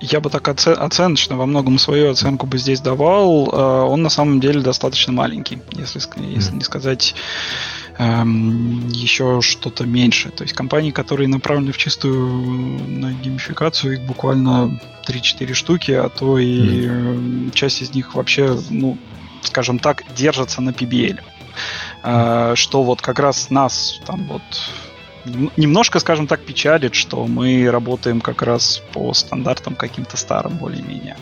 [0.00, 3.48] я бы так оце- оценочно во многом свою оценку бы здесь давал.
[3.50, 6.00] Э, он на самом деле достаточно маленький, если,
[6.34, 7.14] если не сказать
[7.98, 10.30] эм, еще что-то меньше.
[10.30, 12.28] То есть компании, которые направлены в чистую
[12.88, 14.78] на геймификацию, их буквально
[15.08, 17.52] 3-4 штуки, а то и mm.
[17.52, 18.98] часть из них вообще, ну,
[19.46, 21.20] скажем так, держатся на PBL.
[22.02, 24.42] Э, что вот как раз нас там вот
[25.56, 31.16] немножко, скажем так, печалит, что мы работаем как раз по стандартам каким-то старым более-менее.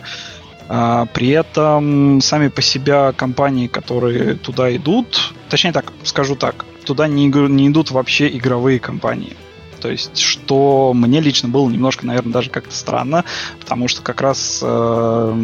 [0.67, 7.07] А, при этом сами по себе компании, которые туда идут, точнее так, скажу так, туда
[7.07, 9.35] не, не идут вообще игровые компании.
[9.81, 13.25] То есть, что мне лично было немножко, наверное, даже как-то странно,
[13.59, 15.35] потому что как раз э,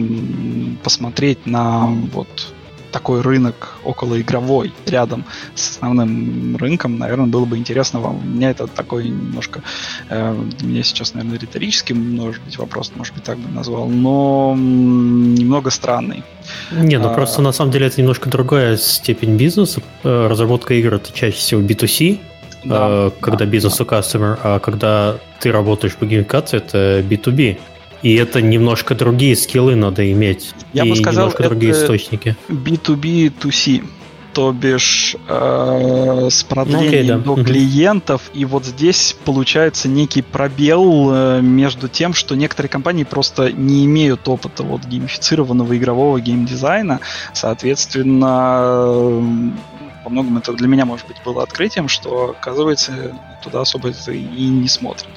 [0.82, 2.54] посмотреть на вот
[2.92, 5.26] такой рынок околоигровой рядом
[5.56, 8.18] с основным рынком, наверное, было бы интересно вам.
[8.18, 9.62] У меня это такой немножко,
[10.10, 15.70] э, меня сейчас, наверное, риторический, может быть, вопрос, может быть, так бы назвал, но немного
[15.70, 16.24] странный.
[16.72, 19.82] Не, ну а, просто на самом деле это немножко другая степень бизнеса.
[20.04, 22.20] Э, разработка игр это чаще всего B2C,
[22.64, 23.84] да, э, когда да, бизнес да.
[23.84, 27.58] у customer, а когда ты работаешь по геймификации, это B2B.
[28.02, 30.54] И это немножко другие скиллы надо иметь.
[30.74, 32.36] Я и бы сказал, немножко другие источники.
[32.48, 33.84] B2B, 2C
[34.34, 37.36] то бишь э, с продлением okay, да.
[37.36, 38.32] до клиентов.
[38.34, 44.28] И вот здесь получается некий пробел э, между тем, что некоторые компании просто не имеют
[44.28, 47.00] опыта вот геймифицированного игрового геймдизайна.
[47.34, 49.54] Соответственно,
[50.04, 54.48] во многом это для меня, может быть, было открытием, что, оказывается, туда особо это и
[54.48, 55.10] не смотрят.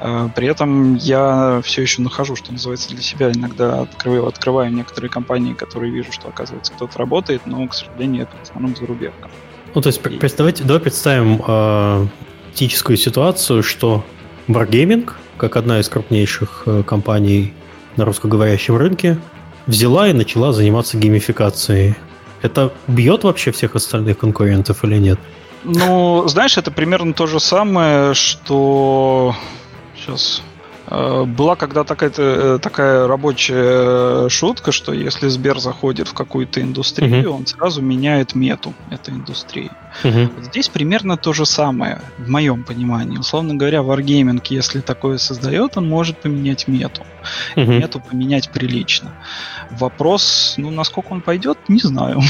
[0.00, 5.10] А, при этом я все еще нахожу, что называется, для себя иногда открываю, открываю некоторые
[5.10, 9.30] компании, которые вижу, что, оказывается, кто-то работает, но, к сожалению, это в основном зарубежка.
[9.74, 10.36] Ну, то есть, и...
[10.36, 12.06] давайте, давай представим э,
[12.52, 14.04] этическую ситуацию, что
[14.48, 17.54] Wargaming, как одна из крупнейших э, компаний
[17.96, 19.18] на русскоговорящем рынке,
[19.66, 21.94] взяла и начала заниматься геймификацией
[22.42, 25.18] Это бьет вообще всех остальных конкурентов или нет?
[25.64, 29.34] Ну, знаешь, это примерно то же самое, что...
[29.96, 30.42] Сейчас
[30.92, 37.36] была когда такая, э, такая рабочая шутка, что если Сбер заходит в какую-то индустрию, uh-huh.
[37.36, 39.70] он сразу меняет мету этой индустрии.
[40.02, 40.30] Uh-huh.
[40.34, 43.16] Вот здесь примерно то же самое, в моем понимании.
[43.16, 47.02] Условно говоря, Wargaming, если такое создает, он может поменять мету.
[47.56, 47.78] Uh-huh.
[47.78, 49.12] Мету поменять прилично.
[49.70, 52.20] Вопрос, ну, насколько он пойдет, не знаю.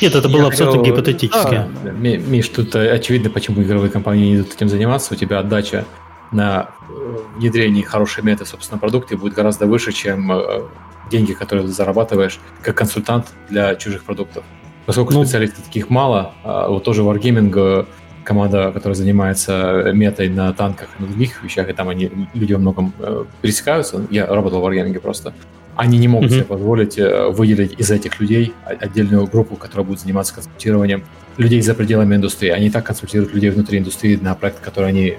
[0.00, 1.64] Нет, это было абсолютно гипотетически.
[1.98, 5.14] Миш, тут э, очевидно, почему игровые компании идут этим заниматься.
[5.14, 5.86] У тебя отдача
[6.32, 10.62] на э, внедрении хорошей меты, собственно, продукта будет гораздо выше, чем э,
[11.10, 14.44] деньги, которые ты зарабатываешь как консультант для чужих продуктов.
[14.86, 17.84] Поскольку ну, специалистов таких мало, а вот тоже Wargaming, э,
[18.24, 22.60] команда, которая занимается метой на танках и на других вещах, и там они люди во
[22.60, 22.92] многом
[23.40, 25.32] пересекаются, я работал в Wargaming просто,
[25.74, 26.34] они не могут mm-hmm.
[26.34, 26.98] себе позволить
[27.34, 31.02] выделить из этих людей отдельную группу, которая будет заниматься консультированием
[31.38, 32.50] людей за пределами индустрии.
[32.50, 35.16] Они так консультируют людей внутри индустрии на проект, который они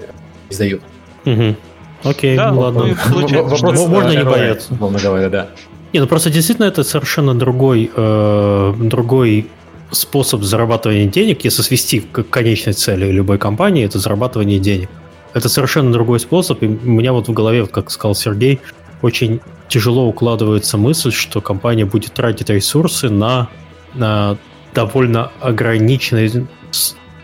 [0.52, 0.82] издают.
[1.24, 1.56] Угу.
[2.04, 2.96] Окей, да, ну ладно.
[3.06, 4.74] Вопрос, Можно не бояться.
[4.74, 5.48] Условно говоря, да.
[5.92, 9.48] Не, ну просто действительно это совершенно другой, э, другой
[9.90, 14.88] способ зарабатывания денег, если свести к конечной цели любой компании, это зарабатывание денег.
[15.34, 18.60] Это совершенно другой способ, и у меня вот в голове, как сказал Сергей,
[19.02, 23.48] очень тяжело укладывается мысль, что компания будет тратить ресурсы на,
[23.94, 24.36] на
[24.74, 26.46] довольно ограниченный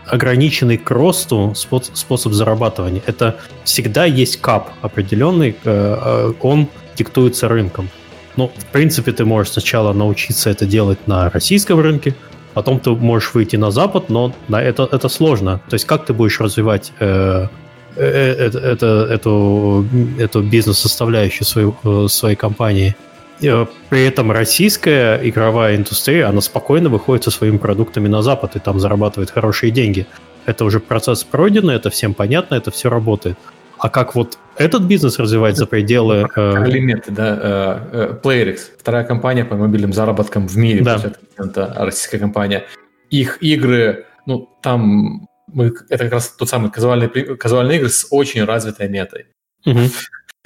[0.09, 3.01] ограниченный к росту способ зарабатывания.
[3.05, 6.67] Это всегда есть кап определенный, э, э, он
[6.97, 7.89] диктуется рынком.
[8.35, 12.15] Ну, в принципе, ты можешь сначала научиться это делать на российском рынке,
[12.53, 15.61] потом ты можешь выйти на Запад, но на это, это сложно.
[15.69, 17.47] То есть как ты будешь развивать э,
[17.95, 19.85] э, э это, эту,
[20.17, 21.73] эту бизнес-составляющую своей,
[22.09, 22.95] своей компании?
[23.39, 28.79] При этом российская игровая индустрия, она спокойно выходит со своими продуктами на Запад и там
[28.79, 30.05] зарабатывает хорошие деньги.
[30.45, 33.37] Это уже процесс пройденный, это всем понятно, это все работает.
[33.77, 36.27] А как вот этот бизнес развивать за пределы...
[36.35, 36.65] Э...
[36.67, 37.39] Элементы, да.
[37.41, 41.01] Э, э, PlayerX, вторая компания по мобильным заработкам в мире, да.
[41.37, 42.65] это российская компания.
[43.09, 48.43] Их игры, ну, там мы, это как раз тот самый казуальный, казуальные игры с очень
[48.43, 49.27] развитой метой.
[49.65, 49.79] Угу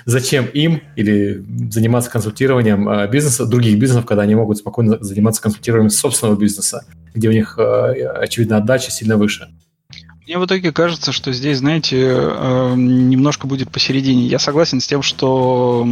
[0.06, 5.90] зачем им или заниматься консультированием э, бизнеса, других бизнесов, когда они могут спокойно заниматься консультированием
[5.90, 9.48] собственного бизнеса, где у них, э, очевидно, отдача сильно выше.
[10.26, 14.26] Мне в итоге кажется, что здесь, знаете, эм, немножко будет посередине.
[14.26, 15.86] Я согласен с тем, что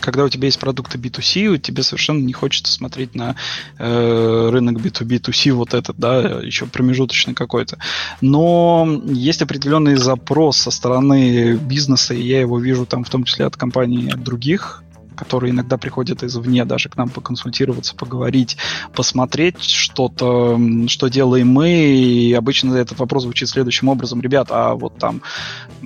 [0.00, 3.36] когда у тебя есть продукты B2C, тебе совершенно не хочется смотреть на
[3.78, 7.76] э, рынок B2B, 2C, вот этот, да, еще промежуточный какой-то.
[8.22, 13.44] Но есть определенный запрос со стороны бизнеса, и я его вижу там в том числе
[13.44, 14.82] от компаний других
[15.18, 18.56] которые иногда приходят извне даже к нам поконсультироваться, поговорить,
[18.94, 21.70] посмотреть что-то, что делаем мы.
[21.70, 24.20] И обычно этот вопрос звучит следующим образом.
[24.20, 25.22] Ребят, а вот там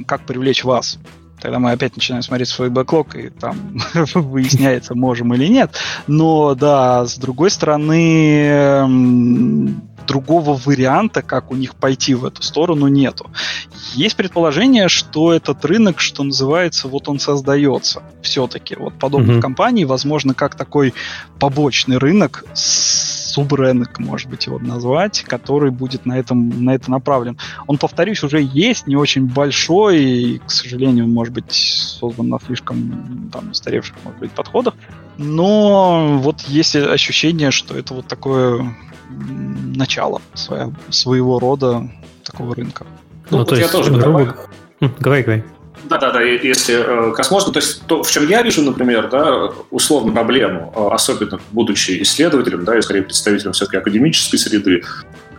[0.07, 0.99] как привлечь вас?
[1.43, 3.77] Тогда мы опять начинаем смотреть свой бэклог, и там
[4.15, 5.75] выясняется, можем или нет.
[6.07, 8.87] Но да, с другой стороны,
[10.07, 13.29] другого варианта, как у них пойти в эту сторону, нету.
[13.95, 18.77] Есть предположение, что этот рынок, что называется, вот он создается все-таки.
[18.77, 19.43] Вот подобных mm-hmm.
[19.43, 20.95] компаний, возможно, как такой
[21.41, 22.45] побочный рынок,
[23.33, 27.39] субрынок, может быть, его назвать, который будет на, этом, на это направлен.
[27.67, 33.31] Он, повторюсь, уже есть, не очень большой, и, к сожалению, может быть, создан на слишком
[33.33, 34.75] там, устаревших, может быть, подходах.
[35.17, 38.75] Но вот есть ощущение, что это вот такое
[39.09, 41.91] начало своя, своего рода
[42.25, 42.87] такого рынка.
[43.31, 44.37] Ну, ну то есть, я тоже грубо...
[44.99, 45.43] Говори, говори.
[45.85, 50.73] Да-да-да, если э, можно, то есть то, в чем я вижу, например, да, условно проблему,
[50.75, 54.83] э, особенно будучи исследователем, да, и скорее представителем все-таки академической среды,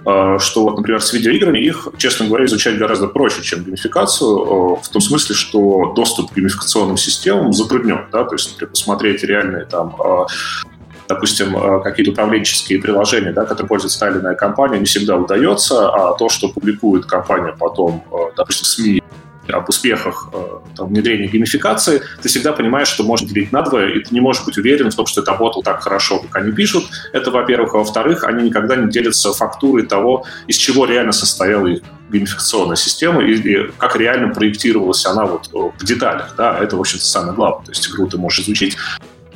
[0.06, 4.90] э, что вот, например, с видеоиграми их, честно говоря, изучать гораздо проще, чем геймификацию, в
[4.90, 9.96] том смысле, что доступ к геймификационным системам затруднен, да, то есть, например, посмотреть реальные там
[11.06, 16.14] допустим, какие-то управленческие приложения, да, которые пользуется та или иная компания, не всегда удается, а
[16.14, 18.04] то, что публикует компания потом,
[18.38, 19.04] допустим, СМИ
[19.50, 24.04] об успехах э, там, внедрения геймификации, ты всегда понимаешь, что можно делить на двое, и
[24.04, 26.86] ты не можешь быть уверен в том, что это работало так хорошо, как они пишут.
[27.12, 27.74] Это, во-первых.
[27.74, 33.24] А во-вторых, они никогда не делятся фактурой того, из чего реально состояла их геймификационная система
[33.24, 36.36] и, и как реально проектировалась она вот в деталях.
[36.38, 36.58] Да?
[36.60, 37.66] Это, в общем-то, самое главное.
[37.66, 38.78] То есть игру ты можешь изучить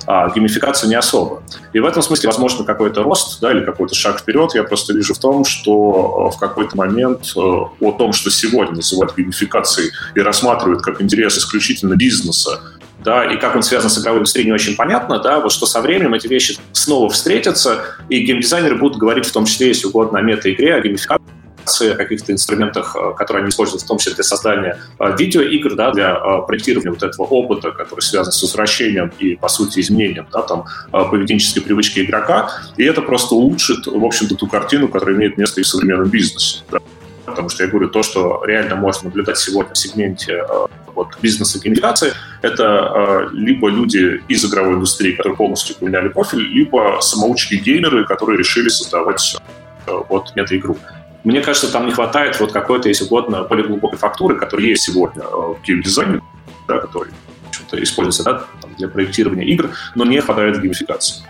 [0.07, 1.43] а геймификация не особо.
[1.73, 5.13] И в этом смысле, возможно, какой-то рост да, или какой-то шаг вперед я просто вижу
[5.13, 10.21] в том, что э, в какой-то момент э, о том, что сегодня называют геймификацией и
[10.21, 12.61] рассматривают как интерес исключительно бизнеса,
[13.03, 15.81] да, и как он связан с игровой индустрией, не очень понятно, да, вот что со
[15.81, 20.21] временем эти вещи снова встретятся, и геймдизайнеры будут говорить в том числе, если угодно, о
[20.21, 21.36] мета-игре, о геймификации,
[21.67, 25.91] о каких-то инструментах, э, которые они используют, в том числе для создания э, видеоигр, да,
[25.91, 30.41] для э, проектирования вот этого опыта, который связан с возвращением и, по сути, изменением да,
[30.41, 32.49] там, поведенческой привычки игрока.
[32.77, 36.59] И это просто улучшит, в общем-то, ту картину, которая имеет место и в современном бизнесе.
[36.71, 36.79] Да.
[37.25, 40.43] Потому что я говорю, то, что реально можно наблюдать сегодня в сегменте
[40.95, 47.55] вот, бизнеса геймификации, это либо люди из игровой индустрии, которые полностью поменяли профиль, либо самоучки
[47.55, 49.37] геймеры, которые решили создавать
[50.09, 50.77] вот мета-игру.
[51.27, 55.23] Мне кажется, там не хватает вот какой-то, если угодно, более глубокой фактуры, которая есть сегодня
[55.23, 56.21] э, в геймдизайне,
[56.69, 57.11] да, который
[57.73, 61.25] используется да, там, для проектирования игр, но не хватает геймификации.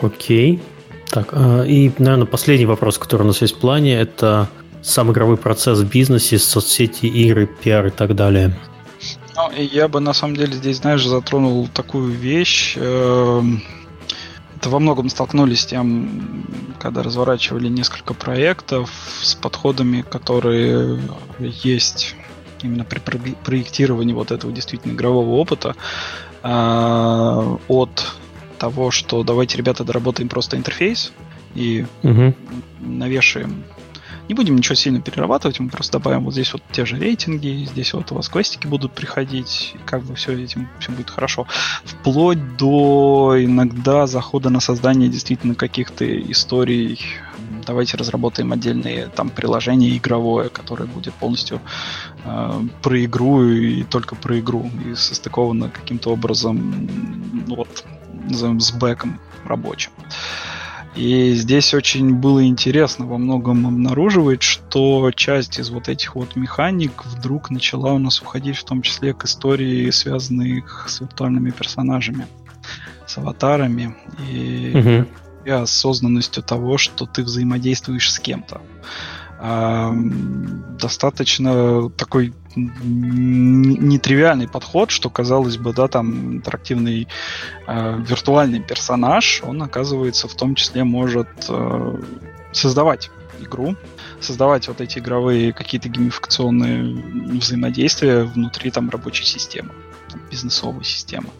[0.00, 0.62] Окей.
[1.10, 4.48] Так, э, и, наверное, последний вопрос, который у нас есть в плане, это
[4.82, 8.56] сам игровой процесс в бизнесе, соцсети, игры, пиар и так далее.
[9.34, 12.76] Ну, я бы на самом деле здесь, знаешь, затронул такую вещь.
[12.76, 13.64] Эм,
[14.62, 16.46] это во многом столкнулись с тем,
[16.78, 21.00] когда разворачивали несколько проектов с подходами, которые
[21.40, 22.14] есть
[22.62, 25.74] именно при проектировании вот этого действительно игрового опыта
[26.44, 28.06] э, от
[28.56, 31.12] того, что давайте, ребята, доработаем просто интерфейс
[31.56, 32.32] и угу.
[32.78, 33.64] навешаем
[34.32, 37.92] не будем ничего сильно перерабатывать, мы просто добавим вот здесь вот те же рейтинги, здесь
[37.92, 41.46] вот у вас квестики будут приходить, и как бы все этим все будет хорошо.
[41.84, 46.98] Вплоть до иногда захода на создание действительно каких-то историй.
[47.66, 51.60] Давайте разработаем отдельные там приложение игровое, которое будет полностью
[52.24, 56.88] э, про игру и только про игру и состыковано каким-то образом,
[57.46, 57.84] ну вот,
[58.30, 59.90] назовем, с бэком рабочим.
[60.94, 67.04] И здесь очень было интересно во многом обнаруживать, что часть из вот этих вот механик
[67.06, 72.26] вдруг начала у нас уходить в том числе к истории, связанных с виртуальными персонажами,
[73.06, 73.96] с аватарами
[74.30, 75.08] и, угу.
[75.46, 78.60] и осознанностью того, что ты взаимодействуешь с кем-то
[80.78, 87.08] достаточно такой нетривиальный подход, что казалось бы, да, там интерактивный
[87.66, 92.00] э, виртуальный персонаж, он оказывается в том числе может э,
[92.52, 93.10] создавать
[93.40, 93.76] игру,
[94.20, 96.94] создавать вот эти игровые какие-то геймификационные
[97.38, 99.72] взаимодействия внутри там рабочей системы,
[100.12, 101.30] там, бизнесовой системы.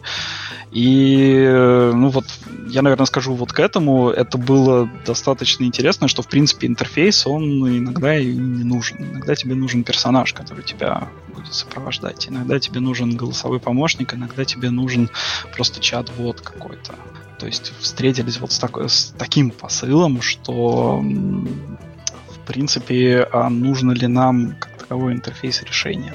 [0.71, 1.47] И,
[1.93, 2.25] ну вот,
[2.67, 4.09] я, наверное, скажу вот к этому.
[4.09, 8.97] Это было достаточно интересно, что, в принципе, интерфейс, он иногда и не нужен.
[8.97, 12.27] Иногда тебе нужен персонаж, который тебя будет сопровождать.
[12.27, 15.09] Иногда тебе нужен голосовой помощник, иногда тебе нужен
[15.55, 16.95] просто чат-бот какой-то.
[17.39, 24.07] То есть встретились вот с, такой, с таким посылом, что в принципе, а нужно ли
[24.07, 26.13] нам как таковой интерфейс решения.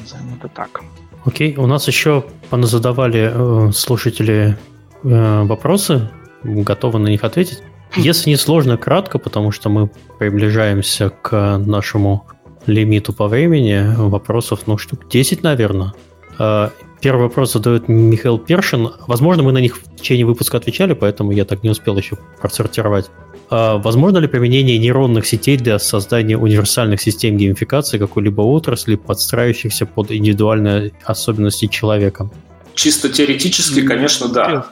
[0.00, 0.82] Назовем это так.
[1.24, 4.56] Окей, у нас еще задавали э, слушатели
[5.02, 6.10] э, вопросы,
[6.42, 7.62] готовы на них ответить.
[7.96, 12.26] Если не сложно, кратко, потому что мы приближаемся к нашему
[12.66, 15.92] лимиту по времени, вопросов, ну, штук 10, наверное.
[16.38, 16.70] Э,
[17.02, 18.90] первый вопрос задает Михаил Першин.
[19.06, 23.10] Возможно, мы на них в течение выпуска отвечали, поэтому я так не успел еще просортировать.
[23.50, 30.12] А возможно ли применение нейронных сетей для создания универсальных систем геймификации какой-либо отрасли, подстраивающихся под
[30.12, 32.30] индивидуальные особенности человека?
[32.74, 34.66] Чисто теоретически, конечно, да.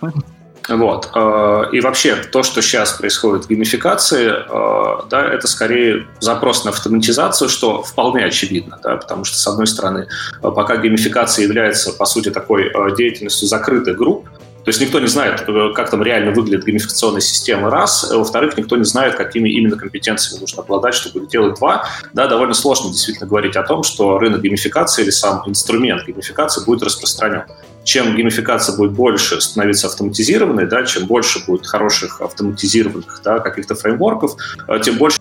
[0.69, 1.11] Вот.
[1.15, 6.71] А, и вообще, то, что сейчас происходит в геймификации, а, да, это скорее запрос на
[6.71, 10.09] автоматизацию, что вполне очевидно, да, потому что, с одной стороны,
[10.43, 14.29] пока геймификация является, по сути, такой деятельностью закрытых групп,
[14.69, 18.07] то есть никто не знает, э, как там реально выглядит геймификационная система, раз.
[18.13, 21.87] Во-вторых, никто не знает, какими именно компетенциями нужно обладать, чтобы делать два.
[22.13, 26.83] Да, довольно сложно действительно говорить о том, что рынок геймификации или сам инструмент геймификации будет
[26.83, 27.45] распространен.
[27.83, 34.37] Чем геймификация будет больше становиться автоматизированной, да, чем больше будет хороших автоматизированных да, каких-то фреймворков,
[34.69, 35.19] э, тем больше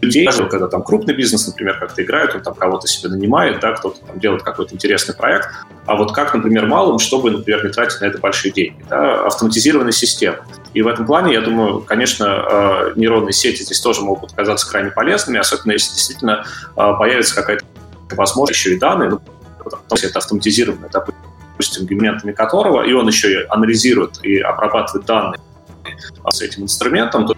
[0.00, 3.72] людей, даже когда там крупный бизнес, например, как-то играет, он там кого-то себе нанимает, да,
[3.72, 5.48] кто-то там делает какой-то интересный проект,
[5.86, 9.92] а вот как, например, малым, чтобы, например, не тратить на это большие деньги, да, автоматизированная
[9.92, 10.38] система.
[10.74, 14.90] И в этом плане, я думаю, конечно, э, нейронные сети здесь тоже могут оказаться крайне
[14.90, 16.44] полезными, особенно если действительно
[16.76, 17.64] э, появится какая-то
[18.10, 19.20] возможность еще и данные, ну,
[19.58, 25.40] потому что это автоматизированное, допустим, элементами которого, и он еще и анализирует и обрабатывает данные
[26.30, 27.34] с этим инструментом, то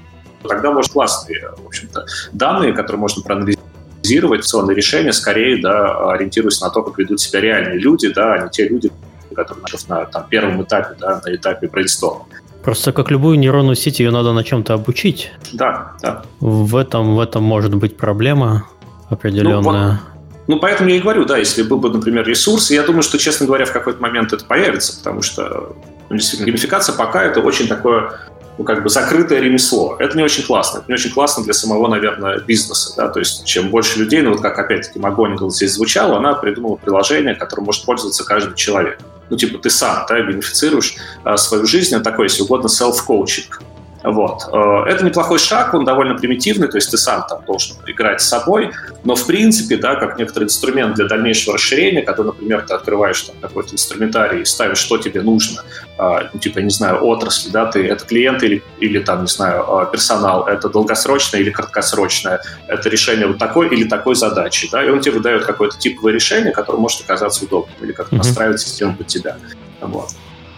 [0.49, 6.71] тогда может классные, в общем-то, данные, которые можно проанализировать инвестиционные решения скорее да, ориентируясь на
[6.71, 8.91] то, как ведут себя реальные люди, да, а не те люди,
[9.35, 12.27] которые на там, первом этапе, да, на этапе брейнсторма.
[12.62, 15.33] Просто как любую нейронную сеть, ее надо на чем-то обучить.
[15.53, 16.23] Да, да.
[16.41, 18.67] В этом, в этом может быть проблема
[19.09, 20.01] определенная.
[20.47, 23.19] Ну, Ну, поэтому я и говорю, да, если был бы, например, ресурс, я думаю, что,
[23.19, 25.75] честно говоря, в какой-то момент это появится, потому что
[26.11, 28.12] ну, действительно геймификация пока это очень такое
[28.61, 29.97] ну, как бы закрытое ремесло.
[29.99, 30.81] Это не очень классно.
[30.81, 32.93] Это не очень классно для самого, наверное, бизнеса.
[32.95, 33.09] Да?
[33.09, 37.35] То есть чем больше людей, ну вот как опять-таки Магоникл здесь звучало, она придумала приложение,
[37.35, 38.99] которым может пользоваться каждый человек.
[39.31, 43.62] Ну, типа ты сам да, бенефицируешь а, свою жизнь, это такой, если угодно, self-коучинг.
[44.02, 44.48] Вот.
[44.52, 48.28] Э, это неплохой шаг, он довольно примитивный, то есть ты сам там должен играть с
[48.28, 48.72] собой,
[49.05, 53.36] но в принципе, да, как некоторый инструмент для дальнейшего расширения, когда, например, ты открываешь там
[53.40, 55.62] какой-то инструментарий и ставишь, что тебе нужно,
[55.98, 59.64] а, ну, типа, не знаю, отрасли, да, ты, это клиент или, или там, не знаю,
[59.70, 64.89] а, персонал, это долгосрочное или краткосрочное, это решение вот такой или такой задачи, да, и
[64.89, 68.18] он тебе выдает какое-то типовое решение, которое может оказаться удобным или как-то mm-hmm.
[68.18, 69.36] настраивать систему под тебя.
[69.81, 70.10] Вот.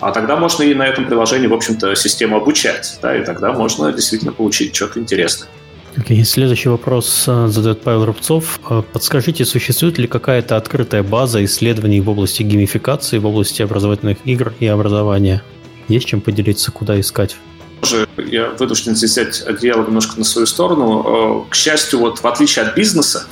[0.02, 3.92] А тогда можно и на этом приложении, в общем-то, систему обучать, да, и тогда можно
[3.92, 5.48] действительно получить что-то интересное.
[5.96, 6.24] Okay.
[6.24, 8.58] Следующий вопрос э, задает Павел Рубцов.
[8.68, 14.52] Э, подскажите, существует ли какая-то открытая база исследований в области геймификации, в области образовательных игр
[14.58, 15.44] и образования?
[15.86, 17.36] Есть чем поделиться, куда искать?
[18.16, 21.44] Я вынужден здесь взять одеяло немножко на свою сторону.
[21.46, 23.26] Э, к счастью, вот в отличие от бизнеса,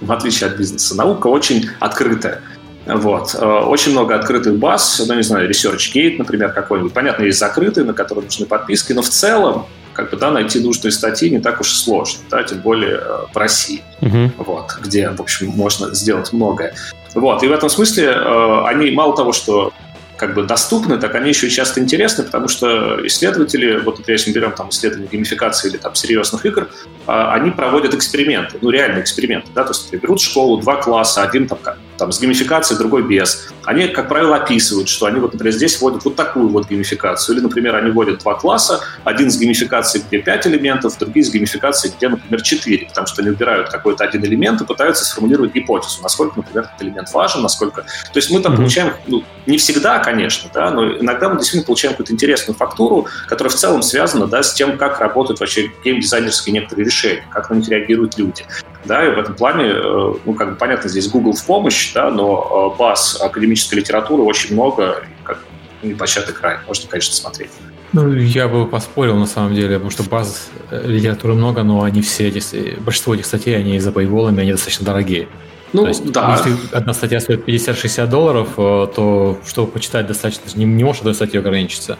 [0.00, 2.42] в отличие от бизнеса, наука очень открытая.
[2.86, 3.34] Вот.
[3.38, 6.92] Э, очень много открытых баз, ну, не знаю, ResearchGate, например, какой-нибудь.
[6.92, 10.90] Понятно, есть закрытые, на которые нужны подписки, но в целом как бы, да, найти нужные
[10.90, 14.30] статьи не так уж и сложно, да, тем более э, в России, uh-huh.
[14.38, 16.74] вот, где, в общем, можно сделать многое.
[17.14, 19.72] Вот, и в этом смысле э, они мало того, что
[20.16, 24.52] как бы доступны, так они еще часто интересны, потому что исследователи, вот если мы берем
[24.52, 26.68] там исследования геймификации или там серьезных игр,
[27.06, 31.58] они проводят эксперименты, ну реальные эксперименты, да, то есть берут школу, два класса, один там,
[32.02, 33.48] там с геймификацией, другой без.
[33.64, 37.42] Они, как правило, описывают, что они вот, например, здесь вводят вот такую вот геймификацию, или,
[37.44, 42.08] например, они вводят два класса, один с геймификацией, где пять элементов, другие с геймификацией, где,
[42.08, 46.64] например, четыре, потому что они выбирают какой-то один элемент и пытаются сформулировать гипотезу, насколько, например,
[46.64, 47.82] этот элемент важен, насколько...
[47.82, 48.56] То есть мы там mm-hmm.
[48.56, 53.52] получаем, ну, не всегда, конечно, да, но иногда мы действительно получаем какую-то интересную фактуру, которая
[53.52, 57.68] в целом связана, да, с тем, как работают вообще геймдизайнерские некоторые решения, как на них
[57.68, 58.44] реагируют люди.
[58.84, 62.10] Да, и в этом плане, э, ну, как бы понятно, здесь Google в помощь, да,
[62.10, 65.38] но э, баз академической литературы очень много, как
[65.82, 67.50] не початый край, можно, конечно, смотреть.
[67.92, 72.02] Ну, я бы поспорил, на самом деле, потому что баз э, литературы много, но они
[72.02, 72.32] все,
[72.80, 75.28] большинство этих статей, они за пайволами, они достаточно дорогие.
[75.72, 76.36] Ну, То есть, да.
[76.36, 81.40] Если одна статья стоит 50-60 долларов, то чтобы почитать достаточно, не, не можешь одной статьей
[81.40, 81.98] ограничиться.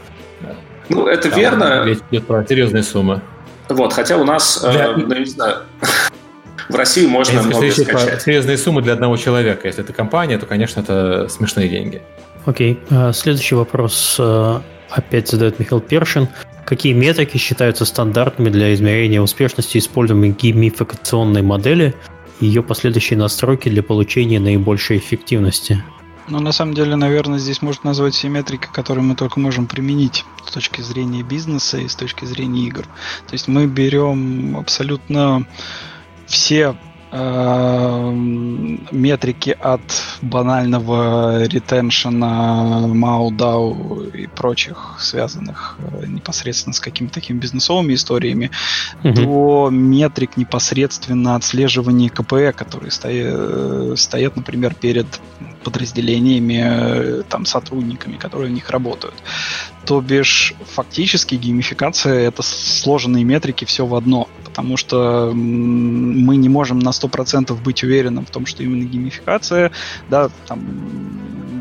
[0.90, 1.84] Ну, это Там верно.
[1.84, 3.22] Речь идет про серьезные суммы.
[3.68, 4.88] Вот, хотя у нас, Для...
[4.88, 5.62] э, ну, не знаю,
[6.72, 8.22] в России можно Если много скачать.
[8.22, 9.68] Серьезные суммы для одного человека.
[9.68, 12.02] Если это компания, то, конечно, это смешные деньги.
[12.44, 12.78] Окей.
[12.90, 13.12] Okay.
[13.12, 16.28] Следующий вопрос э, опять задает Михаил Першин.
[16.64, 21.94] Какие метрики считаются стандартными для измерения успешности используемой геймификационной модели
[22.40, 25.82] и ее последующие настройки для получения наибольшей эффективности?
[26.28, 30.24] Ну, на самом деле, наверное, здесь можно назвать все метрики, которые мы только можем применить
[30.46, 32.84] с точки зрения бизнеса и с точки зрения игр.
[33.26, 35.46] То есть мы берем абсолютно
[36.32, 36.74] все
[37.10, 38.10] э,
[38.90, 39.82] метрики от
[40.22, 48.50] банального ретеншена, MAU, и прочих, связанных э, непосредственно с какими-то такими бизнесовыми историями,
[49.02, 49.12] mm-hmm.
[49.12, 55.06] до метрик непосредственно отслеживания КПЭ, которые стоят, э, стоят, например, перед
[55.64, 59.14] подразделениями, э, там, сотрудниками, которые в них работают.
[59.84, 66.78] То бишь, фактически геймификация— это сложенные метрики все в одно, потому что мы не можем
[66.78, 69.70] на 100% быть уверенным в том, что именно геймификация
[70.10, 70.60] да, там,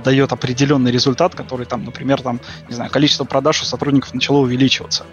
[0.04, 5.06] дает определенный результат, который, там, например, там, не знаю, количество продаж у сотрудников начало увеличиваться.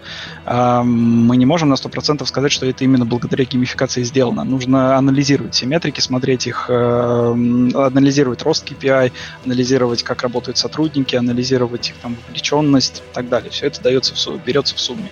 [0.45, 4.43] Мы не можем на 100% сказать, что это именно благодаря геймификации сделано.
[4.43, 9.13] Нужно анализировать все метрики, смотреть их, анализировать рост KPI,
[9.45, 13.51] анализировать, как работают сотрудники, анализировать их там вовлеченность и так далее.
[13.51, 15.09] Все это дается в, берется в сумме.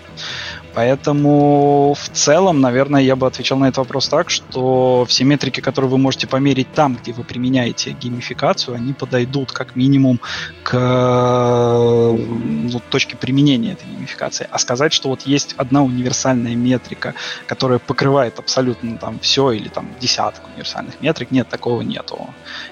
[0.78, 5.90] Поэтому в целом, наверное, я бы отвечал на этот вопрос так, что все метрики, которые
[5.90, 10.20] вы можете померить там, где вы применяете геймификацию, они подойдут как минимум
[10.62, 14.48] к ну, точке применения этой геймификации.
[14.52, 17.16] А сказать, что вот есть одна универсальная метрика,
[17.48, 22.28] которая покрывает абсолютно там все или там десяток универсальных метрик, нет, такого нету.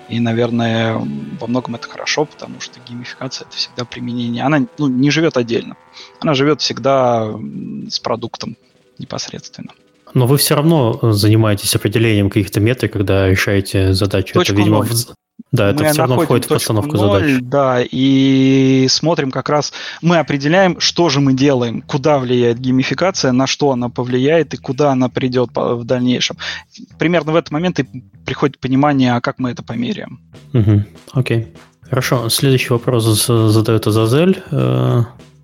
[0.09, 1.01] И, наверное,
[1.39, 4.43] во многом это хорошо, потому что геймификация это всегда применение.
[4.43, 5.75] Она ну, не живет отдельно.
[6.19, 7.33] Она живет всегда
[7.95, 8.57] с продуктом
[8.99, 9.71] непосредственно.
[10.13, 14.33] Но вы все равно занимаетесь определением каких-то метрик, когда решаете задачу.
[14.33, 14.87] Точку Это, видимо, 0.
[15.51, 17.41] Да, это мы все равно входит в постановку 0, задач.
[17.41, 23.47] Да, и смотрим как раз, мы определяем, что же мы делаем, куда влияет геймификация, на
[23.47, 26.37] что она повлияет и куда она придет в дальнейшем.
[26.97, 27.85] Примерно в этот момент и
[28.25, 30.21] приходит понимание, а как мы это померяем.
[30.53, 31.47] Угу, окей.
[31.81, 34.41] Хорошо, следующий вопрос задает Азазель.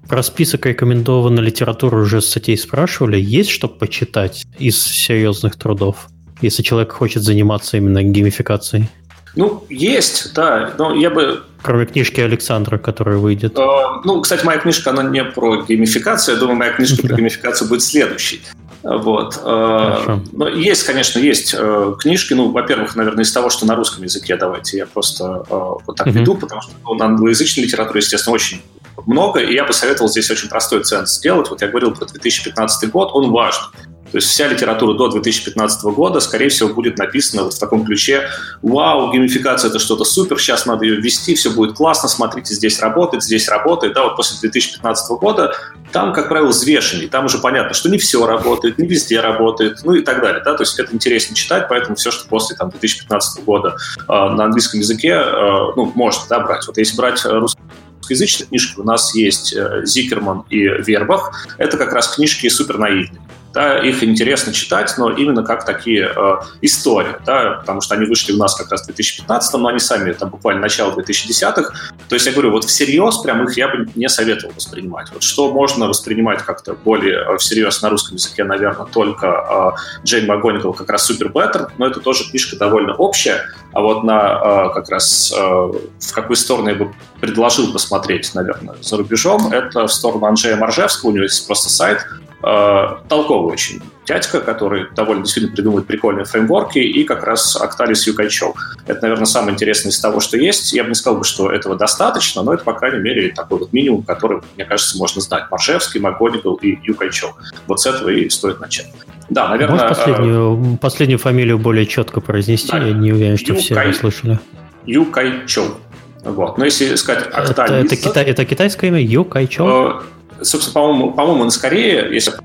[0.07, 3.19] Про список рекомендованной литературы уже статей спрашивали.
[3.19, 6.07] Есть что почитать из серьезных трудов,
[6.41, 8.89] если человек хочет заниматься именно геймификацией?
[9.35, 10.73] Ну, есть, да.
[10.77, 11.43] Но я бы...
[11.61, 13.57] Кроме книжки Александра, которая выйдет.
[13.57, 13.65] Э,
[14.03, 16.35] ну, кстати, моя книжка, она не про геймификацию.
[16.35, 18.41] Я думаю, моя книжка про геймификацию будет следующей.
[18.83, 19.39] Вот.
[19.43, 20.23] Э, Хорошо.
[20.31, 22.33] Но есть, конечно, есть э, книжки.
[22.33, 25.53] Ну, во-первых, наверное, из того, что на русском языке, давайте я просто э,
[25.85, 28.61] вот так веду, потому что ну, на англоязычной литературе, естественно, очень
[29.05, 31.49] много, и я бы советовал здесь очень простой ценз сделать.
[31.49, 33.63] Вот я говорил про 2015 год, он важен.
[34.11, 38.27] То есть вся литература до 2015 года, скорее всего, будет написана вот в таком ключе
[38.61, 43.23] «Вау, геймификация– это что-то супер, сейчас надо ее ввести, все будет классно, смотрите, здесь работает,
[43.23, 43.93] здесь работает».
[43.93, 45.55] Да, вот после 2015 года
[45.93, 49.93] там, как правило, взвешеннее, там уже понятно, что не все работает, не везде работает, ну
[49.93, 50.41] и так далее.
[50.43, 50.55] Да?
[50.55, 54.81] То есть это интересно читать, поэтому все, что после там, 2015 года э, на английском
[54.81, 55.31] языке, э,
[55.75, 56.67] ну, можно да, брать.
[56.67, 57.61] Вот если брать русский
[58.01, 61.47] русскоязычных книжек у нас есть э, Зикерман и Вербах.
[61.57, 63.21] Это как раз книжки супер наивные.
[63.53, 68.31] Да, их интересно читать, но именно как такие э, истории, да, потому что они вышли
[68.31, 71.73] у нас как раз в 2015, но они сами там буквально начало 2010-х.
[72.07, 75.11] То есть я говорю, вот всерьез прям их я бы не советовал воспринимать.
[75.11, 80.27] Вот что можно воспринимать как-то более э, всерьез на русском языке, наверное, только э, Джейн
[80.27, 81.29] МакГонигал как раз Супер
[81.77, 83.41] но это тоже книжка довольно общая,
[83.73, 88.75] а вот на э, как раз э, в какую сторону я бы предложил посмотреть, наверное,
[88.81, 92.05] за рубежом, это в сторону Анджея Маржевского, у него есть просто сайт,
[92.43, 98.55] Э, толковый очень дядька, который довольно действительно придумывает прикольные фреймворки, и как раз Octalis Юкайчев.
[98.87, 100.73] Это, наверное, самое интересное из того, что есть.
[100.73, 104.01] Я бы не сказал, что этого достаточно, но это, по крайней мере, такой вот минимум,
[104.01, 105.51] который, мне кажется, можно знать.
[105.51, 107.35] Маршевский, Макгонигал и Юкайчев.
[107.67, 108.87] Вот с этого и стоит начать.
[109.31, 109.79] Да, наверное...
[109.79, 110.77] Можешь последнюю, э...
[110.77, 112.69] последнюю фамилию более четко произнести?
[112.69, 113.61] Да, Я не уверен, что Юкай...
[113.63, 114.39] все услышали.
[114.85, 115.77] Юкайчев.
[116.23, 116.57] Вот.
[116.57, 117.51] Но если сказать Octalis...
[117.51, 118.21] Это, это, кита...
[118.21, 119.01] это китайское имя?
[119.01, 119.65] Юкайчев?
[119.65, 122.39] Э, собственно, по-моему, по-моему, на Скорее, если он,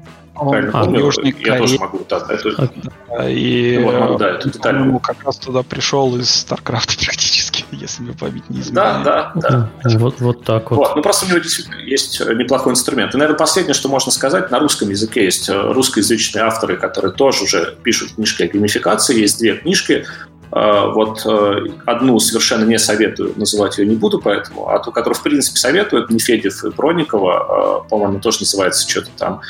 [0.44, 1.58] правильно а, помню, я Кореи.
[1.58, 3.32] тоже могу, да, эту, okay.
[3.32, 5.00] и, вот, могу, да, эту деталь.
[5.02, 9.04] Как раз туда пришел из StarCraft практически, если мне память не изменяет.
[9.04, 9.98] Да, да, да.
[9.98, 10.78] Вот, вот так вот.
[10.78, 10.96] вот.
[10.96, 13.14] Ну, просто у него действительно есть неплохой инструмент.
[13.14, 17.76] И, наверное, последнее, что можно сказать, на русском языке есть русскоязычные авторы, которые тоже уже
[17.82, 19.20] пишут книжки о геймификации.
[19.20, 20.06] Есть две книжки.
[20.50, 25.22] Вот э, одну совершенно не советую, называть ее не буду, поэтому, а ту, которую, в
[25.22, 29.40] принципе, советую, это Нефедев и Проникова, по-моему, тоже называется что-то там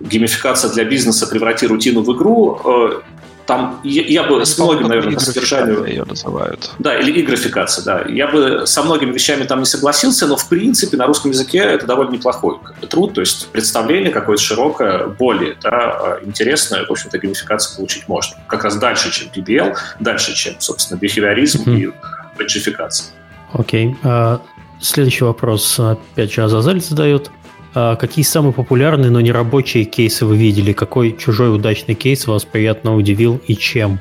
[0.00, 2.60] геймификация для бизнеса «Преврати рутину в игру».
[2.64, 3.00] Э,
[3.46, 5.84] там я, я бы с многим, наверное, по содержанию...
[5.84, 6.70] ее называют.
[6.78, 8.04] Да, или игрофикация, да.
[8.08, 11.86] Я бы со многими вещами там не согласился, но в принципе на русском языке это
[11.86, 12.56] довольно неплохой
[12.90, 18.36] труд, то есть представление какое-то широкое, более да, интересное, в общем-то, геймификацию получить можно.
[18.48, 21.80] Как раз дальше, чем PBL, дальше, чем, собственно, бихевиоризм mm-hmm.
[21.80, 21.92] и
[22.36, 23.14] бэджификация.
[23.52, 23.96] Окей.
[24.02, 24.02] Okay.
[24.02, 24.40] Uh,
[24.80, 27.30] следующий вопрос, опять же, Азазель задает.
[27.78, 30.72] А какие самые популярные, но не рабочие кейсы вы видели?
[30.72, 34.00] Какой чужой удачный кейс вас приятно удивил и чем?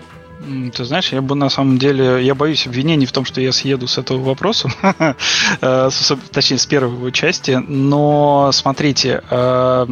[0.73, 3.87] Ты знаешь, я бы на самом деле, я боюсь обвинений в том, что я съеду
[3.87, 4.69] с этого вопроса,
[5.61, 5.89] э,
[6.31, 9.85] точнее, с первой его части, но смотрите, э,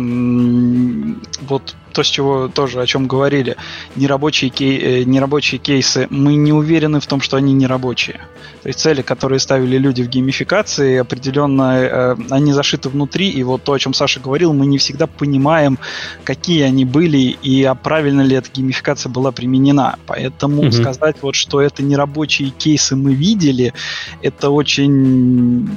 [1.41, 3.55] вот то, с чего тоже о чем говорили,
[3.95, 8.19] нерабочие, кей, э, нерабочие кейсы, мы не уверены в том, что они нерабочие.
[8.63, 13.63] То есть цели, которые ставили люди в геймификации, определенно э, они зашиты внутри, и вот
[13.63, 15.77] то, о чем Саша говорил, мы не всегда понимаем,
[16.23, 19.95] какие они были и а правильно ли эта геймификация была применена.
[20.07, 20.71] Поэтому mm-hmm.
[20.71, 23.73] сказать вот, что это нерабочие кейсы мы видели,
[24.21, 25.69] это очень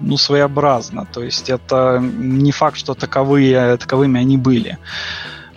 [0.00, 1.06] ну, своеобразно.
[1.12, 4.78] То есть это не факт, что таковые, таковыми они были.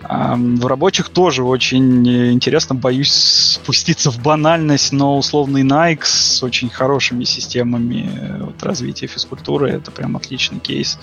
[0.08, 7.24] В рабочих тоже очень интересно, боюсь спуститься в банальность, но условный Nike с очень хорошими
[7.24, 10.98] системами э, вот, развития физкультуры это прям отличный кейс,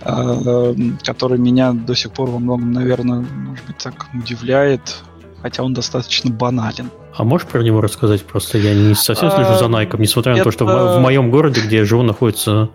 [0.00, 0.74] а,
[1.04, 4.96] который меня до сих пор во многом, наверное, может быть, так удивляет,
[5.42, 6.90] хотя он достаточно банален.
[7.16, 8.22] А можешь про него рассказать?
[8.24, 11.78] Просто я не совсем слежу за Nike, несмотря на то, что в моем городе, где
[11.78, 12.70] я живу, находится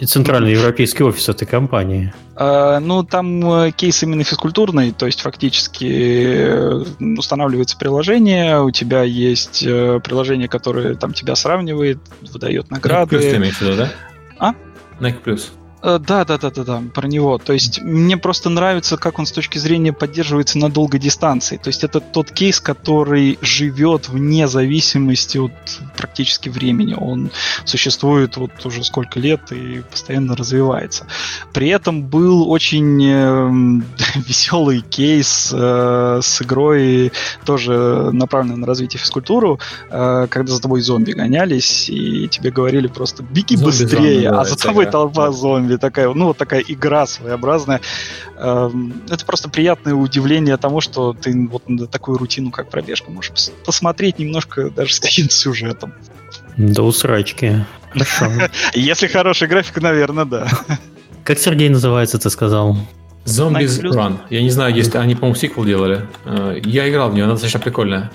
[0.00, 2.12] и центральный европейский офис этой компании.
[2.36, 6.84] А, ну, там э, кейс именно физкультурный, то есть фактически э,
[7.18, 11.98] устанавливается приложение, у тебя есть э, приложение, которое там тебя сравнивает,
[12.32, 13.16] выдает награды.
[13.16, 13.92] Nike Plus ты имеешь в виду, да?
[14.38, 14.54] А?
[15.00, 15.42] Nike Plus.
[15.82, 17.38] Э, да, да, да, да, да, про него.
[17.38, 21.56] То есть мне просто нравится, как он с точки зрения поддерживается на долгой дистанции.
[21.56, 25.52] То есть это тот кейс, который живет вне зависимости от
[25.96, 26.96] практически времени.
[26.98, 27.30] Он
[27.64, 31.06] существует вот уже сколько лет и постоянно развивается.
[31.52, 33.82] При этом был очень э,
[34.26, 37.12] веселый кейс э, с игрой,
[37.44, 39.60] тоже направленной на развитие физкультуру,
[39.90, 44.56] э, когда за тобой зомби гонялись, и тебе говорили просто «беги зомби быстрее», а за
[44.56, 47.80] тобой толпа зомби зомби, такая, ну, вот такая игра своеобразная.
[48.36, 53.32] Эм, это просто приятное удивление тому, что ты вот на такую рутину, как пробежка, можешь
[53.64, 55.94] посмотреть немножко даже с каким-то сюжетом.
[56.56, 57.64] До усрачки.
[57.92, 58.30] Хорошо.
[58.74, 60.48] Если хороший график, наверное, да.
[61.24, 62.76] Как Сергей называется, ты сказал?
[63.26, 64.18] Zombies Run.
[64.30, 66.06] Я не знаю, есть они, по-моему, сиквел делали.
[66.24, 68.10] Э, я играл в нее, она достаточно прикольная.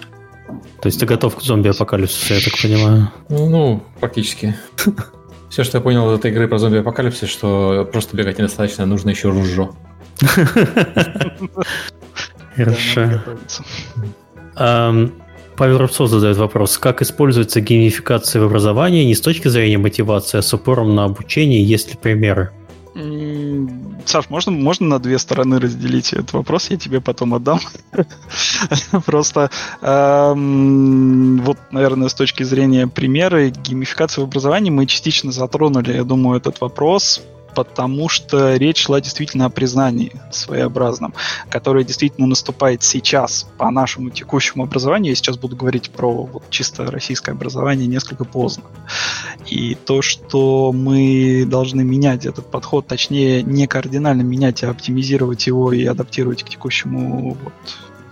[0.81, 3.11] То есть ты готов к зомби-апокалипсису, я так понимаю?
[3.29, 4.55] Ну, ну практически.
[5.53, 9.29] Все, что я понял из этой игры про зомби-апокалипсис, что просто бегать недостаточно, нужно еще
[9.29, 9.75] ружжо.
[12.55, 13.21] Хорошо.
[15.55, 16.79] Павел Рубцов задает вопрос.
[16.79, 21.63] Как используется геймификация в образовании не с точки зрения мотивации, а с упором на обучение?
[21.63, 22.49] Есть ли примеры?
[22.95, 27.59] Саш, можно, можно на две стороны разделить этот вопрос, я тебе потом отдам.
[29.05, 29.49] Просто
[29.81, 36.37] эм, вот, наверное, с точки зрения примера геймификации в образовании мы частично затронули, я думаю,
[36.37, 37.23] этот вопрос
[37.55, 41.13] потому что речь шла действительно о признании своеобразном,
[41.49, 45.11] которое действительно наступает сейчас по нашему текущему образованию.
[45.11, 48.63] Я сейчас буду говорить про вот чисто российское образование несколько поздно.
[49.49, 55.71] И то, что мы должны менять этот подход, точнее, не кардинально менять, а оптимизировать его
[55.73, 57.53] и адаптировать к текущему вот,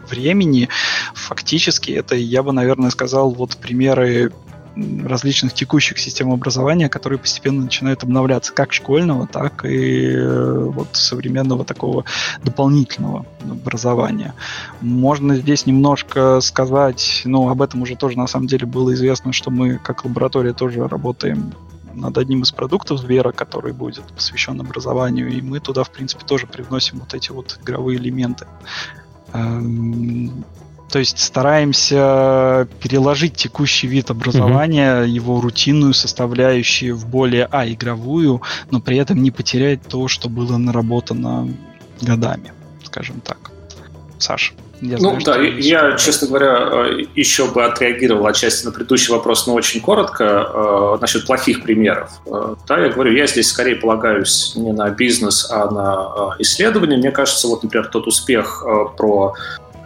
[0.10, 0.70] времени,
[1.14, 4.32] фактически это, я бы, наверное, сказал, вот примеры
[4.76, 11.66] различных текущих систем образования, которые постепенно начинают обновляться, как школьного, так и э, вот современного
[11.66, 12.06] такого
[12.44, 14.34] дополнительного образования.
[14.82, 19.52] Можно здесь немножко сказать, ну, об этом уже тоже на самом деле было известно, что
[19.52, 21.54] мы как лаборатория тоже работаем
[21.94, 26.48] над одним из продуктов Звера, который будет посвящен образованию, и мы туда, в принципе, тоже
[26.48, 28.48] привносим вот эти вот игровые элементы.
[30.92, 35.08] То есть стараемся переложить текущий вид образования, mm-hmm.
[35.08, 38.42] его рутинную составляющую в более, а, игровую,
[38.72, 41.48] но при этом не потерять то, что было наработано
[42.02, 42.52] годами,
[42.84, 43.52] скажем так.
[44.20, 44.54] Саша.
[44.82, 49.46] Я ну знаю, да, я, честно говоря, э, еще бы отреагировал отчасти на предыдущий вопрос,
[49.46, 52.10] но очень коротко э, насчет плохих примеров.
[52.26, 56.98] Э, да, я говорю, я здесь скорее полагаюсь не на бизнес, а на исследования.
[56.98, 58.66] Мне кажется, вот, например, тот успех
[58.98, 59.36] про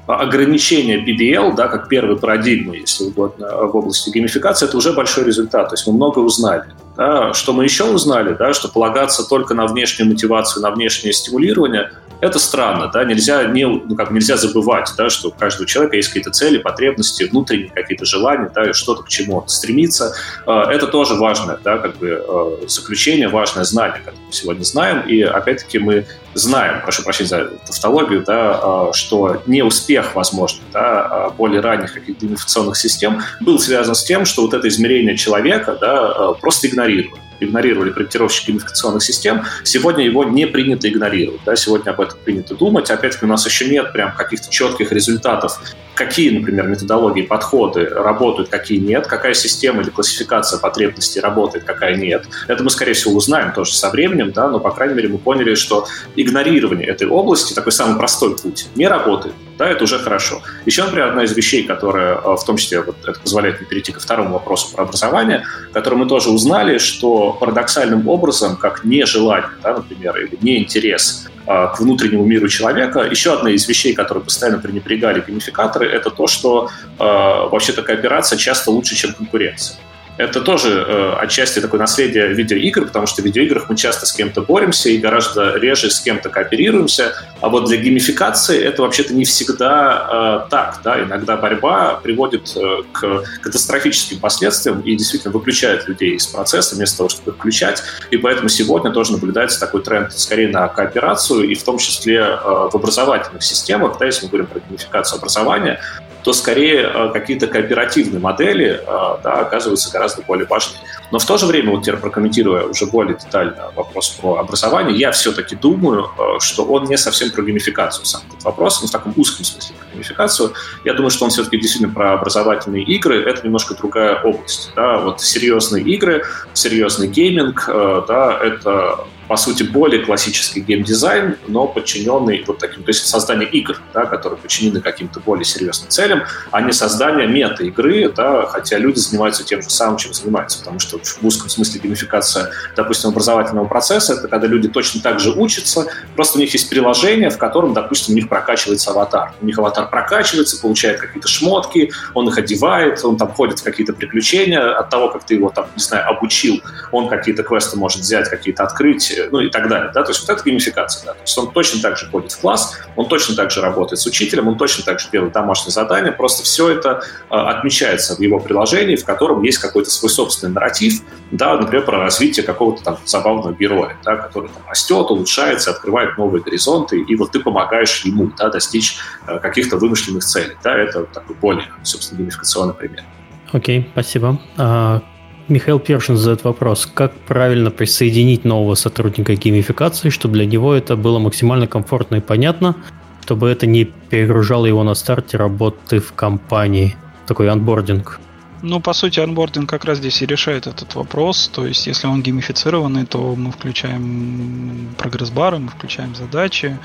[0.08, 5.70] ограничение BBL, да, как первой парадигмы, если угодно, в области геймификации, это уже большой результат.
[5.70, 6.66] То есть мы много узнали.
[6.96, 7.34] Да.
[7.34, 8.36] Что мы еще узнали?
[8.38, 11.92] Да, что полагаться только на внешнюю мотивацию, на внешнее стимулирование–
[12.22, 16.10] это странно, да, нельзя, не, ну, как, нельзя забывать, да, что у каждого человека есть
[16.10, 20.14] какие-то цели, потребности, внутренние какие-то желания, да, что-то к чему стремиться.
[20.46, 25.02] А, это тоже важное, да, как бы а, заключение, важное знание, которое мы сегодня знаем,
[25.02, 26.06] и опять-таки мы
[26.36, 32.78] знаем, прошу прощения за тавтологию, да, а, что неуспех, возможно, да, более ранних каких-то информационных
[32.78, 38.52] систем был связан с тем, что вот это измерение человека да, просто игнорировали игнорировали проектировщики
[38.52, 41.42] идентификационных систем, сегодня его не принято игнорировать.
[41.46, 41.56] Да?
[41.56, 42.90] Сегодня об этом принято думать.
[42.90, 45.60] Опять-таки у нас еще нет прям каких-то четких результатов,
[45.96, 52.26] какие, например, методологии, подходы работают, какие нет, какая система или классификация потребностей работает, какая нет.
[52.48, 54.48] Это мы, скорее всего, узнаем тоже со временем, да?
[54.48, 58.88] но, по крайней мере, мы поняли, что игнорирование этой области, такой самый простой путь, не
[58.88, 60.42] работает да, это уже хорошо.
[60.66, 63.92] Еще, например, одна из вещей, которая, э, в том числе, вот это позволяет мне перейти
[63.92, 69.74] ко второму вопросу про образование, которую мы тоже узнали, что парадоксальным образом, как нежелание, да,
[69.74, 73.02] например, или неинтерес э, к внутреннему миру человека.
[73.02, 78.72] Еще одна из вещей, которые постоянно пренебрегали геймификаторы, это то, что э, вообще-то кооперация часто
[78.72, 79.78] лучше, чем конкуренция.
[80.18, 84.42] Это тоже э, отчасти такое наследие видеоигр, потому что в видеоиграх мы часто с кем-то
[84.42, 87.14] боремся и гораздо реже с кем-то кооперируемся.
[87.42, 90.80] А вот для геймификации это вообще-то не всегда э, так.
[90.84, 91.02] Да?
[91.02, 97.10] Иногда борьба приводит э, к катастрофическим последствиям и действительно выключает людей из процесса вместо того,
[97.10, 97.84] чтобы включать.
[98.10, 102.38] И поэтому сегодня тоже наблюдается такой тренд скорее на кооперацию, и в том числе э,
[102.38, 105.82] в образовательных системах, да, если мы говорим про геймификацию образования,
[106.26, 110.80] то скорее э, какие-то кооперативные модели э, да, оказываются гораздо более важны.
[111.12, 115.12] Но в то же время, вот теперь прокомментируя уже более детально вопрос про образование, я
[115.12, 119.14] все-таки думаю, э, что он не совсем про геймификацию сам этот вопрос, но в таком
[119.16, 120.54] узком смысле про геймификацию.
[120.84, 124.72] Я думаю, что он все-таки действительно про образовательные игры, это немножко другая область.
[124.76, 124.98] Да?
[124.98, 126.24] Вот серьезные игры,
[126.54, 133.08] серьезный гейминг, да, это по сути, более классический геймдизайн, но подчиненный вот таким, то есть
[133.08, 138.78] создание игр, да, которые подчинены каким-то более серьезным целям, а не создание мета-игры, да, хотя
[138.78, 143.66] люди занимаются тем же самым, чем занимаются, потому что в узком смысле геймификация, допустим, образовательного
[143.66, 147.74] процесса, это когда люди точно так же учатся, просто у них есть приложение, в котором,
[147.74, 149.34] допустим, у них прокачивается аватар.
[149.42, 153.94] У них аватар прокачивается, получает какие-то шмотки, он их одевает, он там ходит в какие-то
[153.94, 156.62] приключения от того, как ты его там, не знаю, обучил,
[156.92, 159.92] он какие-то квесты может взять, какие-то открыть, ну и так далее.
[159.94, 160.04] Да?
[160.04, 161.06] То есть вот это геймификация.
[161.06, 161.14] Да?
[161.14, 164.06] То есть он точно так же ходит в класс, он точно так же работает с
[164.06, 168.40] учителем, он точно так же делает домашние задания, просто все это э, отмечается в его
[168.40, 171.02] приложении, в котором есть какой-то свой собственный нарратив,
[171.32, 176.42] да, например, про развитие какого-то там забавного героя, да, который там растет, улучшается, открывает новые
[176.44, 178.98] горизонты, и вот ты помогаешь ему да, достичь
[179.28, 180.56] э, каких-то вымышленных целей.
[180.64, 183.04] Да, это такой более, собственно, геймификационный пример.
[183.52, 184.40] Окей, okay, спасибо.
[184.58, 185.02] А,
[185.48, 191.20] Михаил Першин задает вопрос, как правильно присоединить нового сотрудника геймификации, чтобы для него это было
[191.20, 192.76] максимально комфортно и понятно,
[193.22, 196.96] чтобы это не перегружало его на старте работы в компании.
[197.28, 198.20] Такой onboarding.
[198.68, 201.52] Ну, по сути, onboarding как раз здесь и решает этот вопрос.
[201.54, 206.76] То есть, если он геймифицированный, то мы включаем прогресс-бары, мы включаем задачи,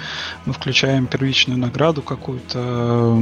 [0.44, 3.18] мы включаем первичную награду какую-то.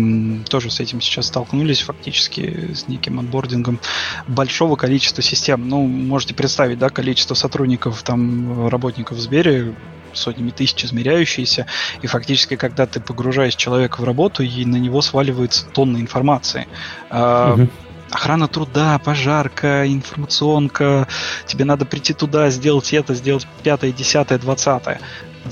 [0.49, 3.79] Тоже с этим сейчас столкнулись фактически, с неким onboarding ом
[4.27, 5.69] большого количества систем.
[5.69, 9.77] Ну, можете представить, да, количество сотрудников, там, работников в Сбере,
[10.15, 11.67] сотнями тысяч измеряющиеся,
[12.03, 16.67] и фактически, когда ты погружаешь человека в работу, и на него сваливается тонна информации.
[17.13, 17.69] Угу
[18.11, 21.07] охрана труда, пожарка, информационка,
[21.47, 25.01] тебе надо прийти туда, сделать это, сделать пятое, десятое, двадцатое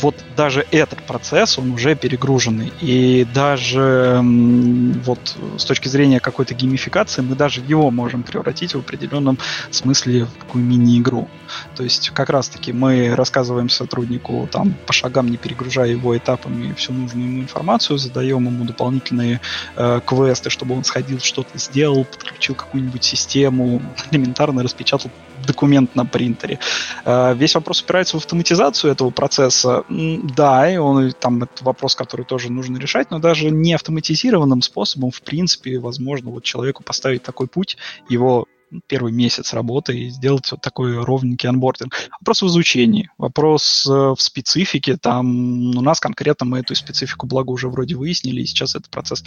[0.01, 2.73] вот даже этот процесс, он уже перегруженный.
[2.81, 9.39] И даже вот с точки зрения какой-то геймификации, мы даже его можем превратить в определенном
[9.70, 11.28] смысле в такую мини-игру.
[11.74, 16.93] То есть как раз-таки мы рассказываем сотруднику там по шагам, не перегружая его этапами всю
[16.93, 19.40] нужную ему информацию, задаем ему дополнительные
[19.77, 25.10] э, квесты, чтобы он сходил, что-то сделал, подключил какую-нибудь систему, элементарно распечатал
[25.47, 26.59] документ на принтере.
[27.05, 29.85] Э, весь вопрос упирается в автоматизацию этого процесса.
[29.89, 35.10] Да, и он там это вопрос, который тоже нужно решать, но даже не автоматизированным способом,
[35.10, 37.77] в принципе, возможно, вот человеку поставить такой путь,
[38.09, 38.47] его
[38.86, 41.94] первый месяц работы и сделать вот такой ровненький анбординг.
[42.20, 44.97] Вопрос в изучении, вопрос э, в специфике.
[44.97, 49.24] Там у нас конкретно мы эту специфику, благо, уже вроде выяснили, и сейчас этот процесс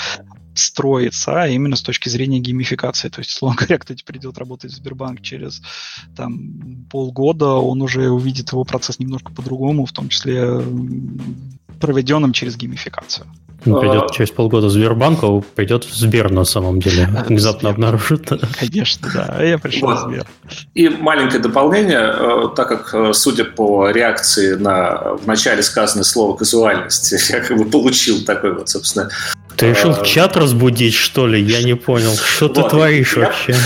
[0.55, 3.09] строится, а именно с точки зрения геймификации.
[3.09, 5.61] То есть, словно говоря, кто теперь идет работать в Сбербанк через
[6.15, 10.61] там, полгода, он уже увидит его процесс немножко по-другому, в том числе
[11.79, 13.27] проведенным через геймификацию.
[13.63, 14.13] Придет а...
[14.13, 17.09] через полгода в Сбербанк, а придет в Сбер на самом деле.
[17.27, 18.29] Внезапно обнаружит.
[18.59, 19.43] Конечно, да.
[19.43, 19.97] Я пришел вот.
[19.97, 20.25] в Сбер.
[20.75, 26.37] И маленькое дополнение, э, так как, э, судя по реакции на в начале сказанное слово
[26.37, 29.09] казуальность, я как бы получил такой вот, собственно...
[29.57, 31.41] Ты решил э, чат разбудить, что ли?
[31.41, 32.15] Я не понял.
[32.15, 33.25] Что вот, ты творишь я...
[33.25, 33.55] вообще?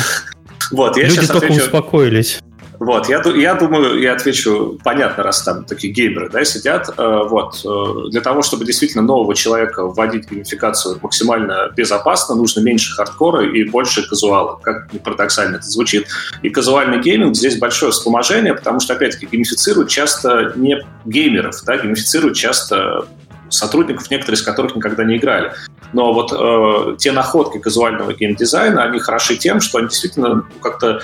[0.71, 1.65] Вот, я Люди только отвечу...
[1.65, 2.39] успокоились.
[2.85, 7.61] Вот, я, я думаю, я отвечу, понятно, раз там такие геймеры да, сидят, э, вот,
[7.63, 13.63] э, для того, чтобы действительно нового человека вводить геймификацию максимально безопасно, нужно меньше хардкора и
[13.63, 16.07] больше казуала, как ни парадоксально это звучит.
[16.41, 22.35] И казуальный гейминг здесь большое вспоможение, потому что, опять-таки, геймифицируют часто не геймеров, да, геймифицируют
[22.35, 23.05] часто
[23.47, 25.53] сотрудников, некоторые из которых никогда не играли.
[25.93, 31.01] Но вот э, те находки казуального геймдизайна, они хороши тем, что они действительно как-то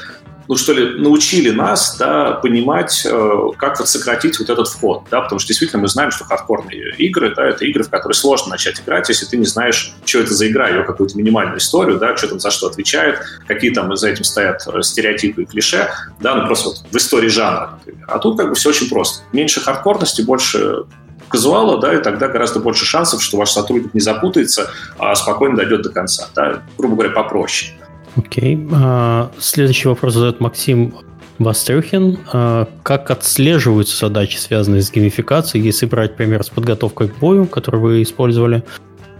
[0.49, 5.21] ну что ли, научили нас, да, понимать, э, как вот сократить вот этот вход, да,
[5.21, 8.81] потому что действительно мы знаем, что хардкорные игры, да, это игры, в которые сложно начать
[8.81, 12.29] играть, если ты не знаешь, что это за игра, ее какую-то минимальную историю, да, что
[12.29, 16.47] там за что отвечает, какие там за этим стоят э, стереотипы и клише, да, ну
[16.47, 18.05] просто вот в истории жанра, например.
[18.07, 19.23] А тут как бы все очень просто.
[19.31, 20.85] Меньше хардкорности, больше
[21.27, 25.83] казуала, да, и тогда гораздо больше шансов, что ваш сотрудник не запутается, а спокойно дойдет
[25.83, 27.78] до конца, да, грубо говоря, попроще.
[28.15, 28.55] Окей.
[28.55, 28.69] Okay.
[28.73, 30.93] А, следующий вопрос задает Максим
[31.37, 32.19] Бастрюхин.
[32.31, 35.63] А, как отслеживаются задачи, связанные с геймификацией?
[35.63, 38.63] Если брать пример с подготовкой к бою, который вы использовали,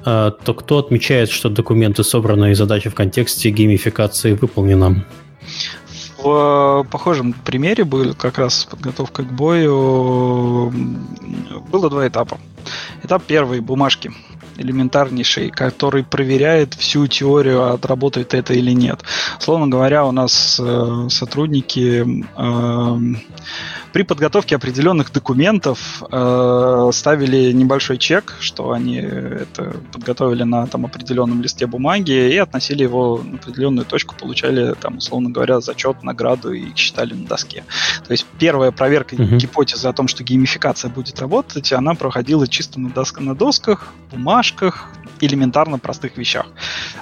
[0.05, 5.05] а, то кто отмечает, что документы, собранные задачи в контексте геймификации, выполнены?
[6.21, 10.73] В похожем примере был как раз подготовка к бою.
[11.71, 12.37] Было два этапа.
[13.03, 14.11] Этап первый– бумажки
[14.59, 19.01] элементарнейший, который проверяет всю теорию, отработает это или нет.
[19.39, 22.05] Словно говоря, у нас э, сотрудники
[22.37, 23.19] э,
[23.93, 31.41] при подготовке определенных документов э, ставили небольшой чек, что они это подготовили на там определенном
[31.41, 36.75] листе бумаги и относили его на определенную точку, получали там, условно говоря, зачет, награду и
[36.75, 37.63] считали на доске.
[38.05, 39.37] То есть первая проверка uh-huh.
[39.37, 44.89] гипотезы о том, что геймификация будет работать, она проходила чисто на, доск- на досках, бумажках,
[45.21, 46.47] элементарно простых вещах.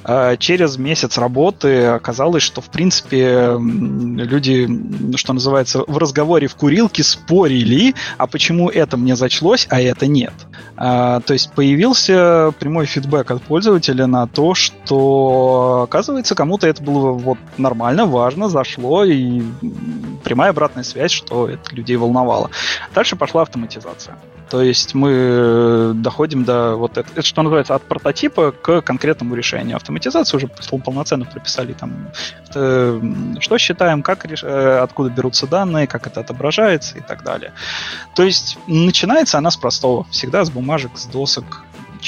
[0.04, 4.68] А, через месяц работы оказалось, что, в принципе, люди,
[5.16, 10.34] что называется, в разговоре в курилке спорили, а почему это мне зачлось, а это нет.
[10.76, 17.14] А, то есть появился прямой фидбэк от пользователя на то, что, оказывается, кому-то это было
[17.14, 19.42] вот нормально, важно, зашло, и
[20.24, 22.52] прямая обратная связь, что это людей волновало.
[22.94, 24.16] Дальше пошла автоматизация.
[24.50, 29.36] То есть мы э, доходим до вот это, это что называется, от прототипа к конкретному
[29.36, 29.76] решению.
[29.76, 30.48] Автоматизацию уже
[30.80, 32.12] полноценно прописали там,
[32.56, 33.02] э,
[33.40, 37.52] что считаем, как, э, откуда берутся данные, как это отображается и так далее.
[38.16, 41.64] То есть начинается она с простого, всегда с бумажек, с досок,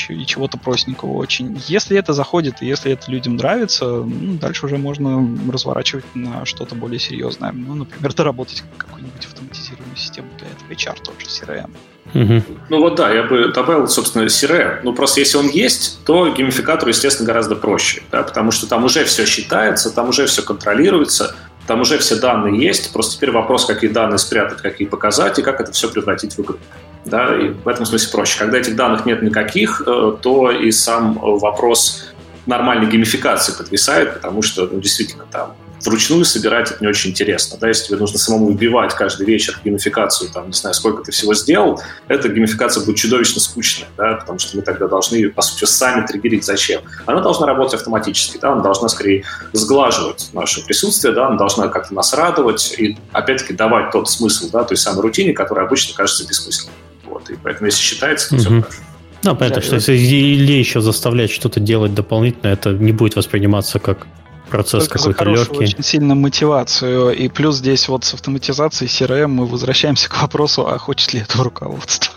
[0.09, 1.61] и чего-то простенького очень.
[1.67, 6.75] Если это заходит, и если это людям нравится, ну, дальше уже можно разворачивать на что-то
[6.75, 7.51] более серьезное.
[7.51, 11.71] Ну, например, доработать какую-нибудь автоматизированную систему для этого, HR тот же, CRM.
[12.13, 12.43] Угу.
[12.69, 14.79] Ну вот да, я бы добавил, собственно, CRM.
[14.83, 19.05] Ну просто если он есть, то геймификатору, естественно, гораздо проще, да, потому что там уже
[19.05, 21.35] все считается, там уже все контролируется,
[21.67, 22.91] там уже все данные есть.
[22.93, 26.57] Просто теперь вопрос, какие данные спрятать, какие показать и как это все превратить в игру.
[27.05, 28.39] Да, и в этом смысле проще.
[28.39, 32.11] Когда этих данных нет никаких, э, то и сам вопрос
[32.45, 35.55] нормальной геймификации подвисает, потому что ну, действительно там
[35.85, 37.57] вручную собирать это не очень интересно.
[37.59, 41.33] Да, если тебе нужно самому вбивать каждый вечер геймификацию, там, не знаю, сколько ты всего
[41.33, 46.05] сделал, эта геймификация будет чудовищно скучная, да, потому что мы тогда должны, по сути, сами
[46.05, 46.81] триггерить зачем.
[47.05, 49.23] Она должна работать автоматически, да, она должна скорее
[49.53, 54.63] сглаживать наше присутствие, да, она должна как-то нас радовать и, опять-таки, давать тот смысл, да,
[54.63, 56.73] той самой рутине, которая обычно кажется бессмысленной.
[57.05, 58.39] Вот, и поэтому, если считается, то mm-hmm.
[58.39, 58.79] все хорошо.
[59.23, 64.07] Ну, понятно, что если или еще заставлять что-то делать дополнительно, это не будет восприниматься как
[64.49, 65.57] процесс какой-то легкий.
[65.57, 67.15] очень сильно мотивацию.
[67.15, 71.43] И плюс здесь вот с автоматизацией CRM мы возвращаемся к вопросу, а хочет ли это
[71.43, 72.13] руководство.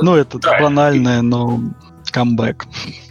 [0.00, 1.60] Ну, это банальное, но
[2.10, 2.66] камбэк.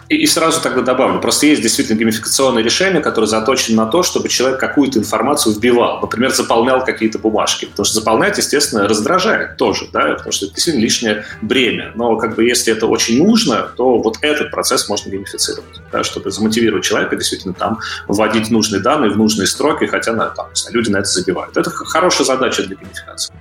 [0.10, 4.28] И, и сразу тогда добавлю, просто есть действительно геймификационное решение, которое заточено на то, чтобы
[4.28, 10.16] человек какую-то информацию вбивал, например, заполнял какие-то бумажки, потому что заполнять, естественно, раздражает тоже, да,
[10.16, 14.18] потому что это действительно лишнее бремя, но как бы если это очень нужно, то вот
[14.22, 19.46] этот процесс можно геймифицировать, да, чтобы замотивировать человека действительно там вводить нужные данные в нужные
[19.46, 21.56] строки, хотя на, там, люди на это забивают.
[21.56, 23.34] Это хорошая задача для геймификации.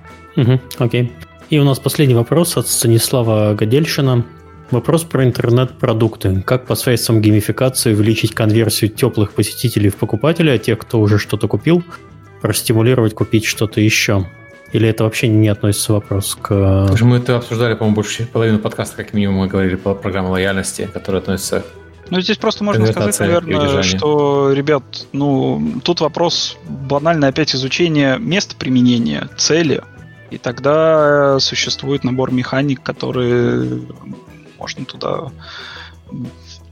[0.77, 1.11] Окей.
[1.49, 4.23] И у нас последний вопрос от Станислава Гадельшина.
[4.71, 6.43] Вопрос про интернет-продукты.
[6.45, 11.83] Как посредством геймификации увеличить конверсию теплых посетителей в покупателя, а тех, кто уже что-то купил,
[12.41, 14.27] простимулировать купить что-то еще?
[14.71, 16.87] Или это вообще не относится вопрос к...
[17.01, 21.21] Мы это обсуждали, по-моему, больше половину подкаста, как минимум, мы говорили по программе лояльности, которая
[21.21, 21.65] относится
[22.11, 28.55] ну, здесь просто можно сказать, наверное, что, ребят, ну, тут вопрос банально опять изучения места
[28.57, 29.83] применения, цели,
[30.31, 33.83] и тогда существует набор механик, которые
[34.59, 35.31] можно туда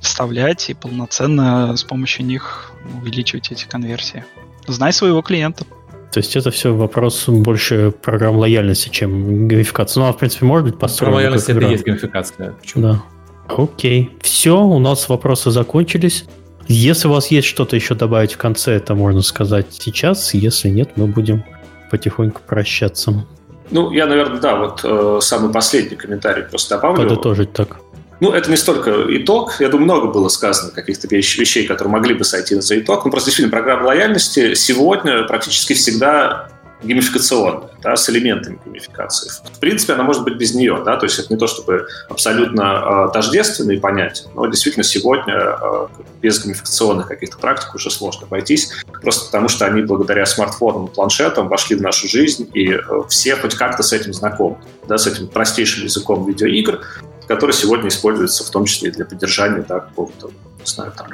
[0.02, 4.26] вставлять и полноценно с помощью них увеличивать эти конверсии.
[4.68, 5.66] Знай своего клиента.
[6.12, 10.00] То есть это все вопрос больше программ лояльности, чем геймификации.
[10.00, 11.16] Ну, а в принципе, может быть построено.
[11.16, 12.52] Программа лояльности это и есть геймификация.
[12.54, 12.84] Почему?
[12.84, 13.04] Да.
[13.56, 14.12] Окей.
[14.22, 16.26] Все, у нас вопросы закончились.
[16.68, 20.34] Если у вас есть что-то еще добавить в конце, это можно сказать сейчас.
[20.34, 21.44] Если нет, мы будем
[21.92, 23.26] потихоньку прощаться.
[23.72, 27.08] Ну, я, наверное, да, вот э, самый последний комментарий просто добавлю.
[27.10, 27.78] Подытожить так.
[28.20, 29.58] Ну, это не столько итог.
[29.60, 33.06] Я думаю, много было сказано каких-то вещ- вещей, которые могли бы сойти за итог.
[33.06, 36.50] Ну, просто действительно, программа лояльности сегодня практически всегда
[36.84, 39.30] геймификационная, да, с элементами геймификации.
[39.52, 43.08] В принципе, она может быть без нее, да, то есть это не то, чтобы абсолютно
[43.10, 45.88] э, тождественные понятия, но действительно сегодня э,
[46.22, 48.72] без геймификационных каких-то практик уже сложно обойтись,
[49.02, 53.36] просто потому что они благодаря смартфонам и планшетам вошли в нашу жизнь, и э, все
[53.36, 56.82] хоть как-то с этим знакомы, да, с этим простейшим языком видеоигр,
[57.28, 61.08] который сегодня используется в том числе и для поддержания да, какого-то, не знаю, там,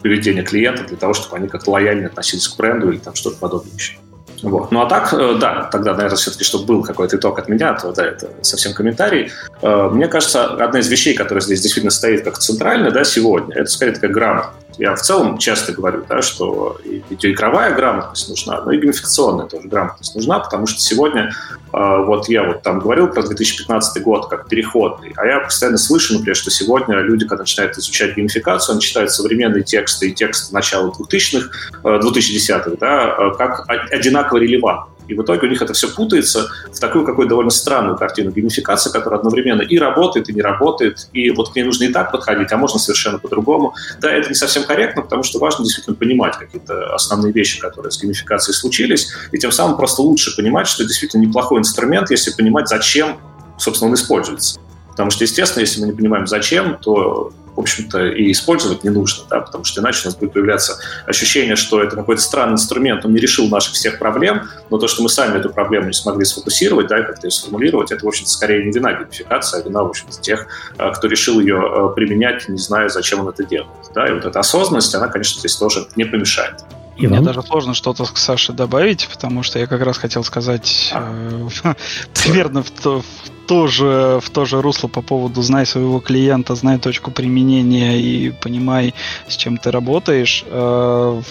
[0.00, 3.74] поведения клиентов для того, чтобы они как-то лояльно относились к бренду или там что-то подобное
[3.74, 3.98] еще.
[4.42, 4.70] Вот.
[4.70, 7.92] Ну а так, э, да, тогда, наверное, все-таки, чтобы был какой-то итог от меня, то
[7.92, 9.30] да, это совсем комментарий.
[9.62, 13.70] Э, мне кажется, одна из вещей, которая здесь действительно стоит как центральная да, сегодня, это
[13.70, 14.68] скорее такая грамотность.
[14.78, 19.66] Я в целом часто говорю, да, что и видеоигровая грамотность нужна, но и геймификационная тоже
[19.66, 21.32] грамотность нужна, потому что сегодня,
[21.72, 26.14] э, вот я вот там говорил про 2015 год как переходный, а я постоянно слышу,
[26.14, 30.92] например, что сегодня люди, когда начинают изучать геймификацию, они читают современные тексты и тексты начала
[30.92, 31.48] 2000-х,
[31.82, 34.98] 2010-х, да, как одинаково релевантны.
[35.08, 38.90] И в итоге у них это все путается в такую какую-то довольно странную картину геймификации,
[38.90, 42.52] которая одновременно и работает, и не работает, и вот к ней нужно и так подходить,
[42.52, 43.74] а можно совершенно по-другому.
[44.00, 48.00] Да, это не совсем корректно, потому что важно действительно понимать какие-то основные вещи, которые с
[48.00, 53.18] геймификацией случились, и тем самым просто лучше понимать, что действительно неплохой инструмент, если понимать, зачем,
[53.56, 54.60] собственно, он используется.
[54.98, 59.24] Потому что, естественно, если мы не понимаем, зачем, то в общем-то, и использовать не нужно,
[59.30, 60.76] да, потому что иначе у нас будет появляться
[61.06, 65.04] ощущение, что это какой-то странный инструмент, он не решил наших всех проблем, но то, что
[65.04, 68.64] мы сами эту проблему не смогли сфокусировать, да, как-то ее сформулировать, это, в общем-то, скорее
[68.64, 70.48] не вина геймификации, а вина, в общем-то, тех,
[70.78, 73.70] э, кто решил ее э, применять, не зная, зачем он это делает.
[73.94, 76.56] Да, и вот эта осознанность, она, конечно, здесь тоже не помешает.
[76.96, 80.92] И Мне даже сложно что-то к Саше добавить, потому что я как раз хотел сказать
[80.92, 81.48] э,
[82.14, 86.54] примерно в, то, в то же, в то же русло по поводу знай своего клиента,
[86.54, 88.94] знай точку применения и понимай,
[89.26, 90.44] с чем ты работаешь.
[90.46, 91.22] Э,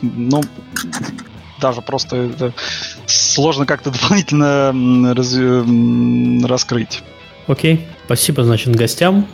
[0.00, 0.42] ну,
[1.60, 2.52] даже просто это
[3.06, 4.72] сложно как-то дополнительно
[5.14, 5.34] раз,
[6.48, 7.02] раскрыть.
[7.48, 9.26] Окей, спасибо, значит, гостям.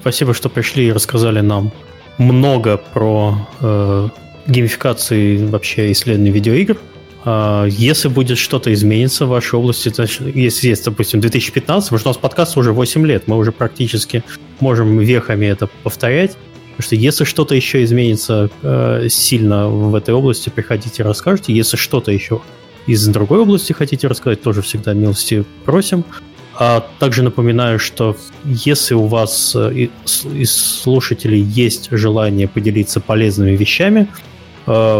[0.00, 1.70] Спасибо, что пришли и рассказали нам
[2.18, 4.08] много про э,
[4.48, 6.78] геймификации вообще исследований видеоигр.
[7.24, 9.92] А, если будет что-то измениться в вашей области,
[10.38, 14.22] если есть, допустим, 2015, потому что у нас подкаст уже 8 лет, мы уже практически
[14.60, 16.36] можем вехами это повторять.
[16.76, 21.52] Потому что если что-то еще изменится э, сильно в этой области, приходите расскажите.
[21.52, 22.40] Если что-то еще
[22.86, 26.04] из другой области хотите рассказать, тоже всегда милости просим.
[26.60, 34.08] А также напоминаю, что если у вас э, из слушателей есть желание поделиться полезными вещами,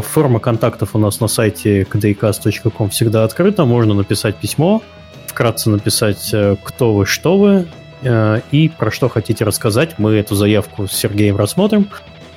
[0.02, 3.64] форма контактов у нас на сайте kdcast.com всегда открыта.
[3.64, 4.82] Можно написать письмо,
[5.26, 7.66] вкратце написать, э, кто вы, что вы
[8.02, 9.98] э, и про что хотите рассказать.
[9.98, 11.88] Мы эту заявку с Сергеем рассмотрим,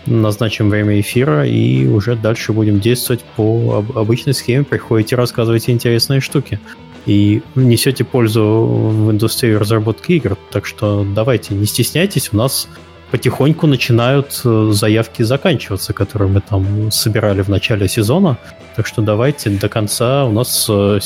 [0.05, 4.63] назначим время эфира и уже дальше будем действовать по обычной схеме.
[4.63, 6.59] Приходите, рассказывайте интересные штуки.
[7.07, 10.37] И несете пользу в индустрии разработки игр.
[10.51, 12.67] Так что давайте, не стесняйтесь, у нас
[13.11, 18.37] потихоньку начинают э, заявки заканчиваться, которые мы там собирали в начале сезона.
[18.75, 20.99] Так что давайте до конца у нас э,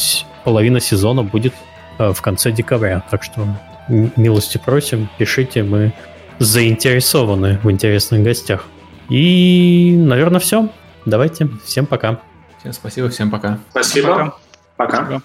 [0.44, 1.54] половина сезона будет
[1.98, 3.04] э, в конце декабря.
[3.10, 3.48] Так что
[3.90, 5.94] милости просим, пишите, мы
[6.40, 8.66] заинтересованы в интересных гостях.
[9.10, 10.70] И, наверное, все.
[11.06, 11.50] Давайте.
[11.66, 12.20] Всем пока.
[12.60, 13.60] Всем спасибо, всем пока.
[13.72, 14.36] Спасибо.
[14.78, 15.02] Пока.
[15.02, 15.22] пока.